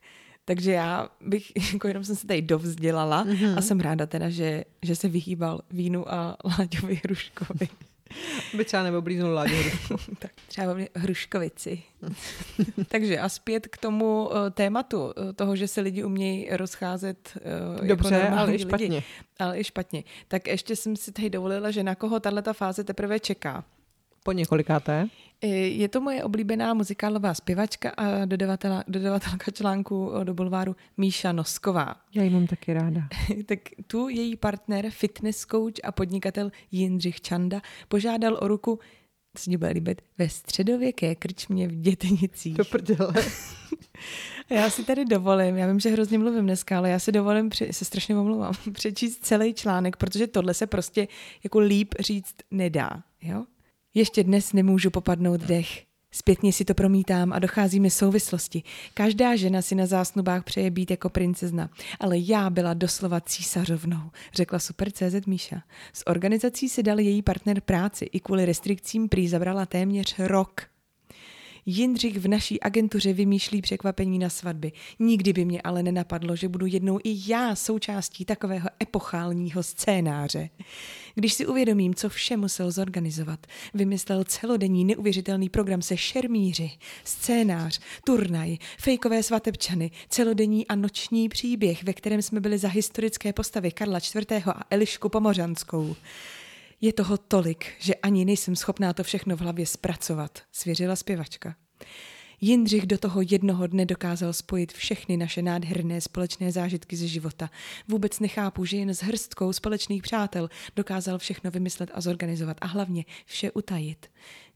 Takže 0.45 0.73
já 0.73 1.09
bych, 1.21 1.53
jako 1.73 1.89
jenom 1.89 2.05
jsem 2.05 2.17
se 2.17 2.27
tady 2.27 2.43
dovzdělala 2.43 3.27
mm-hmm. 3.27 3.59
a 3.59 3.63
jsem 3.63 3.81
ráda 3.81 4.07
teda, 4.07 4.31
že, 4.31 4.65
že 4.83 4.97
se 4.97 5.09
vyhýbal 5.09 5.61
vínu 5.71 6.13
a 6.13 6.37
Láďovi 6.45 7.01
Hruškovi. 7.05 7.69
By 8.55 8.65
třeba 8.65 8.83
neoblíznul 8.83 9.33
Láďu 9.33 9.55
Hrušku. 9.57 9.97
tak 10.19 10.31
třeba 10.49 10.77
Hruškovici. 10.95 11.83
Takže 12.89 13.19
a 13.19 13.29
zpět 13.29 13.67
k 13.67 13.79
tomu 13.79 14.29
uh, 14.29 14.51
tématu 14.51 15.05
uh, 15.05 15.13
toho, 15.37 15.57
že 15.57 15.69
se 15.69 15.81
lidi 15.81 16.05
umějí 16.05 16.49
rozcházet 16.51 17.39
uh, 17.81 17.87
Dobře, 17.87 18.15
jako 18.15 18.37
ale 18.37 18.55
i 18.55 18.59
špatně. 18.59 18.87
Lidi, 18.87 19.03
ale 19.39 19.61
i 19.61 19.65
špatně. 19.65 20.05
Tak 20.29 20.47
ještě 20.47 20.77
jsem 20.77 20.97
si 20.97 21.13
tady 21.13 21.31
dovolila, 21.31 21.71
že 21.71 21.83
na 21.83 21.95
koho 21.95 22.21
tahle 22.21 22.43
fáze 22.53 22.85
teprve 22.85 23.21
čeká. 23.21 23.65
Po 24.25 24.33
několikáté? 24.33 25.09
Je 25.43 25.89
to 25.89 26.01
moje 26.01 26.25
oblíbená 26.25 26.75
muzikálová 26.75 27.35
zpěvačka 27.35 27.91
a 27.91 28.25
dodavatela, 28.25 28.85
dodavatelka 28.89 29.51
článku 29.51 30.13
do 30.25 30.35
Bulváru 30.35 30.77
Míša 30.97 31.33
Nosková. 31.33 31.97
Já 32.15 32.23
ji 32.23 32.31
mám 32.31 32.47
taky 32.47 32.73
ráda. 32.73 33.01
tak 33.47 33.59
tu 33.87 34.09
její 34.09 34.37
partner, 34.37 34.91
fitness 34.91 35.47
coach 35.47 35.75
a 35.85 35.93
podnikatel 35.93 36.51
Jindřich 36.71 37.21
Čanda 37.21 37.61
požádal 37.89 38.39
o 38.41 38.49
ruku 38.49 38.79
to 39.33 39.39
se 39.43 39.59
bude 39.59 39.71
líbit, 39.71 40.03
ve 40.19 40.29
středověké 40.29 41.15
krčmě 41.15 41.69
v 41.69 41.81
Dětenicích. 41.81 42.57
To 42.57 42.65
prdele. 42.65 43.15
já 44.51 44.71
si 44.71 44.85
tady 44.85 45.05
dovolím, 45.05 45.57
já 45.57 45.67
vím, 45.67 45.81
že 45.81 45.91
hrozně 45.91 46.19
mluvím 46.19 46.45
dneska, 46.45 46.79
ale 46.79 46.91
já 46.91 46.99
si 46.99 47.13
dovolím, 47.13 47.49
při, 47.49 47.73
se 47.73 47.85
strašně 47.85 48.17
omlouvám, 48.17 48.55
přečíst 48.73 49.25
celý 49.25 49.55
článek, 49.55 49.97
protože 49.97 50.27
tohle 50.27 50.55
se 50.55 50.67
prostě 50.67 51.09
jako 51.45 51.59
líp 51.59 51.95
říct 52.01 52.35
nedá. 52.51 53.03
Jo? 53.23 53.45
Ještě 53.95 54.25
dnes 54.25 54.53
nemůžu 54.53 54.91
popadnout 54.91 55.41
dech. 55.41 55.85
Zpětně 56.13 56.53
si 56.53 56.65
to 56.65 56.75
promítám 56.75 57.33
a 57.33 57.39
dochází 57.39 57.81
mi 57.81 57.91
souvislosti. 57.91 58.63
Každá 58.95 59.37
žena 59.37 59.63
si 59.63 59.75
na 59.75 59.87
zásnubách 59.87 60.45
přeje 60.45 60.71
být 60.71 60.91
jako 60.91 61.09
princezna, 61.09 61.71
ale 62.01 62.19
já 62.19 62.51
byla 62.51 62.75
doslova 62.75 63.21
císařovnou, 63.21 64.11
řekla 64.35 64.59
Super 64.59 64.91
CZ 64.91 65.27
Míša. 65.27 65.63
S 65.93 66.07
organizací 66.07 66.69
si 66.69 66.83
dal 66.83 67.01
její 67.01 67.23
partner 67.23 67.61
práci, 67.61 68.05
i 68.05 68.21
kvůli 68.21 68.47
restrikcím 68.47 69.09
prý 69.09 69.29
zabrala 69.29 69.67
téměř 69.67 70.19
rok. 70.19 70.70
Jindřich 71.67 72.19
v 72.19 72.29
naší 72.29 72.61
agentuře 72.61 73.13
vymýšlí 73.13 73.63
překvapení 73.63 74.19
na 74.19 74.29
svatby. 74.29 74.73
Nikdy 74.99 75.33
by 75.33 75.45
mě 75.45 75.63
ale 75.63 75.83
nenapadlo, 75.83 76.37
že 76.37 76.49
budu 76.49 76.67
jednou 76.67 76.99
i 77.05 77.19
já 77.27 77.55
součástí 77.55 78.25
takového 78.25 78.69
epochálního 78.83 79.63
scénáře. 79.63 80.51
Když 81.15 81.33
si 81.33 81.47
uvědomím, 81.47 81.95
co 81.95 82.09
vše 82.09 82.37
musel 82.37 82.71
zorganizovat, 82.71 83.47
vymyslel 83.75 84.25
celodenní 84.25 84.85
neuvěřitelný 84.85 85.49
program 85.49 85.83
se 85.83 85.97
šermíři, 85.97 86.71
scénář, 87.05 87.81
turnaj, 88.05 88.57
fejkové 88.79 89.23
svatebčany, 89.23 89.91
celodenní 90.09 90.67
a 90.67 90.75
noční 90.75 91.29
příběh, 91.29 91.85
ve 91.85 91.93
kterém 91.93 92.23
jsme 92.23 92.41
byli 92.41 92.59
za 92.59 92.69
historické 92.69 93.33
postavy 93.33 93.73
Karla 93.73 93.99
IV. 93.99 94.49
a 94.49 94.63
Elišku 94.71 95.09
Pomořanskou. 95.09 95.97
Je 96.81 96.93
toho 96.93 97.19
tolik, 97.19 97.67
že 97.79 97.95
ani 97.95 98.25
nejsem 98.25 98.57
schopná 98.57 98.93
to 98.93 99.05
všechno 99.05 99.37
v 99.37 99.41
hlavě 99.41 99.67
zpracovat, 99.67 100.39
svěřila 100.53 100.97
zpěvačka. 100.97 101.57
Jindřich 102.41 102.87
do 102.87 102.99
toho 102.99 103.21
jednoho 103.31 103.67
dne 103.67 103.87
dokázal 103.87 104.33
spojit 104.33 104.73
všechny 104.73 105.17
naše 105.17 105.43
nádherné 105.43 106.01
společné 106.01 106.53
zážitky 106.53 106.97
ze 106.97 107.07
života. 107.07 107.51
Vůbec 107.89 108.21
nechápu, 108.21 108.65
že 108.65 108.77
jen 108.77 108.95
s 108.95 109.03
hrstkou 109.03 109.53
společných 109.53 110.03
přátel 110.03 110.51
dokázal 110.77 111.19
všechno 111.19 111.51
vymyslet 111.51 111.91
a 111.95 112.01
zorganizovat 112.01 112.57
a 112.61 112.67
hlavně 112.67 113.05
vše 113.27 113.51
utajit. 113.51 114.07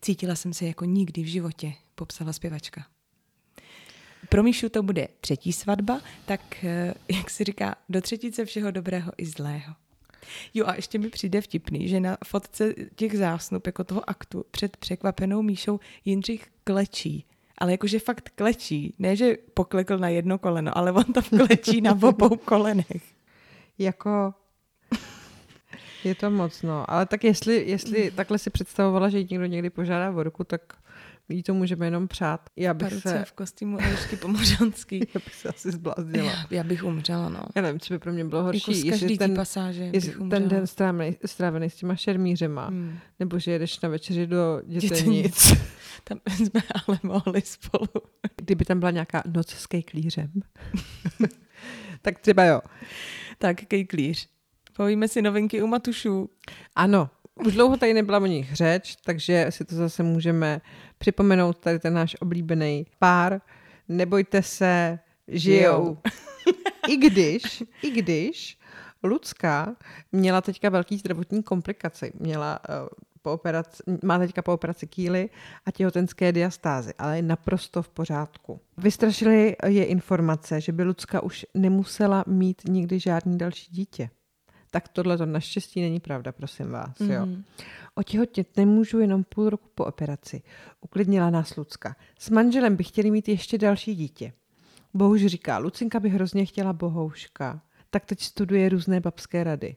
Cítila 0.03 0.35
jsem 0.35 0.53
se 0.53 0.67
jako 0.67 0.85
nikdy 0.85 1.23
v 1.23 1.27
životě, 1.27 1.73
popsala 1.95 2.33
zpěvačka. 2.33 2.87
Pro 4.29 4.43
Míšu 4.43 4.69
to 4.69 4.83
bude 4.83 5.09
třetí 5.21 5.53
svatba, 5.53 6.01
tak 6.27 6.64
eh, 6.64 6.95
jak 7.12 7.31
se 7.31 7.45
říká, 7.45 7.75
do 7.89 8.01
třetice 8.01 8.45
všeho 8.45 8.70
dobrého 8.70 9.12
i 9.16 9.27
zlého. 9.27 9.75
Jo 10.55 10.66
a 10.66 10.75
ještě 10.75 10.99
mi 10.99 11.09
přijde 11.09 11.41
vtipný, 11.41 11.89
že 11.89 12.01
na 12.01 12.16
fotce 12.25 12.75
těch 12.97 13.18
zásnub, 13.18 13.66
jako 13.66 13.85
toho 13.85 14.11
aktu, 14.11 14.45
před 14.51 14.77
překvapenou 14.77 15.43
Míšou 15.43 15.81
Jindřich 16.05 16.47
klečí. 16.64 17.27
Ale 17.59 17.72
jakože 17.72 17.99
fakt 17.99 18.31
klečí. 18.35 18.95
Ne, 18.99 19.16
že 19.16 19.37
poklekl 19.55 19.99
na 19.99 20.09
jedno 20.09 20.39
koleno, 20.39 20.79
ale 20.79 20.93
on 20.93 21.05
tam 21.05 21.22
klečí 21.22 21.81
na 21.81 21.93
obou 21.93 22.37
kolenech. 22.37 23.03
Jako 23.79 24.35
je 26.05 26.14
to 26.14 26.31
moc, 26.31 26.62
no. 26.62 26.91
Ale 26.91 27.07
tak 27.07 27.25
jestli, 27.25 27.64
jestli 27.70 28.11
takhle 28.11 28.39
si 28.39 28.51
představovala, 28.51 29.09
že 29.09 29.18
někdo 29.18 29.47
někdy 29.47 29.70
požádá 29.70 30.11
o 30.11 30.22
ruku, 30.22 30.45
tak 30.45 30.61
jí 31.29 31.43
to 31.43 31.55
můžeme 31.55 31.87
jenom 31.87 32.09
přát. 32.09 32.41
Já 32.57 32.75
bych 32.75 32.89
Paruce 32.89 33.09
se, 33.09 33.25
v 33.25 33.33
kostýmu 33.33 33.79
Elišky 33.81 34.16
Pomořanský. 34.16 34.99
já 35.14 35.20
bych 35.25 35.35
se 35.35 35.49
asi 35.49 35.70
zbláznila. 35.72 36.31
Já, 36.31 36.45
já 36.51 36.64
bych 36.64 36.85
umřela, 36.85 37.29
no. 37.29 37.41
Já 37.55 37.62
nevím, 37.62 37.81
co 37.81 37.95
by 37.95 37.99
pro 37.99 38.12
mě 38.12 38.25
bylo 38.25 38.39
Jako 38.41 38.47
horší, 38.47 38.75
z 38.75 38.85
jestli 38.85 38.91
každý 39.01 39.18
ten, 39.18 39.35
pasáže 39.35 39.83
jestli 39.93 40.11
bych 40.11 40.20
umřela. 40.20 40.41
ten 40.41 40.49
den 40.49 40.66
strávený, 40.66 41.16
strávený 41.27 41.70
s 41.70 41.77
těma 41.77 41.97
šermířema, 41.97 42.66
Hmm. 42.66 42.99
nebo 43.20 43.39
že 43.39 43.51
jedeš 43.51 43.81
na 43.81 43.89
večeři 43.89 44.27
do 44.27 44.62
dětenic. 44.66 44.99
Dětenic. 44.99 45.53
Tam 46.05 46.20
jsme 46.37 46.62
ale 46.89 46.99
mohli 47.03 47.41
spolu. 47.41 47.89
Kdyby 48.37 48.64
tam 48.64 48.79
byla 48.79 48.91
nějaká 48.91 49.22
noc 49.35 49.51
s 49.51 49.66
kejklířem. 49.66 50.31
tak 52.03 52.18
třeba 52.18 52.45
jo. 52.45 52.61
Tak, 53.39 53.57
kejklíř. 53.57 54.29
Povíme 54.77 55.09
si 55.09 55.22
novinky 55.22 55.62
u 55.62 55.66
Matušů. 55.66 56.31
Ano, 56.77 57.11
už 57.35 57.55
dlouho 57.55 57.76
tady 57.76 57.95
nebyla 57.95 58.18
o 58.18 58.26
nich 58.26 58.55
řeč, 58.55 58.97
takže 59.05 59.47
si 59.51 59.64
to 59.64 59.74
zase 59.74 60.03
můžeme 60.03 60.61
připomenout, 60.99 61.59
tady 61.59 61.78
ten 61.78 61.95
náš 61.95 62.16
oblíbený 62.20 62.87
pár. 62.99 63.41
Nebojte 63.89 64.43
se, 64.43 64.99
žijou. 65.28 65.99
I 66.89 66.97
když, 66.97 67.62
i 67.82 67.91
když 67.91 68.59
Lucka 69.03 69.76
měla 70.12 70.41
teďka 70.41 70.68
velký 70.68 70.99
zdravotní 70.99 71.43
komplikace. 71.43 72.11
Měla 72.20 72.61
uh, 72.68 72.89
po 73.22 73.32
operaci, 73.32 73.82
má 74.05 74.18
teďka 74.18 74.43
po 74.43 74.53
operaci 74.53 74.87
kýly 74.87 75.30
a 75.66 75.70
těhotenské 75.70 76.32
diastázy, 76.32 76.95
ale 76.99 77.16
je 77.16 77.22
naprosto 77.22 77.82
v 77.82 77.89
pořádku. 77.89 78.61
Vystrašily 78.76 79.57
je 79.66 79.85
informace, 79.85 80.61
že 80.61 80.72
by 80.72 80.82
Lucka 80.82 81.20
už 81.20 81.47
nemusela 81.55 82.24
mít 82.26 82.62
nikdy 82.68 82.99
žádný 82.99 83.39
další 83.39 83.72
dítě. 83.72 84.11
Tak 84.75 84.89
tohle 84.89 85.18
to 85.18 85.27
naštěstí 85.27 85.81
není 85.81 86.01
pravda, 86.01 86.33
prosím 86.33 86.70
vás. 86.70 86.99
Mm-hmm. 86.99 87.12
Jo. 87.12 87.27
Otěhotnět 87.95 88.57
nemůžu 88.57 88.99
jenom 88.99 89.25
půl 89.25 89.51
roku 89.51 89.68
po 89.75 89.85
operaci. 89.85 90.43
Uklidnila 90.81 91.31
nás 91.31 91.57
Lucka. 91.57 91.97
S 92.18 92.31
manželem 92.31 92.77
by 92.77 92.85
chtěli 92.85 93.11
mít 93.11 93.29
ještě 93.29 93.59
další 93.59 93.95
dítě. 93.95 94.33
Bohuž 94.95 95.27
říká, 95.27 95.59
Lucinka 95.59 96.01
by 96.01 96.09
hrozně 96.09 96.47
chtěla 96.47 96.72
bohouška. 96.72 97.62
Tak 97.91 98.05
teď 98.05 98.20
studuje 98.20 98.68
různé 98.68 99.01
babské 99.01 99.45
rady. 99.45 99.77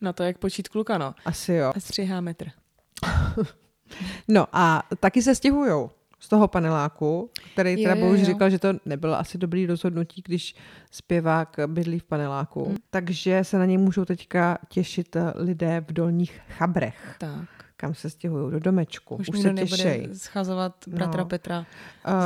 Na 0.00 0.12
to, 0.12 0.22
jak 0.22 0.38
počít 0.38 0.68
kluka, 0.68 0.98
no. 0.98 1.14
Asi 1.24 1.52
jo. 1.52 1.72
A 1.76 1.80
střihá 1.80 2.20
metr. 2.20 2.50
No 4.28 4.46
a 4.52 4.82
taky 5.00 5.22
se 5.22 5.34
stěhujou 5.34 5.90
z 6.24 6.28
toho 6.28 6.48
paneláku, 6.48 7.30
který 7.52 7.76
teda 7.82 7.94
jo, 7.94 8.00
Bohuž 8.00 8.20
jo. 8.20 8.26
říkal, 8.26 8.50
že 8.50 8.58
to 8.58 8.68
nebylo 8.86 9.18
asi 9.18 9.38
dobrý 9.38 9.66
rozhodnutí, 9.66 10.22
když 10.26 10.54
zpěvák 10.90 11.56
bydlí 11.66 11.98
v 11.98 12.04
paneláku. 12.04 12.68
Mm. 12.68 12.76
Takže 12.90 13.44
se 13.44 13.58
na 13.58 13.64
něj 13.64 13.78
můžou 13.78 14.04
teďka 14.04 14.58
těšit 14.68 15.16
eh, 15.16 15.32
lidé 15.36 15.84
v 15.88 15.92
dolních 15.92 16.40
chabrech, 16.48 17.16
Tak. 17.18 17.48
kam 17.76 17.94
se 17.94 18.10
stěhují 18.10 18.52
do 18.52 18.60
domečku. 18.60 19.16
Už, 19.16 19.28
Už, 19.28 19.38
se 19.40 19.52
těšej. 19.54 20.08
schazovat 20.12 20.74
bratra 20.88 21.20
No. 21.22 21.28
Petra 21.28 21.66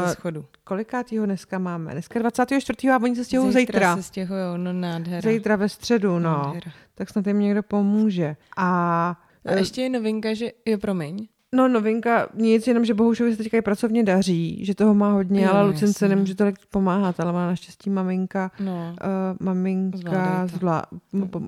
Uh, 0.02 0.06
ze 0.08 0.12
schodu. 0.14 0.44
kolikátýho 0.64 1.26
dneska 1.26 1.58
máme? 1.58 1.92
Dneska 1.92 2.18
24. 2.18 2.88
a 2.90 2.98
oni 3.02 3.16
se 3.16 3.24
stěhují 3.24 3.52
zítra. 3.52 3.96
se 3.96 4.02
stěhujou, 4.02 4.56
no 4.56 4.72
nádhera. 4.72 5.30
Zítra 5.30 5.56
ve 5.56 5.68
středu, 5.68 6.18
no. 6.18 6.30
Nádhera. 6.32 6.72
Tak 6.94 7.10
snad 7.10 7.26
jim 7.26 7.38
někdo 7.40 7.62
pomůže. 7.62 8.36
A, 8.56 9.16
A 9.44 9.52
ještě 9.52 9.82
je 9.82 9.88
novinka, 9.90 10.34
že... 10.34 10.46
Jo, 10.66 10.78
promiň. 10.78 11.28
No 11.54 11.68
novinka, 11.68 12.28
nic, 12.34 12.66
jenom, 12.66 12.84
že 12.84 12.94
Bohušovi 12.94 13.30
se 13.36 13.42
teďka 13.42 13.56
i 13.56 13.62
pracovně 13.62 14.04
daří, 14.04 14.64
že 14.64 14.74
toho 14.74 14.94
má 14.94 15.12
hodně, 15.12 15.42
Jo, 15.44 15.50
ale 15.52 15.66
Lucince 15.66 16.04
jasně. 16.04 16.08
nemůže 16.08 16.34
tolik 16.34 16.56
pomáhat, 16.70 17.20
ale 17.20 17.32
má 17.32 17.46
naštěstí 17.46 17.90
maminka, 17.90 18.50
No. 18.60 18.96
uh, 19.02 19.46
maminka 19.46 20.46
zvlá, 20.46 20.84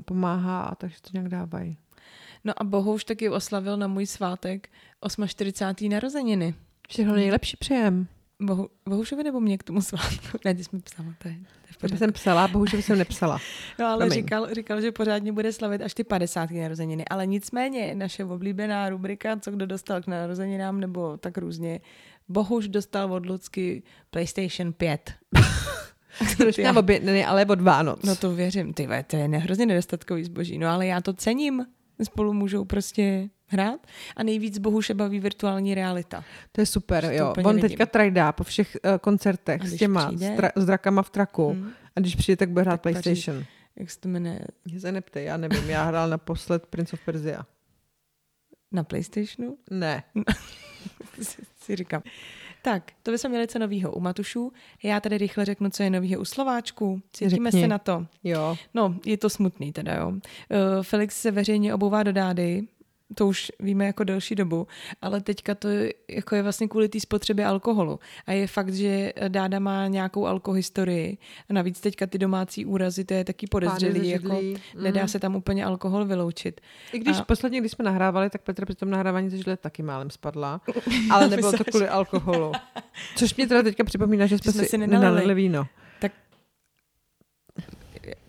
pomáhá 0.05 0.63
a 0.63 0.75
takže 0.75 0.97
to 1.03 1.09
nějak 1.13 1.29
dávají. 1.29 1.77
no 2.45 2.53
a 2.57 2.65
Bohouš 2.65 3.05
taky 3.05 3.29
oslavil 3.29 3.77
na 3.77 3.87
můj 3.87 4.07
svátek 4.07 4.69
48. 5.27 5.89
narozeniny. 5.89 6.55
Všechno 6.89 7.15
nejlepší 7.15 7.57
přejem. 7.57 8.07
Bohu, 8.41 8.68
Bohušovi 8.88 9.24
nebo 9.24 9.41
mě 9.41 9.59
k 9.59 9.62
tomu 9.62 9.80
svátku? 9.82 10.38
Ne, 10.45 10.55
ty 10.55 10.64
jsi 10.64 10.76
mi 10.76 10.82
psala, 10.82 11.14
to 11.22 11.28
je, 11.28 11.36
to 11.80 11.86
je 11.93 11.99
jsem 11.99 12.12
psala, 12.12 12.49
Bohušovi 12.49 12.82
jsem 12.82 12.99
nepsala. 12.99 13.38
No 13.78 13.86
ale 13.86 14.07
Promiň. 14.07 14.22
říkal, 14.22 14.55
říkal, 14.55 14.80
že 14.80 14.93
pořádně 14.93 15.32
bude 15.32 15.53
slavit 15.53 15.82
až 15.82 15.95
ty 15.95 16.05
50. 16.05 16.51
narozeniny. 16.51 17.05
Ale 17.05 17.26
nicméně 17.26 17.95
naše 17.95 18.24
oblíbená 18.24 18.88
rubrika, 18.88 19.36
co 19.41 19.51
kdo 19.51 19.66
dostal 19.66 20.03
k 20.03 20.07
narozeninám, 20.07 20.80
nebo 20.80 21.16
tak 21.16 21.38
různě, 21.38 21.80
Bohuž 22.28 22.68
dostal 22.68 23.12
od 23.12 23.26
Lucky 23.26 23.82
PlayStation 24.11 24.72
5. 24.72 25.12
Trošku 26.36 26.62
na 26.62 26.76
obě, 26.76 27.01
ne, 27.01 27.26
ale 27.26 27.47
od 27.47 27.61
Vánoc. 27.61 28.03
No 28.03 28.16
to 28.16 28.34
věřím, 28.34 28.74
ty 28.74 28.86
ve, 28.86 29.03
to 29.03 29.16
je 29.16 29.28
ne- 29.28 29.38
hrozně 29.38 29.66
nedostatkový 29.66 30.24
zboží. 30.24 30.59
No 30.59 30.68
ale 30.68 30.86
já 30.86 31.01
to 31.01 31.12
cením. 31.12 31.66
Spolu 32.03 32.32
můžou 32.32 32.64
prostě 32.64 33.28
hrát. 33.51 33.87
A 34.17 34.23
nejvíc 34.23 34.59
Bohuše 34.59 34.95
baví 34.95 35.21
virtuální 35.21 35.75
realita. 35.75 36.25
to 36.53 36.61
je 36.61 36.67
super, 36.67 37.05
to 37.05 37.11
jo. 37.11 37.35
On 37.45 37.55
vidím. 37.55 37.69
teďka 37.69 37.87
trajdá 37.87 38.33
po 38.33 38.45
všech 38.45 38.77
uh, 38.85 38.99
koncertech 38.99 39.63
s 39.69 39.77
těma, 39.77 40.07
přijde? 40.07 40.27
s, 40.27 40.39
tra- 40.39 40.51
s 40.57 40.67
drakama 40.67 41.03
v 41.03 41.11
traku. 41.11 41.49
Hmm. 41.51 41.71
A 41.97 42.01
když 42.01 42.15
přijde, 42.15 42.37
tak 42.37 42.49
bude 42.51 42.63
hrát 42.63 42.81
Tak 42.81 42.93
paří. 42.93 43.03
PlayStation. 43.03 43.45
Jak 43.77 43.91
se 43.91 44.01
to 44.01 44.09
jmenuje? 44.09 44.41
Mě 44.65 44.81
se 44.81 44.93
neptej, 44.93 45.25
já 45.25 45.37
nevím, 45.37 45.71
já 45.71 45.85
hrál 45.85 46.09
naposled 46.09 46.67
Prince 46.67 46.93
of 46.97 47.05
Persia. 47.05 47.47
Na 48.73 48.85
PlayStationu? 48.85 49.57
Ne. 49.71 50.03
si, 51.61 51.77
říkám. 51.77 52.03
Tak, 52.63 52.93
to 53.03 53.11
bychom 53.11 53.31
měli 53.31 53.47
co 53.49 53.59
novýho 53.59 53.93
u 53.93 54.01
Matušů. 54.01 54.53
Já 54.83 55.01
tady 55.01 55.19
rychle 55.19 55.45
řeknu, 55.45 55.71
co 55.71 55.83
je 55.83 55.91
novýho 55.91 56.21
u 56.21 56.25
Slováčků. 56.25 57.03
Cítíme 57.13 57.51
Řekni. 57.51 57.61
se 57.61 57.69
na 57.69 57.79
to. 57.79 58.07
Jo. 58.25 58.57
No, 58.75 58.95
je 59.07 59.17
to 59.17 59.31
smutný 59.31 59.73
teda, 59.73 59.95
jo. 59.95 60.09
Uh, 60.09 60.19
Felix 60.83 61.21
se 61.21 61.31
veřejně 61.31 61.75
obouvá 61.75 62.03
do 62.03 62.13
dády, 62.13 62.63
to 63.15 63.27
už 63.27 63.53
víme 63.61 63.87
jako 63.87 64.05
delší 64.05 64.35
dobu, 64.35 64.67
ale 65.03 65.21
teďka 65.21 65.55
to 65.55 65.69
je, 65.69 65.93
jako 66.11 66.35
je 66.35 66.43
vlastně 66.43 66.69
kvůli 66.69 66.89
té 66.89 67.01
spotřebě 67.01 67.47
alkoholu. 67.47 67.99
A 68.27 68.33
je 68.33 68.47
fakt, 68.47 68.75
že 68.75 69.13
Dáda 69.29 69.59
má 69.59 69.87
nějakou 69.87 70.27
alkohistorii. 70.27 71.19
A 71.51 71.53
navíc 71.53 71.81
teďka 71.81 72.07
ty 72.07 72.19
domácí 72.19 72.67
úrazy, 72.67 73.05
to 73.05 73.15
je 73.15 73.25
taky 73.25 73.47
podezřelý, 73.47 74.09
jako 74.09 74.35
židlí. 74.41 74.57
nedá 74.81 75.03
Mm. 75.03 75.09
se 75.09 75.19
tam 75.19 75.37
úplně 75.37 75.65
alkohol 75.65 76.05
vyloučit. 76.05 76.61
I 76.93 76.99
když 76.99 77.17
A- 77.19 77.25
posledně, 77.25 77.61
když 77.61 77.73
jsme 77.73 77.85
nahrávali, 77.85 78.31
tak 78.31 78.43
Petra 78.43 78.67
při 78.67 78.75
tom 78.75 78.91
nahrávání 78.91 79.31
ze 79.31 79.37
židle 79.37 79.57
taky 79.57 79.83
málem 79.83 80.11
spadla, 80.11 80.61
ale 81.11 81.29
nebylo 81.29 81.53
to 81.53 81.65
kvůli 81.65 81.89
alkoholu. 81.89 82.53
Což 83.17 83.35
mě 83.35 83.47
teda 83.47 83.63
teďka 83.63 83.85
připomíná, 83.85 84.27
že 84.27 84.39
jsme, 84.39 84.53
jsme 84.53 84.65
si, 84.65 84.79
nenalili. 84.79 85.05
nenalili. 85.11 85.35
víno. 85.35 85.67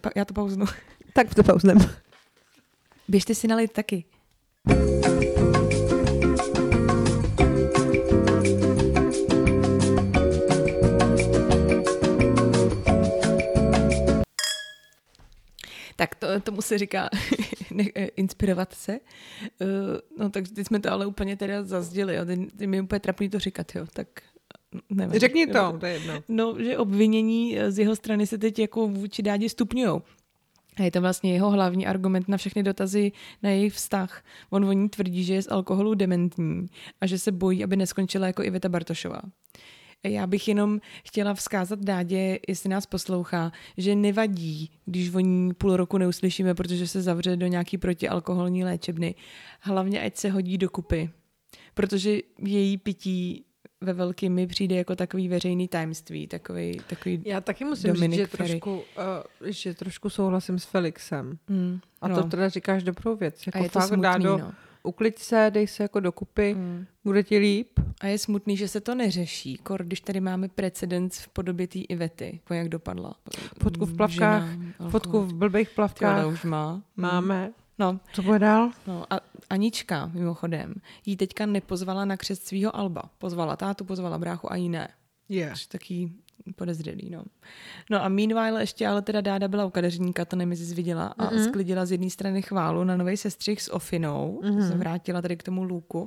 Pa- 0.01 0.09
Já 0.15 0.25
to 0.25 0.33
pauznu. 0.33 0.65
Tak 1.13 1.35
to 1.35 1.43
pauznem. 1.43 1.77
Běžte 3.07 3.35
si 3.35 3.47
nalit 3.47 3.71
taky. 3.71 4.03
Tak 16.01 16.15
to, 16.15 16.27
tomu 16.43 16.61
se 16.61 16.77
říká 16.77 17.09
ne, 17.71 17.83
eh, 17.95 18.05
inspirovat 18.05 18.73
se. 18.73 18.99
Uh, 19.59 19.67
no 20.17 20.29
tak 20.29 20.47
teď 20.55 20.67
jsme 20.67 20.79
to 20.79 20.91
ale 20.91 21.05
úplně 21.05 21.37
teda 21.37 21.63
zazděli. 21.63 22.15
Jo. 22.15 22.25
Teď, 22.25 22.39
teď 22.57 22.67
mi 22.67 22.77
je 22.77 22.81
úplně 22.81 22.99
trapný 22.99 23.29
to 23.29 23.39
říkat, 23.39 23.75
jo. 23.75 23.85
Tak 23.93 24.07
nevím. 24.89 25.19
Řekni 25.19 25.47
to, 25.47 25.77
to 25.79 25.85
je 25.85 25.93
jedno. 25.93 26.23
No, 26.27 26.55
že 26.59 26.77
obvinění 26.77 27.59
eh, 27.59 27.71
z 27.71 27.79
jeho 27.79 27.95
strany 27.95 28.27
se 28.27 28.37
teď 28.37 28.59
jako 28.59 28.87
vůči 28.87 29.23
dádě 29.23 29.49
stupňujou. 29.49 30.01
A 30.77 30.83
je 30.83 30.91
to 30.91 31.01
vlastně 31.01 31.33
jeho 31.33 31.51
hlavní 31.51 31.87
argument 31.87 32.27
na 32.27 32.37
všechny 32.37 32.63
dotazy 32.63 33.11
na 33.43 33.49
jejich 33.49 33.73
vztah. 33.73 34.23
On 34.49 34.65
o 34.65 34.71
ní 34.71 34.89
tvrdí, 34.89 35.23
že 35.23 35.33
je 35.33 35.41
z 35.41 35.51
alkoholu 35.51 35.93
dementní 35.93 36.65
a 37.01 37.05
že 37.05 37.19
se 37.19 37.31
bojí, 37.31 37.63
aby 37.63 37.75
neskončila 37.77 38.27
jako 38.27 38.43
Iveta 38.43 38.69
Bartošová. 38.69 39.21
Já 40.03 40.27
bych 40.27 40.47
jenom 40.47 40.79
chtěla 41.05 41.33
vzkázat 41.33 41.79
Dádě, 41.79 42.39
jestli 42.47 42.69
nás 42.69 42.85
poslouchá, 42.85 43.51
že 43.77 43.95
nevadí, 43.95 44.71
když 44.85 45.13
o 45.13 45.19
ní 45.19 45.53
půl 45.53 45.77
roku 45.77 45.97
neuslyšíme, 45.97 46.55
protože 46.55 46.87
se 46.87 47.01
zavře 47.01 47.35
do 47.37 47.47
nějaký 47.47 47.77
protialkoholní 47.77 48.63
léčebny. 48.63 49.15
Hlavně, 49.59 50.01
ať 50.01 50.17
se 50.17 50.29
hodí 50.29 50.57
do 50.57 50.69
kupy. 50.69 51.09
Protože 51.73 52.19
její 52.39 52.77
pití 52.77 53.45
ve 53.81 53.93
velkým 53.93 54.33
mi 54.33 54.47
přijde 54.47 54.75
jako 54.75 54.95
takový 54.95 55.27
veřejný 55.27 55.67
tajemství, 55.67 56.27
takový, 56.27 56.81
takový 56.87 57.21
Já 57.25 57.41
taky 57.41 57.65
musím 57.65 57.93
Dominik 57.93 58.19
říct, 58.19 58.31
že 58.31 58.37
Ferry. 58.37 58.49
trošku, 58.49 58.73
uh, 58.75 58.83
že 59.49 59.73
trošku 59.73 60.09
souhlasím 60.09 60.59
s 60.59 60.65
Felixem. 60.65 61.37
mm, 61.49 61.79
A 62.01 62.09
to 62.09 62.23
teda 62.23 62.49
říkáš 62.49 62.83
dobrou 62.83 63.15
věc. 63.15 63.47
Jako 63.47 63.57
a 63.59 63.61
je 63.63 63.69
to 63.69 63.81
smutný, 63.81 64.01
dá 64.03 64.17
do, 64.17 64.37
no. 64.37 64.51
ukliď 64.83 65.19
se, 65.19 65.47
dej 65.53 65.67
se 65.67 65.83
jako 65.83 65.99
dokupy, 65.99 66.53
Mm. 66.57 66.85
bude 67.03 67.23
ti 67.23 67.37
líp. 67.37 67.67
A 68.01 68.07
je 68.07 68.17
smutný, 68.17 68.57
že 68.57 68.67
se 68.67 68.81
to 68.81 68.95
neřeší, 68.95 69.57
kor, 69.57 69.83
když 69.83 70.01
tady 70.01 70.19
máme 70.19 70.47
precedens 70.47 71.19
v 71.19 71.27
podobě 71.27 71.67
té 71.67 71.79
Ivety, 71.79 72.29
jako 72.33 72.53
jak 72.53 72.69
dopadla. 72.69 73.15
Fotku 73.63 73.85
v 73.85 73.95
plavkách, 73.97 74.49
žena. 74.51 74.89
Fotku 74.89 75.19
v 75.21 75.33
blbých 75.33 75.69
Ty, 75.69 75.75
plavkách 75.75 76.17
ale 76.17 76.25
už 76.33 76.43
má. 76.43 76.73
Mm. 76.75 76.81
máme. 76.95 77.51
No, 77.81 77.99
Co 78.13 78.21
bude 78.21 78.39
dál? 78.39 78.71
no 78.87 79.05
a 79.09 79.19
Anička, 79.49 80.11
mimochodem, 80.13 80.73
jí 81.05 81.17
teďka 81.17 81.45
nepozvala 81.45 82.05
na 82.05 82.17
křest 82.17 82.47
svého 82.47 82.75
Alba. 82.75 83.03
Pozvala 83.17 83.55
tátu, 83.55 83.85
pozvala 83.85 84.17
bráchu 84.17 84.51
a 84.51 84.55
jí 84.55 84.69
ne. 84.69 84.87
Je. 85.29 85.49
Což 85.49 85.65
taky 85.65 86.11
podezřelý, 86.55 87.09
no. 87.09 87.23
No 87.89 88.03
a 88.03 88.09
meanwhile 88.09 88.61
ještě 88.61 88.87
ale 88.87 89.01
teda 89.01 89.21
Dáda 89.21 89.47
byla 89.47 89.65
u 89.65 89.69
kadeřníka, 89.69 90.25
to 90.25 90.35
nevím, 90.35 90.51
jestli 90.51 90.65
jsi 90.65 90.75
viděla, 90.75 91.07
a 91.07 91.25
mm-hmm. 91.25 91.49
sklidila 91.49 91.85
z 91.85 91.91
jedné 91.91 92.09
strany 92.09 92.41
chválu 92.41 92.83
na 92.83 92.97
nový 92.97 93.17
sestřih 93.17 93.61
s 93.61 93.73
Ofinou, 93.73 94.41
mm-hmm. 94.43 94.67
se 94.67 94.77
vrátila 94.77 95.21
tady 95.21 95.37
k 95.37 95.43
tomu 95.43 95.63
luku, 95.63 96.03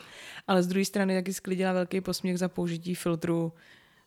ale 0.47 0.63
z 0.63 0.67
druhé 0.67 0.85
strany 0.85 1.15
taky 1.15 1.33
sklidila 1.33 1.73
velký 1.73 2.01
posměch 2.01 2.39
za 2.39 2.49
použití 2.49 2.95
filtru 2.95 3.53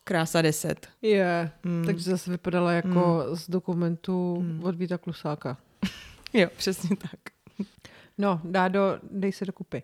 Krása 0.04 0.42
10. 0.42 0.88
Je, 1.02 1.10
yeah. 1.10 1.50
mm. 1.64 1.84
takže 1.86 2.10
zase 2.10 2.30
vypadala 2.30 2.72
jako 2.72 3.24
mm. 3.28 3.36
z 3.36 3.50
dokumentu 3.50 4.40
mm. 4.40 4.64
od 4.64 4.74
Víta 4.74 4.98
Klusáka. 4.98 5.56
jo, 6.32 6.48
přesně 6.56 6.96
tak. 6.96 7.37
No, 8.18 8.40
Dádo, 8.44 8.80
dej 9.10 9.32
se 9.32 9.44
dokupy. 9.44 9.82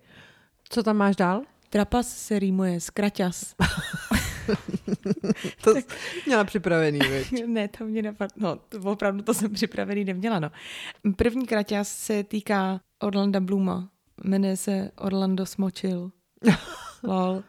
Co 0.69 0.83
tam 0.83 0.97
máš 0.97 1.17
dál? 1.17 1.43
Trapas 1.71 2.17
se 2.17 2.39
rýmuje 2.39 2.81
s 2.81 2.91
kraťas. 2.91 3.55
to 5.65 5.75
tak... 5.75 5.85
měla 6.27 6.45
připravený, 6.45 6.99
veď? 6.99 7.33
ne, 7.47 7.69
to 7.69 7.85
mě 7.85 8.03
napadlo. 8.03 8.37
No, 8.37 8.59
to 8.69 8.91
opravdu 8.91 9.23
to 9.23 9.35
jsem 9.35 9.53
připravený 9.53 10.05
neměla, 10.05 10.41
no. 10.41 10.51
První 11.17 11.47
kraťas 11.47 11.89
se 11.89 12.25
týká 12.25 12.81
Orlanda 12.99 13.41
Bluma. 13.41 13.91
Jmenuje 14.25 14.57
se 14.57 14.91
Orlando 14.97 15.47
Smočil. 15.47 16.11
Lol. 17.03 17.43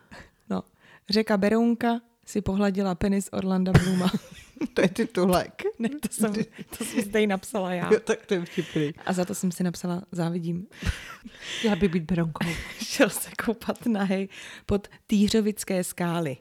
No. 0.50 0.64
Řeka 1.10 1.38
Berounka 1.38 2.02
si 2.26 2.42
pohladila 2.42 2.96
penis 2.96 3.30
Orlanda 3.32 3.72
Bluma. 3.72 4.12
to 4.74 4.82
je 4.82 4.89
titulek. 4.89 5.64
ne, 5.80 5.89
to 5.89 6.08
jsem, 6.12 6.34
to 6.78 6.86
jsem 6.86 7.12
tady 7.12 7.28
napsala 7.28 7.74
já. 7.74 7.93
Jo, 7.93 7.99
tak 7.99 8.26
to 8.26 8.34
je 8.34 8.45
vtipný. 8.45 8.93
A 9.06 9.14
za 9.14 9.26
to 9.26 9.36
jsem 9.36 9.51
si 9.51 9.64
napsala 9.64 10.01
závidím. 10.12 10.68
Já 11.64 11.76
by 11.76 11.88
být 11.88 12.03
Berounkou. 12.03 12.47
Šel 12.84 13.10
se 13.10 13.30
koupat 13.45 13.86
nahej 13.86 14.30
pod 14.66 14.88
Týřovické 15.08 15.84
skály. 15.84 16.38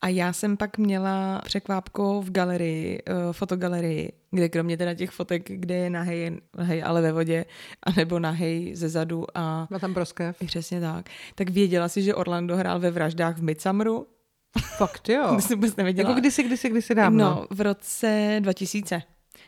A 0.00 0.08
já 0.08 0.32
jsem 0.32 0.56
pak 0.56 0.78
měla 0.78 1.40
překvápko 1.44 2.22
v 2.22 2.30
galerii, 2.30 3.02
uh, 3.02 3.32
fotogalerii, 3.32 4.12
kde 4.30 4.48
kromě 4.48 4.76
teda 4.76 4.94
těch 4.94 5.10
fotek, 5.10 5.50
kde 5.50 5.74
je 5.74 5.90
nahej, 5.90 6.40
nahej 6.58 6.82
ale 6.82 7.02
ve 7.02 7.12
vodě, 7.12 7.44
anebo 7.82 8.18
nahej 8.18 8.74
ze 8.74 8.88
zadu 8.88 9.24
a... 9.34 9.68
Má 9.70 9.78
tam 9.78 9.94
proskev. 9.94 10.36
Přesně 10.46 10.80
tak. 10.80 11.06
Tak 11.34 11.48
věděla 11.48 11.88
si, 11.88 12.02
že 12.02 12.14
Orlando 12.14 12.56
hrál 12.56 12.80
ve 12.80 12.90
vraždách 12.90 13.38
v 13.38 13.42
Midsummeru? 13.42 14.06
Fakt 14.76 15.08
jo. 15.08 15.28
to 15.34 15.40
jsem 15.40 15.58
vůbec 15.58 15.76
nevěděla. 15.76 16.08
Jako 16.08 16.20
kdysi, 16.20 16.42
kdysi, 16.42 16.68
kdysi 16.68 16.94
dávno. 16.94 17.18
No, 17.18 17.46
v 17.50 17.60
roce 17.60 18.36
2000. 18.40 19.02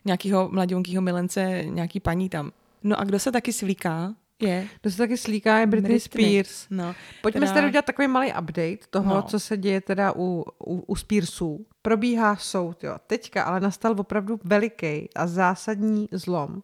Nějakýho 0.04 0.48
mladionkýho 0.52 1.02
milence, 1.02 1.64
nějaký 1.64 2.00
paní 2.00 2.28
tam. 2.28 2.52
No 2.82 3.00
a 3.00 3.04
kdo 3.04 3.18
se 3.18 3.32
taky 3.32 3.52
svlíká, 3.52 4.14
je. 4.42 4.68
Kdo 4.80 4.90
se 4.90 4.96
taky 4.96 5.16
slíká 5.16 5.58
je 5.58 5.66
Britney, 5.66 5.98
Britney. 5.98 6.44
Spears. 6.44 6.66
No, 6.70 6.94
Pojďme 7.22 7.40
teda... 7.40 7.50
si 7.50 7.54
tady 7.54 7.66
udělat 7.66 7.84
takový 7.84 8.08
malý 8.08 8.28
update 8.28 8.78
toho, 8.90 9.14
no. 9.14 9.22
co 9.22 9.40
se 9.40 9.56
děje 9.56 9.80
teda 9.80 10.12
u, 10.16 10.44
u, 10.66 10.84
u 10.86 10.96
Spearsů. 10.96 11.66
Probíhá 11.82 12.36
soud, 12.36 12.84
jo. 12.84 12.96
Teďka 13.06 13.42
ale 13.42 13.60
nastal 13.60 13.94
opravdu 13.98 14.40
veliký 14.44 15.08
a 15.16 15.26
zásadní 15.26 16.08
zlom, 16.12 16.62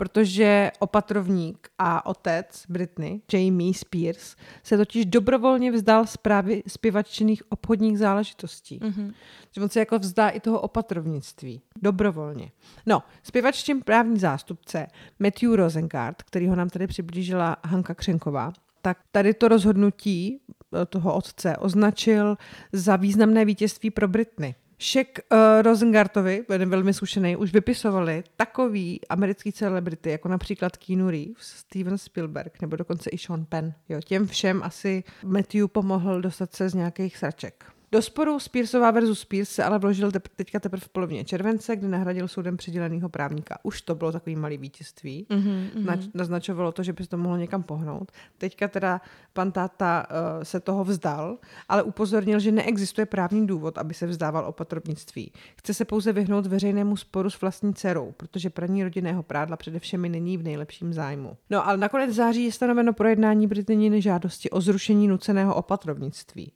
protože 0.00 0.70
opatrovník 0.78 1.68
a 1.78 2.06
otec 2.06 2.64
Britney, 2.68 3.20
Jamie 3.32 3.74
Spears, 3.74 4.36
se 4.62 4.76
totiž 4.76 5.06
dobrovolně 5.06 5.72
vzdal 5.72 6.06
zprávy 6.06 6.62
zpěvačných 6.66 7.52
obchodních 7.52 7.98
záležitostí. 7.98 8.78
Mm-hmm. 8.78 9.12
Že 9.52 9.60
on 9.60 9.68
se 9.68 9.78
jako 9.78 9.98
vzdá 9.98 10.28
i 10.28 10.40
toho 10.40 10.60
opatrovnictví. 10.60 11.60
Dobrovolně. 11.82 12.50
No, 12.86 13.02
zpěvaččím 13.22 13.82
právní 13.82 14.18
zástupce 14.18 14.86
Matthew 15.18 15.54
Rosengard, 15.54 16.22
který 16.22 16.48
ho 16.48 16.56
nám 16.56 16.68
tady 16.68 16.86
přiblížila 16.86 17.56
Hanka 17.64 17.94
Křenková, 17.94 18.52
tak 18.82 18.98
tady 19.12 19.34
to 19.34 19.48
rozhodnutí 19.48 20.40
eh, 20.82 20.86
toho 20.86 21.14
otce 21.14 21.56
označil 21.56 22.36
za 22.72 22.96
významné 22.96 23.44
vítězství 23.44 23.90
pro 23.90 24.08
Britney. 24.08 24.54
Šek 24.82 25.18
uh, 25.32 25.38
Rosengartovi, 25.62 26.44
velmi 26.48 26.94
zkušený, 26.94 27.36
už 27.36 27.52
vypisovali 27.52 28.24
takový 28.36 29.00
americký 29.08 29.52
celebrity, 29.52 30.10
jako 30.10 30.28
například 30.28 30.76
Keanu 30.76 31.10
Reeves, 31.10 31.46
Steven 31.46 31.98
Spielberg, 31.98 32.60
nebo 32.60 32.76
dokonce 32.76 33.10
i 33.10 33.18
Sean 33.18 33.44
Penn. 33.44 33.74
Jo, 33.88 34.00
těm 34.00 34.26
všem 34.26 34.62
asi 34.62 35.04
Matthew 35.24 35.68
pomohl 35.68 36.20
dostat 36.20 36.54
se 36.54 36.68
z 36.68 36.74
nějakých 36.74 37.16
sraček. 37.16 37.64
Do 37.92 38.02
sporu 38.02 38.38
Spearsová 38.38 38.90
versus 38.90 39.20
Spears 39.20 39.48
se 39.48 39.64
ale 39.64 39.78
vložil 39.78 40.10
tep- 40.10 40.28
teďka 40.36 40.60
teprve 40.60 40.80
v 40.80 40.88
polovině 40.88 41.24
července, 41.24 41.76
kdy 41.76 41.88
nahradil 41.88 42.28
soudem 42.28 42.56
přiděleného 42.56 43.08
právníka. 43.08 43.58
Už 43.62 43.82
to 43.82 43.94
bylo 43.94 44.12
takový 44.12 44.36
malý 44.36 44.58
vítězství. 44.58 45.26
Mm-hmm, 45.30 45.70
mm-hmm. 45.74 46.10
naznačovalo 46.14 46.72
to, 46.72 46.82
že 46.82 46.92
by 46.92 47.04
se 47.04 47.10
to 47.10 47.16
mohlo 47.16 47.36
někam 47.36 47.62
pohnout. 47.62 48.12
Teďka 48.38 48.68
teda 48.68 49.00
pan 49.32 49.52
táta 49.52 50.06
uh, 50.10 50.42
se 50.42 50.60
toho 50.60 50.84
vzdal, 50.84 51.38
ale 51.68 51.82
upozornil, 51.82 52.40
že 52.40 52.52
neexistuje 52.52 53.06
právní 53.06 53.46
důvod, 53.46 53.78
aby 53.78 53.94
se 53.94 54.06
vzdával 54.06 54.44
opatrovnictví. 54.44 55.32
Chce 55.56 55.74
se 55.74 55.84
pouze 55.84 56.12
vyhnout 56.12 56.46
veřejnému 56.46 56.96
sporu 56.96 57.30
s 57.30 57.40
vlastní 57.40 57.74
dcerou, 57.74 58.12
protože 58.16 58.50
praní 58.50 58.84
rodinného 58.84 59.22
prádla 59.22 59.56
především 59.56 60.02
není 60.02 60.36
v 60.38 60.42
nejlepším 60.42 60.92
zájmu. 60.92 61.36
No 61.50 61.66
ale 61.68 61.76
nakonec 61.76 62.14
září 62.14 62.44
je 62.44 62.52
stanoveno 62.52 62.92
projednání 62.92 63.46
Britniny 63.46 64.02
žádosti 64.02 64.50
o 64.50 64.60
zrušení 64.60 65.08
nuceného 65.08 65.54
opatrovnictví. 65.54 66.52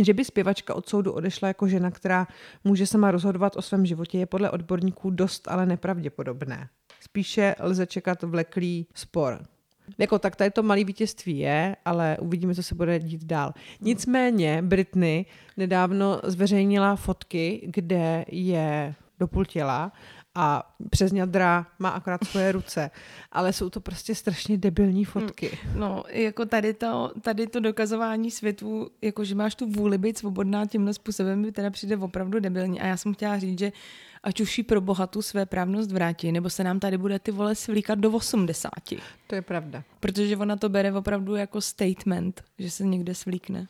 Že 0.00 0.14
by 0.14 0.24
zpěvačka 0.24 0.74
od 0.74 0.88
soudu 0.88 1.12
odešla 1.12 1.48
jako 1.48 1.68
žena, 1.68 1.90
která 1.90 2.26
může 2.64 2.86
sama 2.86 3.10
rozhodovat 3.10 3.56
o 3.56 3.62
svém 3.62 3.86
životě, 3.86 4.18
je 4.18 4.26
podle 4.26 4.50
odborníků 4.50 5.10
dost 5.10 5.48
ale 5.48 5.66
nepravděpodobné. 5.66 6.68
Spíše 7.00 7.54
lze 7.60 7.86
čekat 7.86 8.22
vleklý 8.22 8.86
spor. 8.94 9.42
Jako 9.98 10.18
tak 10.18 10.36
tady 10.36 10.50
to 10.50 10.62
malé 10.62 10.84
vítězství 10.84 11.38
je, 11.38 11.76
ale 11.84 12.16
uvidíme, 12.20 12.54
co 12.54 12.62
se 12.62 12.74
bude 12.74 12.98
dít 12.98 13.24
dál. 13.24 13.52
Nicméně 13.80 14.62
Britney 14.62 15.24
nedávno 15.56 16.20
zveřejnila 16.24 16.96
fotky, 16.96 17.68
kde 17.74 18.24
je 18.28 18.94
do 19.18 19.28
půl 19.28 19.44
těla 19.44 19.92
a 20.34 20.74
přes 20.90 21.12
ňadra 21.12 21.66
má 21.78 21.88
akorát 21.88 22.24
svoje 22.24 22.52
ruce. 22.52 22.90
Ale 23.32 23.52
jsou 23.52 23.70
to 23.70 23.80
prostě 23.80 24.14
strašně 24.14 24.58
debilní 24.58 25.04
fotky. 25.04 25.58
Hmm, 25.62 25.80
no, 25.80 26.04
jako 26.08 26.46
tady 26.46 26.74
to, 26.74 27.12
tady 27.20 27.46
to 27.46 27.60
dokazování 27.60 28.30
světu, 28.30 28.90
jako 29.02 29.24
že 29.24 29.34
máš 29.34 29.54
tu 29.54 29.66
vůli 29.66 29.98
být 29.98 30.18
svobodná 30.18 30.66
tímhle 30.66 30.94
způsobem, 30.94 31.40
mi 31.40 31.52
teda 31.52 31.70
přijde 31.70 31.96
opravdu 31.96 32.40
debilní. 32.40 32.80
A 32.80 32.86
já 32.86 32.96
jsem 32.96 33.14
chtěla 33.14 33.38
říct, 33.38 33.58
že 33.58 33.72
ať 34.22 34.40
už 34.40 34.58
jí 34.58 34.64
pro 34.64 34.80
bohatu 34.80 35.22
své 35.22 35.46
právnost 35.46 35.92
vrátí, 35.92 36.32
nebo 36.32 36.50
se 36.50 36.64
nám 36.64 36.80
tady 36.80 36.98
bude 36.98 37.18
ty 37.18 37.30
vole 37.30 37.54
svlíkat 37.54 37.98
do 37.98 38.10
80. 38.10 38.70
To 39.26 39.34
je 39.34 39.42
pravda. 39.42 39.84
Protože 40.00 40.36
ona 40.36 40.56
to 40.56 40.68
bere 40.68 40.92
opravdu 40.92 41.34
jako 41.34 41.60
statement, 41.60 42.44
že 42.58 42.70
se 42.70 42.84
někde 42.84 43.14
svlíkne 43.14 43.66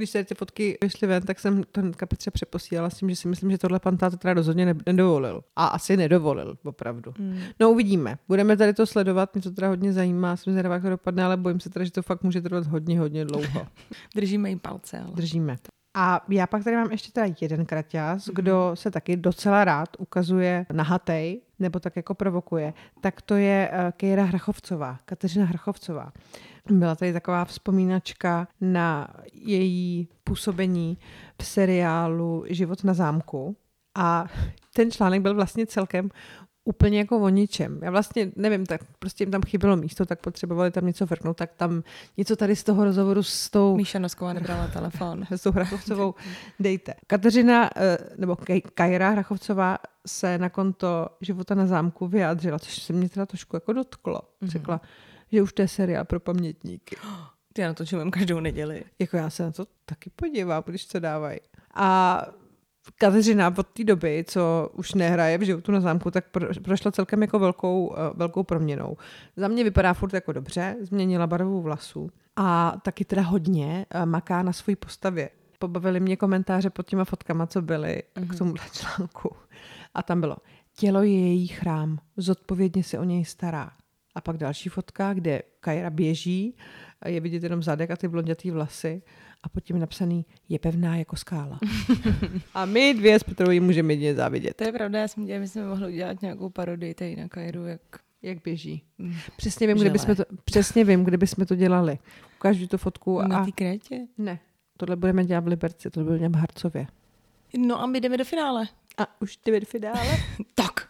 když 0.00 0.10
se 0.10 0.24
ty 0.24 0.34
fotky 0.34 0.78
vyšly 0.82 1.06
ven, 1.06 1.22
tak 1.22 1.40
jsem 1.40 1.62
to 1.72 1.82
Petře 2.06 2.30
přeposílala 2.30 2.90
s 2.90 2.94
tím, 2.94 3.10
že 3.10 3.16
si 3.16 3.28
myslím, 3.28 3.50
že 3.50 3.58
tohle 3.58 3.80
pan 3.80 3.96
táta 3.96 4.16
teda 4.16 4.34
rozhodně 4.34 4.74
nedovolil. 4.86 5.44
A 5.56 5.66
asi 5.66 5.96
nedovolil, 5.96 6.56
opravdu. 6.64 7.14
Hmm. 7.18 7.38
No 7.60 7.70
uvidíme. 7.70 8.18
Budeme 8.28 8.56
tady 8.56 8.74
to 8.74 8.86
sledovat, 8.86 9.34
mě 9.34 9.42
to 9.42 9.50
teda 9.50 9.68
hodně 9.68 9.92
zajímá, 9.92 10.36
jsem 10.36 10.52
zvědavá, 10.52 10.74
jak 10.74 10.82
to 10.82 10.90
dopadne, 10.90 11.24
ale 11.24 11.36
bojím 11.36 11.60
se 11.60 11.70
teda, 11.70 11.84
že 11.84 11.90
to 11.90 12.02
fakt 12.02 12.22
může 12.22 12.40
trvat 12.40 12.66
hodně, 12.66 13.00
hodně 13.00 13.24
dlouho. 13.24 13.66
Držíme 14.16 14.48
jim 14.48 14.58
palce. 14.58 14.98
Ale. 14.98 15.12
Držíme. 15.14 15.56
A 15.94 16.24
já 16.28 16.46
pak 16.46 16.64
tady 16.64 16.76
mám 16.76 16.90
ještě 16.90 17.12
teda 17.12 17.34
jeden 17.40 17.66
kraťas, 17.66 18.26
mm-hmm. 18.26 18.34
kdo 18.34 18.70
se 18.74 18.90
taky 18.90 19.16
docela 19.16 19.64
rád 19.64 19.88
ukazuje 19.98 20.66
nahatej, 20.72 21.40
nebo 21.58 21.80
tak 21.80 21.96
jako 21.96 22.14
provokuje, 22.14 22.74
tak 23.00 23.22
to 23.22 23.34
je 23.34 23.70
uh, 23.72 23.90
Kejra 23.96 24.24
Hrachovcová, 24.24 24.98
Kateřina 25.04 25.46
Hrachovcová. 25.46 26.12
Byla 26.70 26.94
tady 26.94 27.12
taková 27.12 27.44
vzpomínačka 27.44 28.48
na 28.60 29.08
její 29.32 30.08
působení 30.24 30.98
v 31.42 31.46
seriálu 31.46 32.44
Život 32.48 32.84
na 32.84 32.94
zámku. 32.94 33.56
A 33.94 34.26
ten 34.74 34.90
článek 34.90 35.22
byl 35.22 35.34
vlastně 35.34 35.66
celkem 35.66 36.10
úplně 36.64 36.98
jako 36.98 37.18
o 37.18 37.28
ničem. 37.28 37.80
Já 37.82 37.90
vlastně 37.90 38.32
nevím, 38.36 38.66
tak 38.66 38.80
prostě 38.98 39.24
jim 39.24 39.30
tam 39.30 39.42
chybělo 39.42 39.76
místo, 39.76 40.06
tak 40.06 40.20
potřebovali 40.20 40.70
tam 40.70 40.86
něco 40.86 41.06
vrknout, 41.06 41.36
tak 41.36 41.50
tam 41.56 41.82
něco 42.16 42.36
tady 42.36 42.56
z 42.56 42.64
toho 42.64 42.84
rozhovoru 42.84 43.22
s 43.22 43.50
tou... 43.50 43.76
Míša 43.76 43.98
Nosková 43.98 44.32
nebrala 44.32 44.68
telefon. 44.68 45.24
s 45.30 45.42
tou 45.42 45.50
Hrachovcovou 45.50 46.14
dejte. 46.60 46.94
Kateřina, 47.06 47.70
eh, 47.76 47.98
nebo 48.16 48.36
Kajra 48.74 49.10
Hrachovcová 49.10 49.78
se 50.06 50.38
na 50.38 50.48
konto 50.48 51.06
života 51.20 51.54
na 51.54 51.66
zámku 51.66 52.08
vyjádřila, 52.08 52.58
což 52.58 52.82
se 52.82 52.92
mě 52.92 53.08
teda 53.08 53.26
trošku 53.26 53.56
jako 53.56 53.72
dotklo. 53.72 54.20
Mm-hmm. 54.42 54.80
Že 55.32 55.42
už 55.42 55.52
to 55.52 55.62
je 55.62 55.68
seriál 55.68 56.04
pro 56.04 56.20
pamětníky. 56.20 56.96
Ty 57.52 57.62
na 57.62 57.74
to 57.74 57.86
čumím 57.86 58.10
každou 58.10 58.40
neděli. 58.40 58.84
Jako 58.98 59.16
já 59.16 59.30
se 59.30 59.42
na 59.42 59.52
to 59.52 59.66
taky 59.84 60.10
podívám, 60.16 60.62
když 60.66 60.86
to 60.86 61.00
dávají. 61.00 61.38
A 61.74 62.22
Kateřina 62.98 63.54
od 63.58 63.66
té 63.66 63.84
doby, 63.84 64.24
co 64.28 64.70
už 64.74 64.94
nehraje 64.94 65.38
v 65.38 65.42
životu 65.42 65.72
na 65.72 65.80
zámku, 65.80 66.10
tak 66.10 66.24
prošla 66.64 66.92
celkem 66.92 67.22
jako 67.22 67.38
velkou, 67.38 67.94
eh, 67.96 67.98
velkou 68.14 68.42
proměnou. 68.42 68.96
Za 69.36 69.48
mě 69.48 69.64
vypadá 69.64 69.94
furt 69.94 70.14
jako 70.14 70.32
dobře, 70.32 70.76
změnila 70.80 71.26
barvu 71.26 71.62
vlasů 71.62 72.10
a 72.36 72.76
taky 72.82 73.04
teda 73.04 73.22
hodně 73.22 73.86
eh, 73.90 74.06
maká 74.06 74.42
na 74.42 74.52
své 74.52 74.76
postavě. 74.76 75.30
Pobavili 75.58 76.00
mě 76.00 76.16
komentáře 76.16 76.70
pod 76.70 76.86
těma 76.86 77.04
fotkama, 77.04 77.46
co 77.46 77.62
byly 77.62 78.02
mm-hmm. 78.14 78.26
k 78.26 78.28
mhm. 78.28 78.38
tomu 78.38 78.54
článku. 78.72 79.36
A 79.94 80.02
tam 80.02 80.20
bylo, 80.20 80.36
tělo 80.76 81.02
je 81.02 81.10
její 81.10 81.46
chrám, 81.46 81.98
zodpovědně 82.16 82.84
se 82.84 82.98
o 82.98 83.04
něj 83.04 83.24
stará. 83.24 83.70
A 84.14 84.20
pak 84.20 84.36
další 84.36 84.68
fotka, 84.68 85.14
kde 85.14 85.42
Kajra 85.60 85.90
běží, 85.90 86.54
a 87.02 87.08
je 87.08 87.20
vidět 87.20 87.42
jenom 87.42 87.62
zadek 87.62 87.90
a 87.90 87.96
ty 87.96 88.08
blondětý 88.08 88.50
vlasy 88.50 89.02
a 89.42 89.48
pod 89.48 89.60
tím 89.60 89.76
je 89.76 89.80
napsaný 89.80 90.26
je 90.48 90.58
pevná 90.58 90.96
jako 90.96 91.16
skála. 91.16 91.58
a 92.54 92.64
my 92.64 92.94
dvě 92.94 93.18
s 93.18 93.22
Petrou 93.24 93.50
jí 93.50 93.60
můžeme 93.60 93.92
jedině 93.92 94.14
závidět. 94.14 94.56
To 94.56 94.64
je 94.64 94.72
pravda, 94.72 94.98
já 95.00 95.08
jsem 95.08 95.26
dělala, 95.26 95.44
že 95.44 95.48
jsme 95.48 95.64
mohli 95.66 95.86
udělat 95.92 96.22
nějakou 96.22 96.50
parodii 96.50 96.94
tady 96.94 97.16
na 97.16 97.28
Kairu, 97.28 97.66
jak 97.66 97.80
Jak 98.22 98.42
běží. 98.44 98.82
mm, 98.98 99.14
Přesně 99.36 99.66
vím, 99.66 99.76
kde 99.76 99.90
bychom 99.90 100.16
to, 100.16 100.22
přesně 100.44 100.84
vím, 100.84 101.04
kde 101.04 101.16
bychom 101.16 101.46
to 101.46 101.54
dělali. 101.54 101.98
Ukážu 102.38 102.66
tu 102.66 102.76
fotku 102.76 103.22
na 103.22 103.38
a... 103.38 103.44
té 103.44 103.52
krétě. 103.52 104.00
Ne, 104.18 104.38
tohle 104.76 104.96
budeme 104.96 105.24
dělat 105.24 105.44
v 105.44 105.46
Liberci, 105.46 105.90
tohle 105.90 106.04
budeme 106.04 106.18
dělat 106.18 106.32
v 106.32 106.40
Harcově. 106.40 106.86
No 107.58 107.80
a 107.80 107.86
my 107.86 108.00
jdeme 108.00 108.16
do 108.16 108.24
finále. 108.24 108.68
A 108.98 109.20
už 109.22 109.36
ty 109.36 109.60
v 109.60 109.64
finále? 109.64 110.16
Tak. 110.54 110.89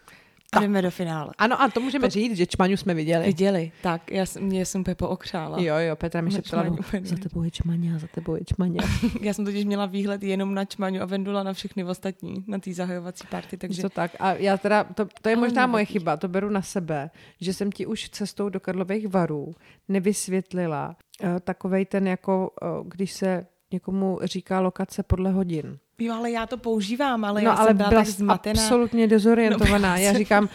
A 0.53 0.61
jdeme 0.61 0.83
do 0.83 0.91
finále. 0.91 1.33
ano, 1.39 1.63
a 1.63 1.69
to 1.69 1.81
můžeme 1.81 2.11
říct, 2.11 2.37
že 2.37 2.47
čmaňu 2.47 2.77
jsme 2.77 2.95
viděli. 2.95 3.27
Viděli, 3.27 3.73
tak, 3.83 4.11
já 4.11 4.27
jsem, 4.27 4.43
mě 4.43 4.67
jsem 4.67 4.81
úplně 4.81 4.95
pookřála. 4.95 5.61
Jo, 5.61 5.77
jo, 5.79 5.97
Petra 5.97 6.21
mi 6.21 6.31
šeptala, 6.31 6.63
no, 6.63 6.77
za 7.03 7.17
tebou 7.17 7.43
je 7.43 7.51
čmaňa, 7.51 7.99
za 7.99 8.07
tebou 8.07 8.35
je 8.35 8.45
čmaňa. 8.45 8.83
Já 9.21 9.35
jsem 9.35 9.45
totiž 9.45 9.65
měla 9.65 9.87
výhled 9.87 10.23
jenom 10.23 10.55
na 10.55 10.65
Čmaňu 10.65 11.03
a 11.03 11.05
Vendula 11.05 11.43
na 11.43 11.53
všechny 11.53 11.85
ostatní, 11.85 12.45
na 12.47 12.59
té 12.59 12.75
zahajovací 12.75 13.27
party, 13.31 13.57
takže. 13.57 13.83
To 13.83 13.89
tak. 13.89 14.11
A 14.21 14.33
já 14.33 14.57
teda, 14.57 14.85
to, 14.85 15.07
to 15.23 15.29
je 15.29 15.37
možná 15.37 15.67
moje 15.67 15.85
chyba, 15.85 16.17
to 16.17 16.29
beru 16.29 16.51
na 16.51 16.63
sebe, 16.63 17.11
že 17.41 17.55
jsem 17.55 17.73
ti 17.73 17.87
už 17.87 18.09
cestou 18.09 18.49
do 18.49 18.61
Karlových 18.61 19.09
varů 19.09 19.55
nevysvětlila 19.89 20.97
uh, 21.23 21.39
takovej 21.41 21.85
ten 21.87 22.07
jako, 22.09 22.51
uh, 22.63 22.89
když 22.89 23.13
se 23.13 23.47
někomu 23.73 24.19
říká 24.23 24.61
lokace 24.61 25.03
podle 25.03 25.31
hodin. 25.31 25.79
Jo, 26.01 26.15
ale 26.15 26.31
já 26.31 26.47
to 26.47 26.57
používám, 26.57 27.25
ale 27.25 27.43
no 27.43 27.51
já 27.51 27.55
ale 27.57 27.67
jsem 27.69 27.77
byla 27.77 27.89
byla 27.89 28.01
tak 28.01 28.11
zmatená. 28.11 28.63
absolutně 28.63 29.07
dezorientovaná. 29.07 29.97
No, 29.97 30.03
já 30.03 30.13
říkám, 30.19 30.49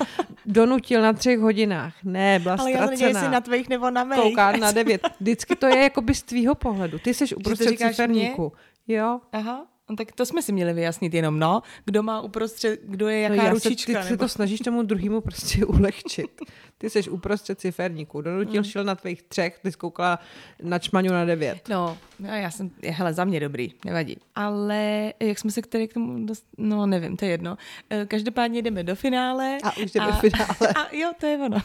donutil 0.45 1.01
na 1.01 1.13
třech 1.13 1.39
hodinách. 1.39 1.93
Ne, 2.03 2.39
byla 2.39 2.55
ale 2.59 2.71
já 2.71 2.77
to 2.85 2.89
nedělám, 2.89 2.91
jestli 3.09 3.09
ztracená. 3.13 3.31
na 3.31 3.41
tvých 3.41 3.69
nebo 3.69 3.89
na 3.89 4.03
mých. 4.03 4.19
Kouká 4.19 4.51
na 4.51 4.71
devět. 4.81 5.01
Vždycky 5.19 5.55
to 5.55 5.67
je 5.67 5.83
jako 5.83 6.01
by 6.01 6.13
z 6.15 6.23
tvýho 6.23 6.55
pohledu. 6.55 6.99
Ty 6.99 7.13
jsi 7.13 7.35
uprostřed 7.35 7.77
ciferníku. 7.77 8.53
Jo. 8.87 9.19
Aha, 9.33 9.65
no 9.89 9.95
tak 9.95 10.11
to 10.11 10.25
jsme 10.25 10.41
si 10.41 10.51
měli 10.51 10.73
vyjasnit 10.73 11.13
jenom, 11.13 11.39
no. 11.39 11.61
Kdo 11.85 12.03
má 12.03 12.21
uprostřed, 12.21 12.79
kdo 12.83 13.07
je 13.07 13.19
jaká 13.19 13.43
no 13.43 13.49
ručička. 13.49 13.91
Se, 13.93 13.97
ty 13.99 14.03
se 14.03 14.09
nebo... 14.11 14.23
to 14.23 14.29
snažíš 14.29 14.59
tomu 14.59 14.83
druhému 14.83 15.21
prostě 15.21 15.65
ulehčit. 15.65 16.41
Ty 16.77 16.89
jsi 16.89 17.09
uprostřed 17.09 17.59
ciferníku. 17.59 18.21
Donutil 18.21 18.61
Mm. 18.61 18.63
šel 18.63 18.83
na 18.83 18.95
tvých 18.95 19.21
třech, 19.23 19.59
ty 19.59 19.71
jsi 19.71 19.77
koukala 19.77 20.19
na 20.63 20.79
čmaňu 20.79 21.11
na 21.11 21.25
devět. 21.25 21.69
No, 21.69 21.97
no, 22.19 22.29
já 22.29 22.51
jsem, 22.51 22.71
je, 22.81 22.91
hele, 22.91 23.13
za 23.13 23.23
mě 23.25 23.39
dobrý, 23.39 23.73
nevadí. 23.85 24.17
Ale 24.35 25.13
jak 25.19 25.39
jsme 25.39 25.51
se 25.51 25.61
k 25.61 25.93
tomu 25.93 26.25
dost, 26.25 26.45
no 26.57 26.85
nevím, 26.85 27.17
to 27.17 27.25
je 27.25 27.31
jedno. 27.31 27.57
Eh, 27.89 28.05
Každopádně 28.05 28.61
jdeme 28.61 28.83
do 28.83 28.95
finále. 28.95 29.57
A 29.63 29.77
už 29.77 29.91
jdeme 29.91 30.07
do 30.07 30.13
finále. 30.13 30.73
A 30.75 30.95
jo, 30.95 31.11
to 31.19 31.25
je 31.25 31.37
ono. 31.37 31.57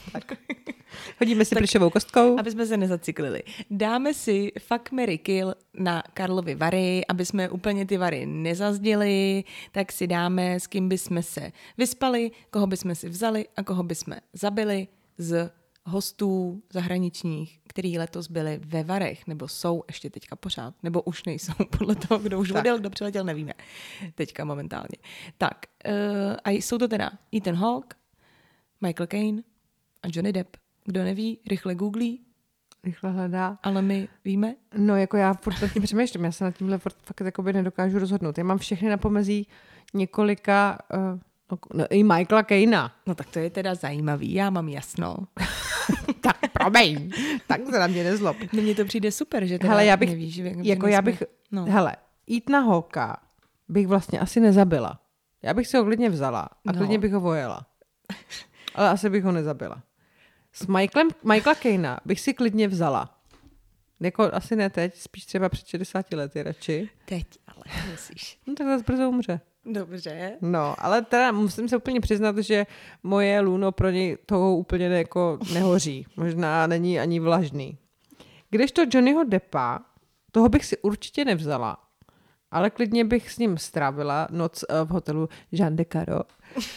Hodíme 1.21 1.45
si 1.45 1.55
plišovou 1.55 1.91
kostkou. 1.91 2.39
Aby 2.41 2.51
jsme 2.51 2.67
se 2.67 2.77
nezaciklili. 2.77 3.43
Dáme 3.71 4.15
si 4.15 4.53
fuck, 4.59 4.93
Mary 4.93 5.19
kill 5.19 5.55
na 5.81 6.03
Karlovy 6.15 6.55
Vary, 6.55 7.07
aby 7.09 7.27
jsme 7.27 7.51
úplně 7.51 7.87
ty 7.87 7.97
Vary 7.97 8.27
nezazděli, 8.27 9.45
tak 9.73 9.93
si 9.93 10.07
dáme, 10.07 10.61
s 10.61 10.67
kým 10.67 10.89
bychom 10.89 11.23
se 11.23 11.53
vyspali, 11.79 12.31
koho 12.51 12.67
bychom 12.67 12.95
si 12.95 13.09
vzali 13.09 13.49
a 13.57 13.63
koho 13.63 13.83
bychom 13.83 14.17
zabili 14.33 14.89
z 15.19 15.51
hostů 15.85 16.63
zahraničních, 16.73 17.61
který 17.69 17.99
letos 17.99 18.29
byli 18.29 18.61
ve 18.65 18.83
Varech, 18.83 19.27
nebo 19.27 19.49
jsou 19.49 19.83
ještě 19.89 20.11
teďka 20.11 20.37
pořád, 20.37 20.75
nebo 20.83 21.03
už 21.03 21.25
nejsou, 21.25 21.53
podle 21.79 21.95
toho, 21.95 22.19
kdo 22.19 22.39
už 22.39 22.51
odjel, 22.51 22.79
kdo 22.79 22.91
přiletěl, 22.91 23.25
nevíme. 23.25 23.53
Teďka 24.15 24.45
momentálně. 24.45 24.97
Tak, 25.39 25.57
uh, 25.87 25.93
a 26.45 26.51
jsou 26.51 26.79
to 26.79 26.89
teda 26.89 27.11
Ethan 27.37 27.55
Hawke, 27.55 27.97
Michael 28.81 29.07
Caine 29.07 29.43
a 30.03 30.09
Johnny 30.13 30.33
Depp. 30.33 30.57
Kdo 30.85 31.05
neví, 31.05 31.41
rychle 31.47 31.75
googlí, 31.75 32.21
Rychle 32.85 33.11
hledá. 33.11 33.59
ale 33.63 33.83
my 33.83 34.09
víme. 34.25 34.55
No, 34.77 34.97
jako 34.97 35.17
já 35.17 35.35
furt 35.35 35.63
nad 35.63 35.73
tím 35.73 35.83
přemýšlím, 35.83 36.25
já 36.25 36.33
se 36.33 36.45
nad 36.45 36.57
tímhle 36.57 36.79
furt 36.79 36.95
fakt 37.03 37.21
jakoby 37.21 37.53
nedokážu 37.53 37.99
rozhodnout. 37.99 38.39
Já 38.39 38.45
mám 38.45 38.59
všechny 38.59 38.89
na 38.89 38.97
pomezí 38.97 39.49
několika, 39.95 40.79
uh, 40.95 41.59
no, 41.75 41.85
i 41.91 42.03
Michaela 42.03 42.43
Kejna. 42.43 42.93
No 43.07 43.15
tak 43.15 43.27
to 43.31 43.39
je 43.39 43.51
teda 43.51 43.75
zajímavý, 43.75 44.35
já 44.35 44.51
mám 44.51 44.69
jasno. 44.69 45.17
tak 46.21 46.37
promiň, 46.53 47.11
tak 47.47 47.61
se 47.71 47.79
na 47.79 47.87
mě 47.87 48.05
nezlob. 48.05 48.37
No 48.53 48.63
mně 48.63 48.75
to 48.75 48.85
přijde 48.85 49.13
super, 49.13 49.47
že 49.47 49.59
teda 49.59 49.71
Hele, 49.71 49.85
já 49.87 49.97
bych, 49.97 50.09
nevíš, 50.11 50.37
jako 50.63 50.87
že 50.87 50.93
já 50.93 51.03
bych, 51.03 51.23
no. 51.53 51.65
hele, 51.65 51.97
jít 52.27 52.49
na 52.49 52.59
holka 52.61 53.17
bych 53.69 53.87
vlastně 53.87 54.21
asi 54.21 54.41
nezabila. 54.41 55.01
Já 55.43 55.55
bych 55.55 55.67
si 55.67 55.77
ho 55.77 55.85
klidně 55.85 56.11
vzala 56.11 56.41
a 56.41 56.73
No. 56.73 56.79
klidně 56.79 56.99
bych 56.99 57.13
ho 57.13 57.21
vojela. 57.21 57.67
Ale 58.75 58.89
asi 58.91 59.11
bych 59.11 59.25
ho 59.25 59.33
nezabila. 59.33 59.83
S 60.53 60.67
Michaelem, 60.67 61.09
Michaela 61.25 61.55
Kejna 61.55 62.01
bych 62.05 62.21
si 62.21 62.35
klidně 62.35 62.69
vzala. 62.69 63.17
Jako 64.01 64.23
asi 64.23 64.57
ne 64.57 64.71
teď, 64.71 64.97
spíš 64.97 65.27
třeba 65.27 65.49
před 65.49 65.67
60 65.67 66.13
lety 66.13 66.43
radši. 66.43 66.89
Teď 67.05 67.27
ale 67.47 67.65
musíš. 67.91 68.39
No 68.47 68.55
tak 68.55 68.67
zase 68.67 68.85
brzo 68.87 69.09
umře. 69.09 69.41
Dobře. 69.65 70.37
No, 70.41 70.75
ale 70.79 71.03
teda 71.03 71.33
musím 71.33 71.69
se 71.69 71.77
úplně 71.77 72.01
přiznat, 72.01 72.39
že 72.39 72.67
moje 73.03 73.41
luno 73.41 73.73
pro 73.73 73.91
něj 73.91 74.19
toho 74.27 74.57
úplně 74.57 74.89
ne, 74.89 74.99
jako 74.99 75.39
nehoří. 75.53 76.07
Možná 76.17 76.67
není 76.67 77.01
ani 77.01 77.21
vlažný. 77.21 77.79
Kdežto 78.51 78.83
Johnnyho 78.95 79.25
Deppa, 79.25 79.81
toho 80.33 80.49
bych 80.49 80.65
si 80.65 80.79
určitě 80.79 81.25
nevzala, 81.25 81.77
ale 82.51 82.71
klidně 82.71 83.05
bych 83.05 83.31
s 83.31 83.39
ním 83.39 83.59
strávila 83.59 84.29
noc 84.31 84.65
eh, 84.69 84.85
v 84.85 84.89
hotelu 84.89 85.29
Jean 85.53 85.77
de 85.77 85.85
Caro, 85.93 86.21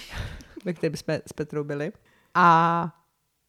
ve 0.66 0.74
kterém 0.74 0.96
jsme 0.96 1.22
s 1.28 1.34
Petrou 1.34 1.64
byli. 1.64 1.92
A 2.34 3.03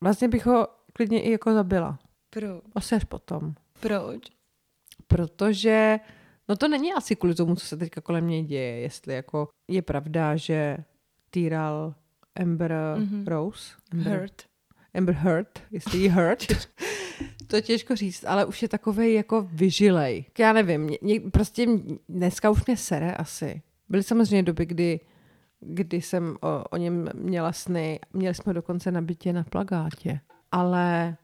vlastně 0.04 0.28
bych 0.28 0.46
ho 0.46 0.68
klidně 0.92 1.22
i 1.22 1.30
jako 1.30 1.54
zabila. 1.54 1.98
Pro, 2.30 2.60
Asi 2.74 2.94
až 2.94 3.04
potom. 3.04 3.54
proč? 3.80 4.22
Protože, 5.06 6.00
no 6.48 6.56
to 6.56 6.68
není 6.68 6.92
asi 6.92 7.16
kvůli 7.16 7.34
tomu, 7.34 7.56
co 7.56 7.66
se 7.66 7.76
teďka 7.76 8.00
kolem 8.00 8.24
mě 8.24 8.42
děje, 8.42 8.80
jestli 8.80 9.14
jako 9.14 9.48
je 9.68 9.82
pravda, 9.82 10.36
že 10.36 10.76
týral 11.30 11.94
Amber 12.36 12.70
mm-hmm. 12.70 13.26
Rose. 13.26 13.74
Amber, 13.92 14.18
Hurt. 14.18 14.42
Amber 14.94 15.14
Heard, 15.14 15.62
jestli 15.70 15.98
jí 15.98 16.08
Heard. 16.08 16.44
to 17.46 17.56
je 17.56 17.62
těžko 17.62 17.96
říct, 17.96 18.24
ale 18.24 18.44
už 18.44 18.62
je 18.62 18.68
takovej 18.68 19.14
jako 19.14 19.48
vyžilej. 19.52 20.24
Já 20.38 20.52
nevím, 20.52 20.80
mě, 20.80 20.98
mě, 21.02 21.20
prostě 21.20 21.66
dneska 22.08 22.50
už 22.50 22.66
mě 22.66 22.76
sere 22.76 23.12
asi. 23.12 23.62
Byly 23.88 24.02
samozřejmě 24.02 24.42
doby, 24.42 24.66
kdy 24.66 25.00
kdy 25.66 26.02
jsem 26.02 26.36
o, 26.40 26.64
o 26.64 26.76
něm 26.76 27.08
měla 27.14 27.52
sny. 27.52 28.00
Měli 28.12 28.34
jsme 28.34 28.44
ho 28.46 28.52
dokonce 28.52 28.90
na 28.92 29.00
bytě 29.00 29.32
na 29.32 29.44
plagátě. 29.44 30.20
Ale 30.52 31.16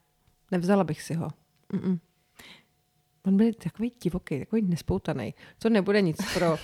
nevzala 0.50 0.84
bych 0.84 1.02
si 1.02 1.14
ho. 1.14 1.28
Mm-mm. 1.72 1.98
On 3.26 3.36
byl 3.36 3.52
takový 3.52 3.92
divoký, 4.02 4.38
takový 4.38 4.62
nespoutaný. 4.62 5.34
Co 5.58 5.68
nebude 5.68 6.00
nic 6.02 6.16
pro, 6.34 6.52
uh, 6.52 6.58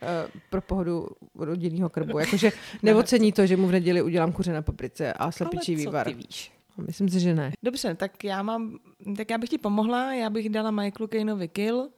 pro 0.50 0.60
pohodu 0.60 1.08
rodinného 1.34 1.90
krbu. 1.90 2.18
Jakože 2.18 2.52
neocení 2.82 3.32
to, 3.32 3.46
že 3.46 3.56
mu 3.56 3.66
v 3.66 3.72
neděli 3.72 4.02
udělám 4.02 4.32
kuře 4.32 4.52
na 4.52 4.62
paprice 4.62 5.12
a 5.12 5.30
slepičí 5.30 5.76
vývar. 5.76 6.06
ty 6.06 6.14
víš? 6.14 6.52
Myslím 6.86 7.08
si, 7.08 7.20
že 7.20 7.34
ne. 7.34 7.52
Dobře, 7.62 7.94
tak 7.94 8.24
já 8.24 8.42
mám, 8.42 8.78
tak 9.16 9.30
já 9.30 9.38
bych 9.38 9.50
ti 9.50 9.58
pomohla, 9.58 10.14
já 10.14 10.30
bych 10.30 10.48
dala 10.48 10.70
Michaelu 10.70 11.08
Kaneovi 11.08 11.48
kill, 11.48 11.90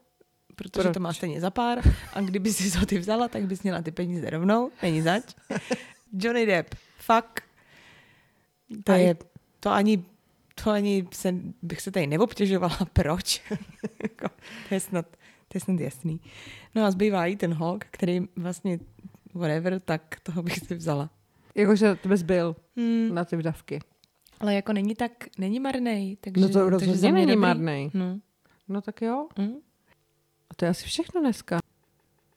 protože 0.56 0.82
Proč? 0.82 0.94
to 0.94 1.00
má 1.00 1.12
stejně 1.12 1.40
za 1.40 1.50
pár 1.50 1.78
a 2.12 2.20
kdyby 2.20 2.52
si 2.52 2.78
to 2.80 2.86
ty 2.86 2.98
vzala, 2.98 3.28
tak 3.28 3.42
bys 3.46 3.62
měla 3.62 3.82
ty 3.82 3.90
peníze 3.90 4.30
rovnou, 4.30 4.70
není 4.82 5.02
zač. 5.02 5.22
Johnny 6.12 6.46
Depp, 6.46 6.74
fuck. 6.98 7.40
To 8.84 8.92
A 8.92 8.96
je, 8.96 9.16
to 9.60 9.70
ani, 9.70 10.04
to 10.64 10.70
ani 10.70 11.06
se, 11.12 11.34
bych 11.62 11.80
se 11.80 11.90
tady 11.90 12.06
neobtěžovala, 12.06 12.78
proč. 12.92 13.42
Jako, 14.02 14.28
to 14.68 14.74
je 14.74 14.80
snad, 14.80 15.06
to 15.48 15.54
je 15.56 15.60
snad 15.60 15.80
jasný. 15.80 16.20
No 16.74 16.84
a 16.84 16.90
zbývá 16.90 17.26
i 17.26 17.36
ten 17.36 17.54
Hawk, 17.54 17.84
který 17.90 18.20
vlastně 18.36 18.78
whatever, 19.34 19.80
tak 19.80 20.20
toho 20.22 20.42
bych 20.42 20.58
si 20.58 20.74
vzala. 20.74 21.10
Jakože 21.54 21.94
to 21.94 22.08
bys 22.08 22.22
byl 22.22 22.56
Hmm, 22.76 23.14
na 23.14 23.24
ty 23.24 23.36
vdavky. 23.36 23.78
ale 24.40 24.54
jako 24.54 24.72
není 24.72 24.94
tak, 24.94 25.12
není 25.38 25.60
marnej, 25.60 26.16
takže, 26.20 26.40
No 26.40 26.48
to 26.48 26.70
rozhodně 26.70 27.12
není 27.12 27.26
dobrý. 27.26 27.36
marnej. 27.40 27.90
No. 27.94 28.20
No 28.68 28.80
tak 28.80 29.02
jo. 29.02 29.28
Mm. 29.38 29.52
A 30.54 30.56
to 30.56 30.64
je 30.64 30.68
asi 30.68 30.84
všechno 30.84 31.20
dneska. 31.20 31.58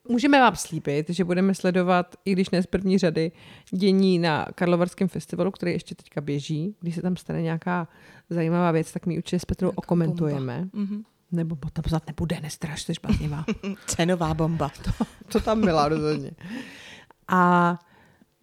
Můžeme 0.09 0.39
vám 0.39 0.55
slíbit, 0.55 1.09
že 1.09 1.23
budeme 1.23 1.55
sledovat, 1.55 2.15
i 2.25 2.31
když 2.31 2.49
ne 2.49 2.63
z 2.63 2.65
první 2.65 2.97
řady, 2.97 3.31
dění 3.71 4.19
na 4.19 4.47
Karlovarském 4.55 5.07
festivalu, 5.07 5.51
který 5.51 5.71
ještě 5.71 5.95
teďka 5.95 6.21
běží. 6.21 6.75
Když 6.79 6.95
se 6.95 7.01
tam 7.01 7.17
stane 7.17 7.41
nějaká 7.41 7.87
zajímavá 8.29 8.71
věc, 8.71 8.91
tak 8.91 9.05
my 9.05 9.17
určitě 9.17 9.39
s 9.39 9.45
Petrou 9.45 9.67
Nějaká 9.67 9.77
okomentujeme. 9.77 10.67
Mhm. 10.73 11.03
Nebo 11.31 11.55
tam 11.73 11.83
snad 11.87 12.07
nebude, 12.07 12.39
nestraš, 12.41 12.83
jsi 12.83 12.93
bláznivá. 13.01 13.45
Cenová 13.85 14.33
bomba. 14.33 14.71
to 15.31 15.39
tam 15.39 15.61
byla 15.61 15.87
rozhodně. 15.87 16.31
A 17.27 17.79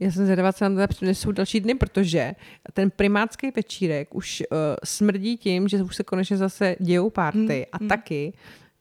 já 0.00 0.10
jsem 0.10 0.24
zvědavá, 0.24 0.52
co 0.52 0.64
nám 0.64 0.74
teda 0.74 0.86
přinesou 0.86 1.32
další 1.32 1.60
dny, 1.60 1.74
protože 1.74 2.34
ten 2.72 2.90
primátský 2.90 3.50
večírek 3.56 4.14
už 4.14 4.42
uh, 4.50 4.56
smrdí 4.84 5.36
tím, 5.36 5.68
že 5.68 5.82
už 5.82 5.96
se 5.96 6.04
konečně 6.04 6.36
zase 6.36 6.76
dějou 6.80 7.10
párty 7.10 7.66
a 7.72 7.78
taky 7.78 8.32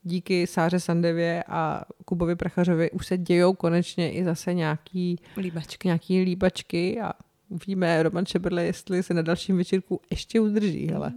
díky 0.04 0.48
Sáře 0.48 0.80
Sandevě 0.80 1.44
a 1.48 1.84
Kubovi 2.06 2.36
Prachařovi 2.36 2.92
už 2.92 3.08
se 3.08 3.18
dějou 3.18 3.54
konečně 3.54 4.12
i 4.12 4.24
zase 4.24 4.54
nějaký, 4.54 5.20
Líbačky. 5.38 5.88
nějaký 5.88 6.22
líbačky 6.22 7.02
a 7.02 7.14
Uvidíme 7.54 8.04
Roman 8.04 8.26
Šebrle, 8.26 8.64
jestli 8.64 9.04
se 9.04 9.14
na 9.14 9.22
dalším 9.22 9.58
večírku 9.58 10.02
ještě 10.12 10.40
udrží, 10.40 10.88
hele. 10.88 11.14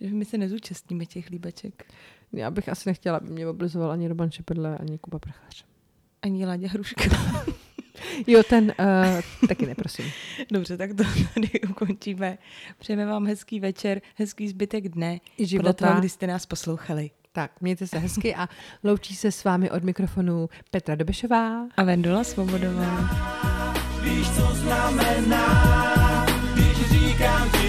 Že 0.00 0.14
my 0.14 0.24
se 0.24 0.38
nezúčastníme 0.38 1.06
těch 1.06 1.30
líbeček. 1.30 1.92
Já 2.32 2.50
bych 2.50 2.68
asi 2.68 2.88
nechtěla, 2.88 3.16
aby 3.16 3.30
mě 3.30 3.48
oblizoval 3.48 3.90
ani 3.90 4.08
Roman 4.08 4.30
Šebrle, 4.30 4.78
ani 4.78 4.98
Kuba 4.98 5.18
Prachař. 5.18 5.64
Ani 6.22 6.46
Láďa 6.46 6.68
Hruška. 6.68 7.04
Jo, 8.26 8.42
ten 8.48 8.64
uh, 8.64 9.48
taky 9.48 9.66
neprosím. 9.66 10.04
Dobře, 10.50 10.76
tak 10.76 10.90
to 10.94 11.04
tady 11.34 11.60
ukončíme. 11.70 12.38
Přejeme 12.78 13.06
vám 13.06 13.26
hezký 13.26 13.60
večer, 13.60 14.00
hezký 14.14 14.48
zbytek 14.48 14.88
dne. 14.88 15.14
I 15.14 15.20
Podle 15.36 15.46
života. 15.46 15.72
toho, 15.72 16.00
kdy 16.00 16.08
jste 16.08 16.26
nás 16.26 16.46
poslouchali. 16.46 17.10
Tak, 17.34 17.50
mějte 17.60 17.86
se 17.86 17.98
hezky 17.98 18.34
a 18.34 18.48
loučí 18.84 19.16
se 19.16 19.32
s 19.32 19.44
vámi 19.44 19.70
od 19.70 19.82
mikrofonu 19.82 20.48
Petra 20.70 20.94
Dobešová. 20.94 21.66
A 21.76 21.82
Vendola 21.82 22.24
Svobodová. 22.24 23.10
Víš, 24.02 24.30
co 24.30 24.54
znamená, 24.54 25.46
když 26.54 26.90
říkám 26.90 27.50
ti 27.50 27.61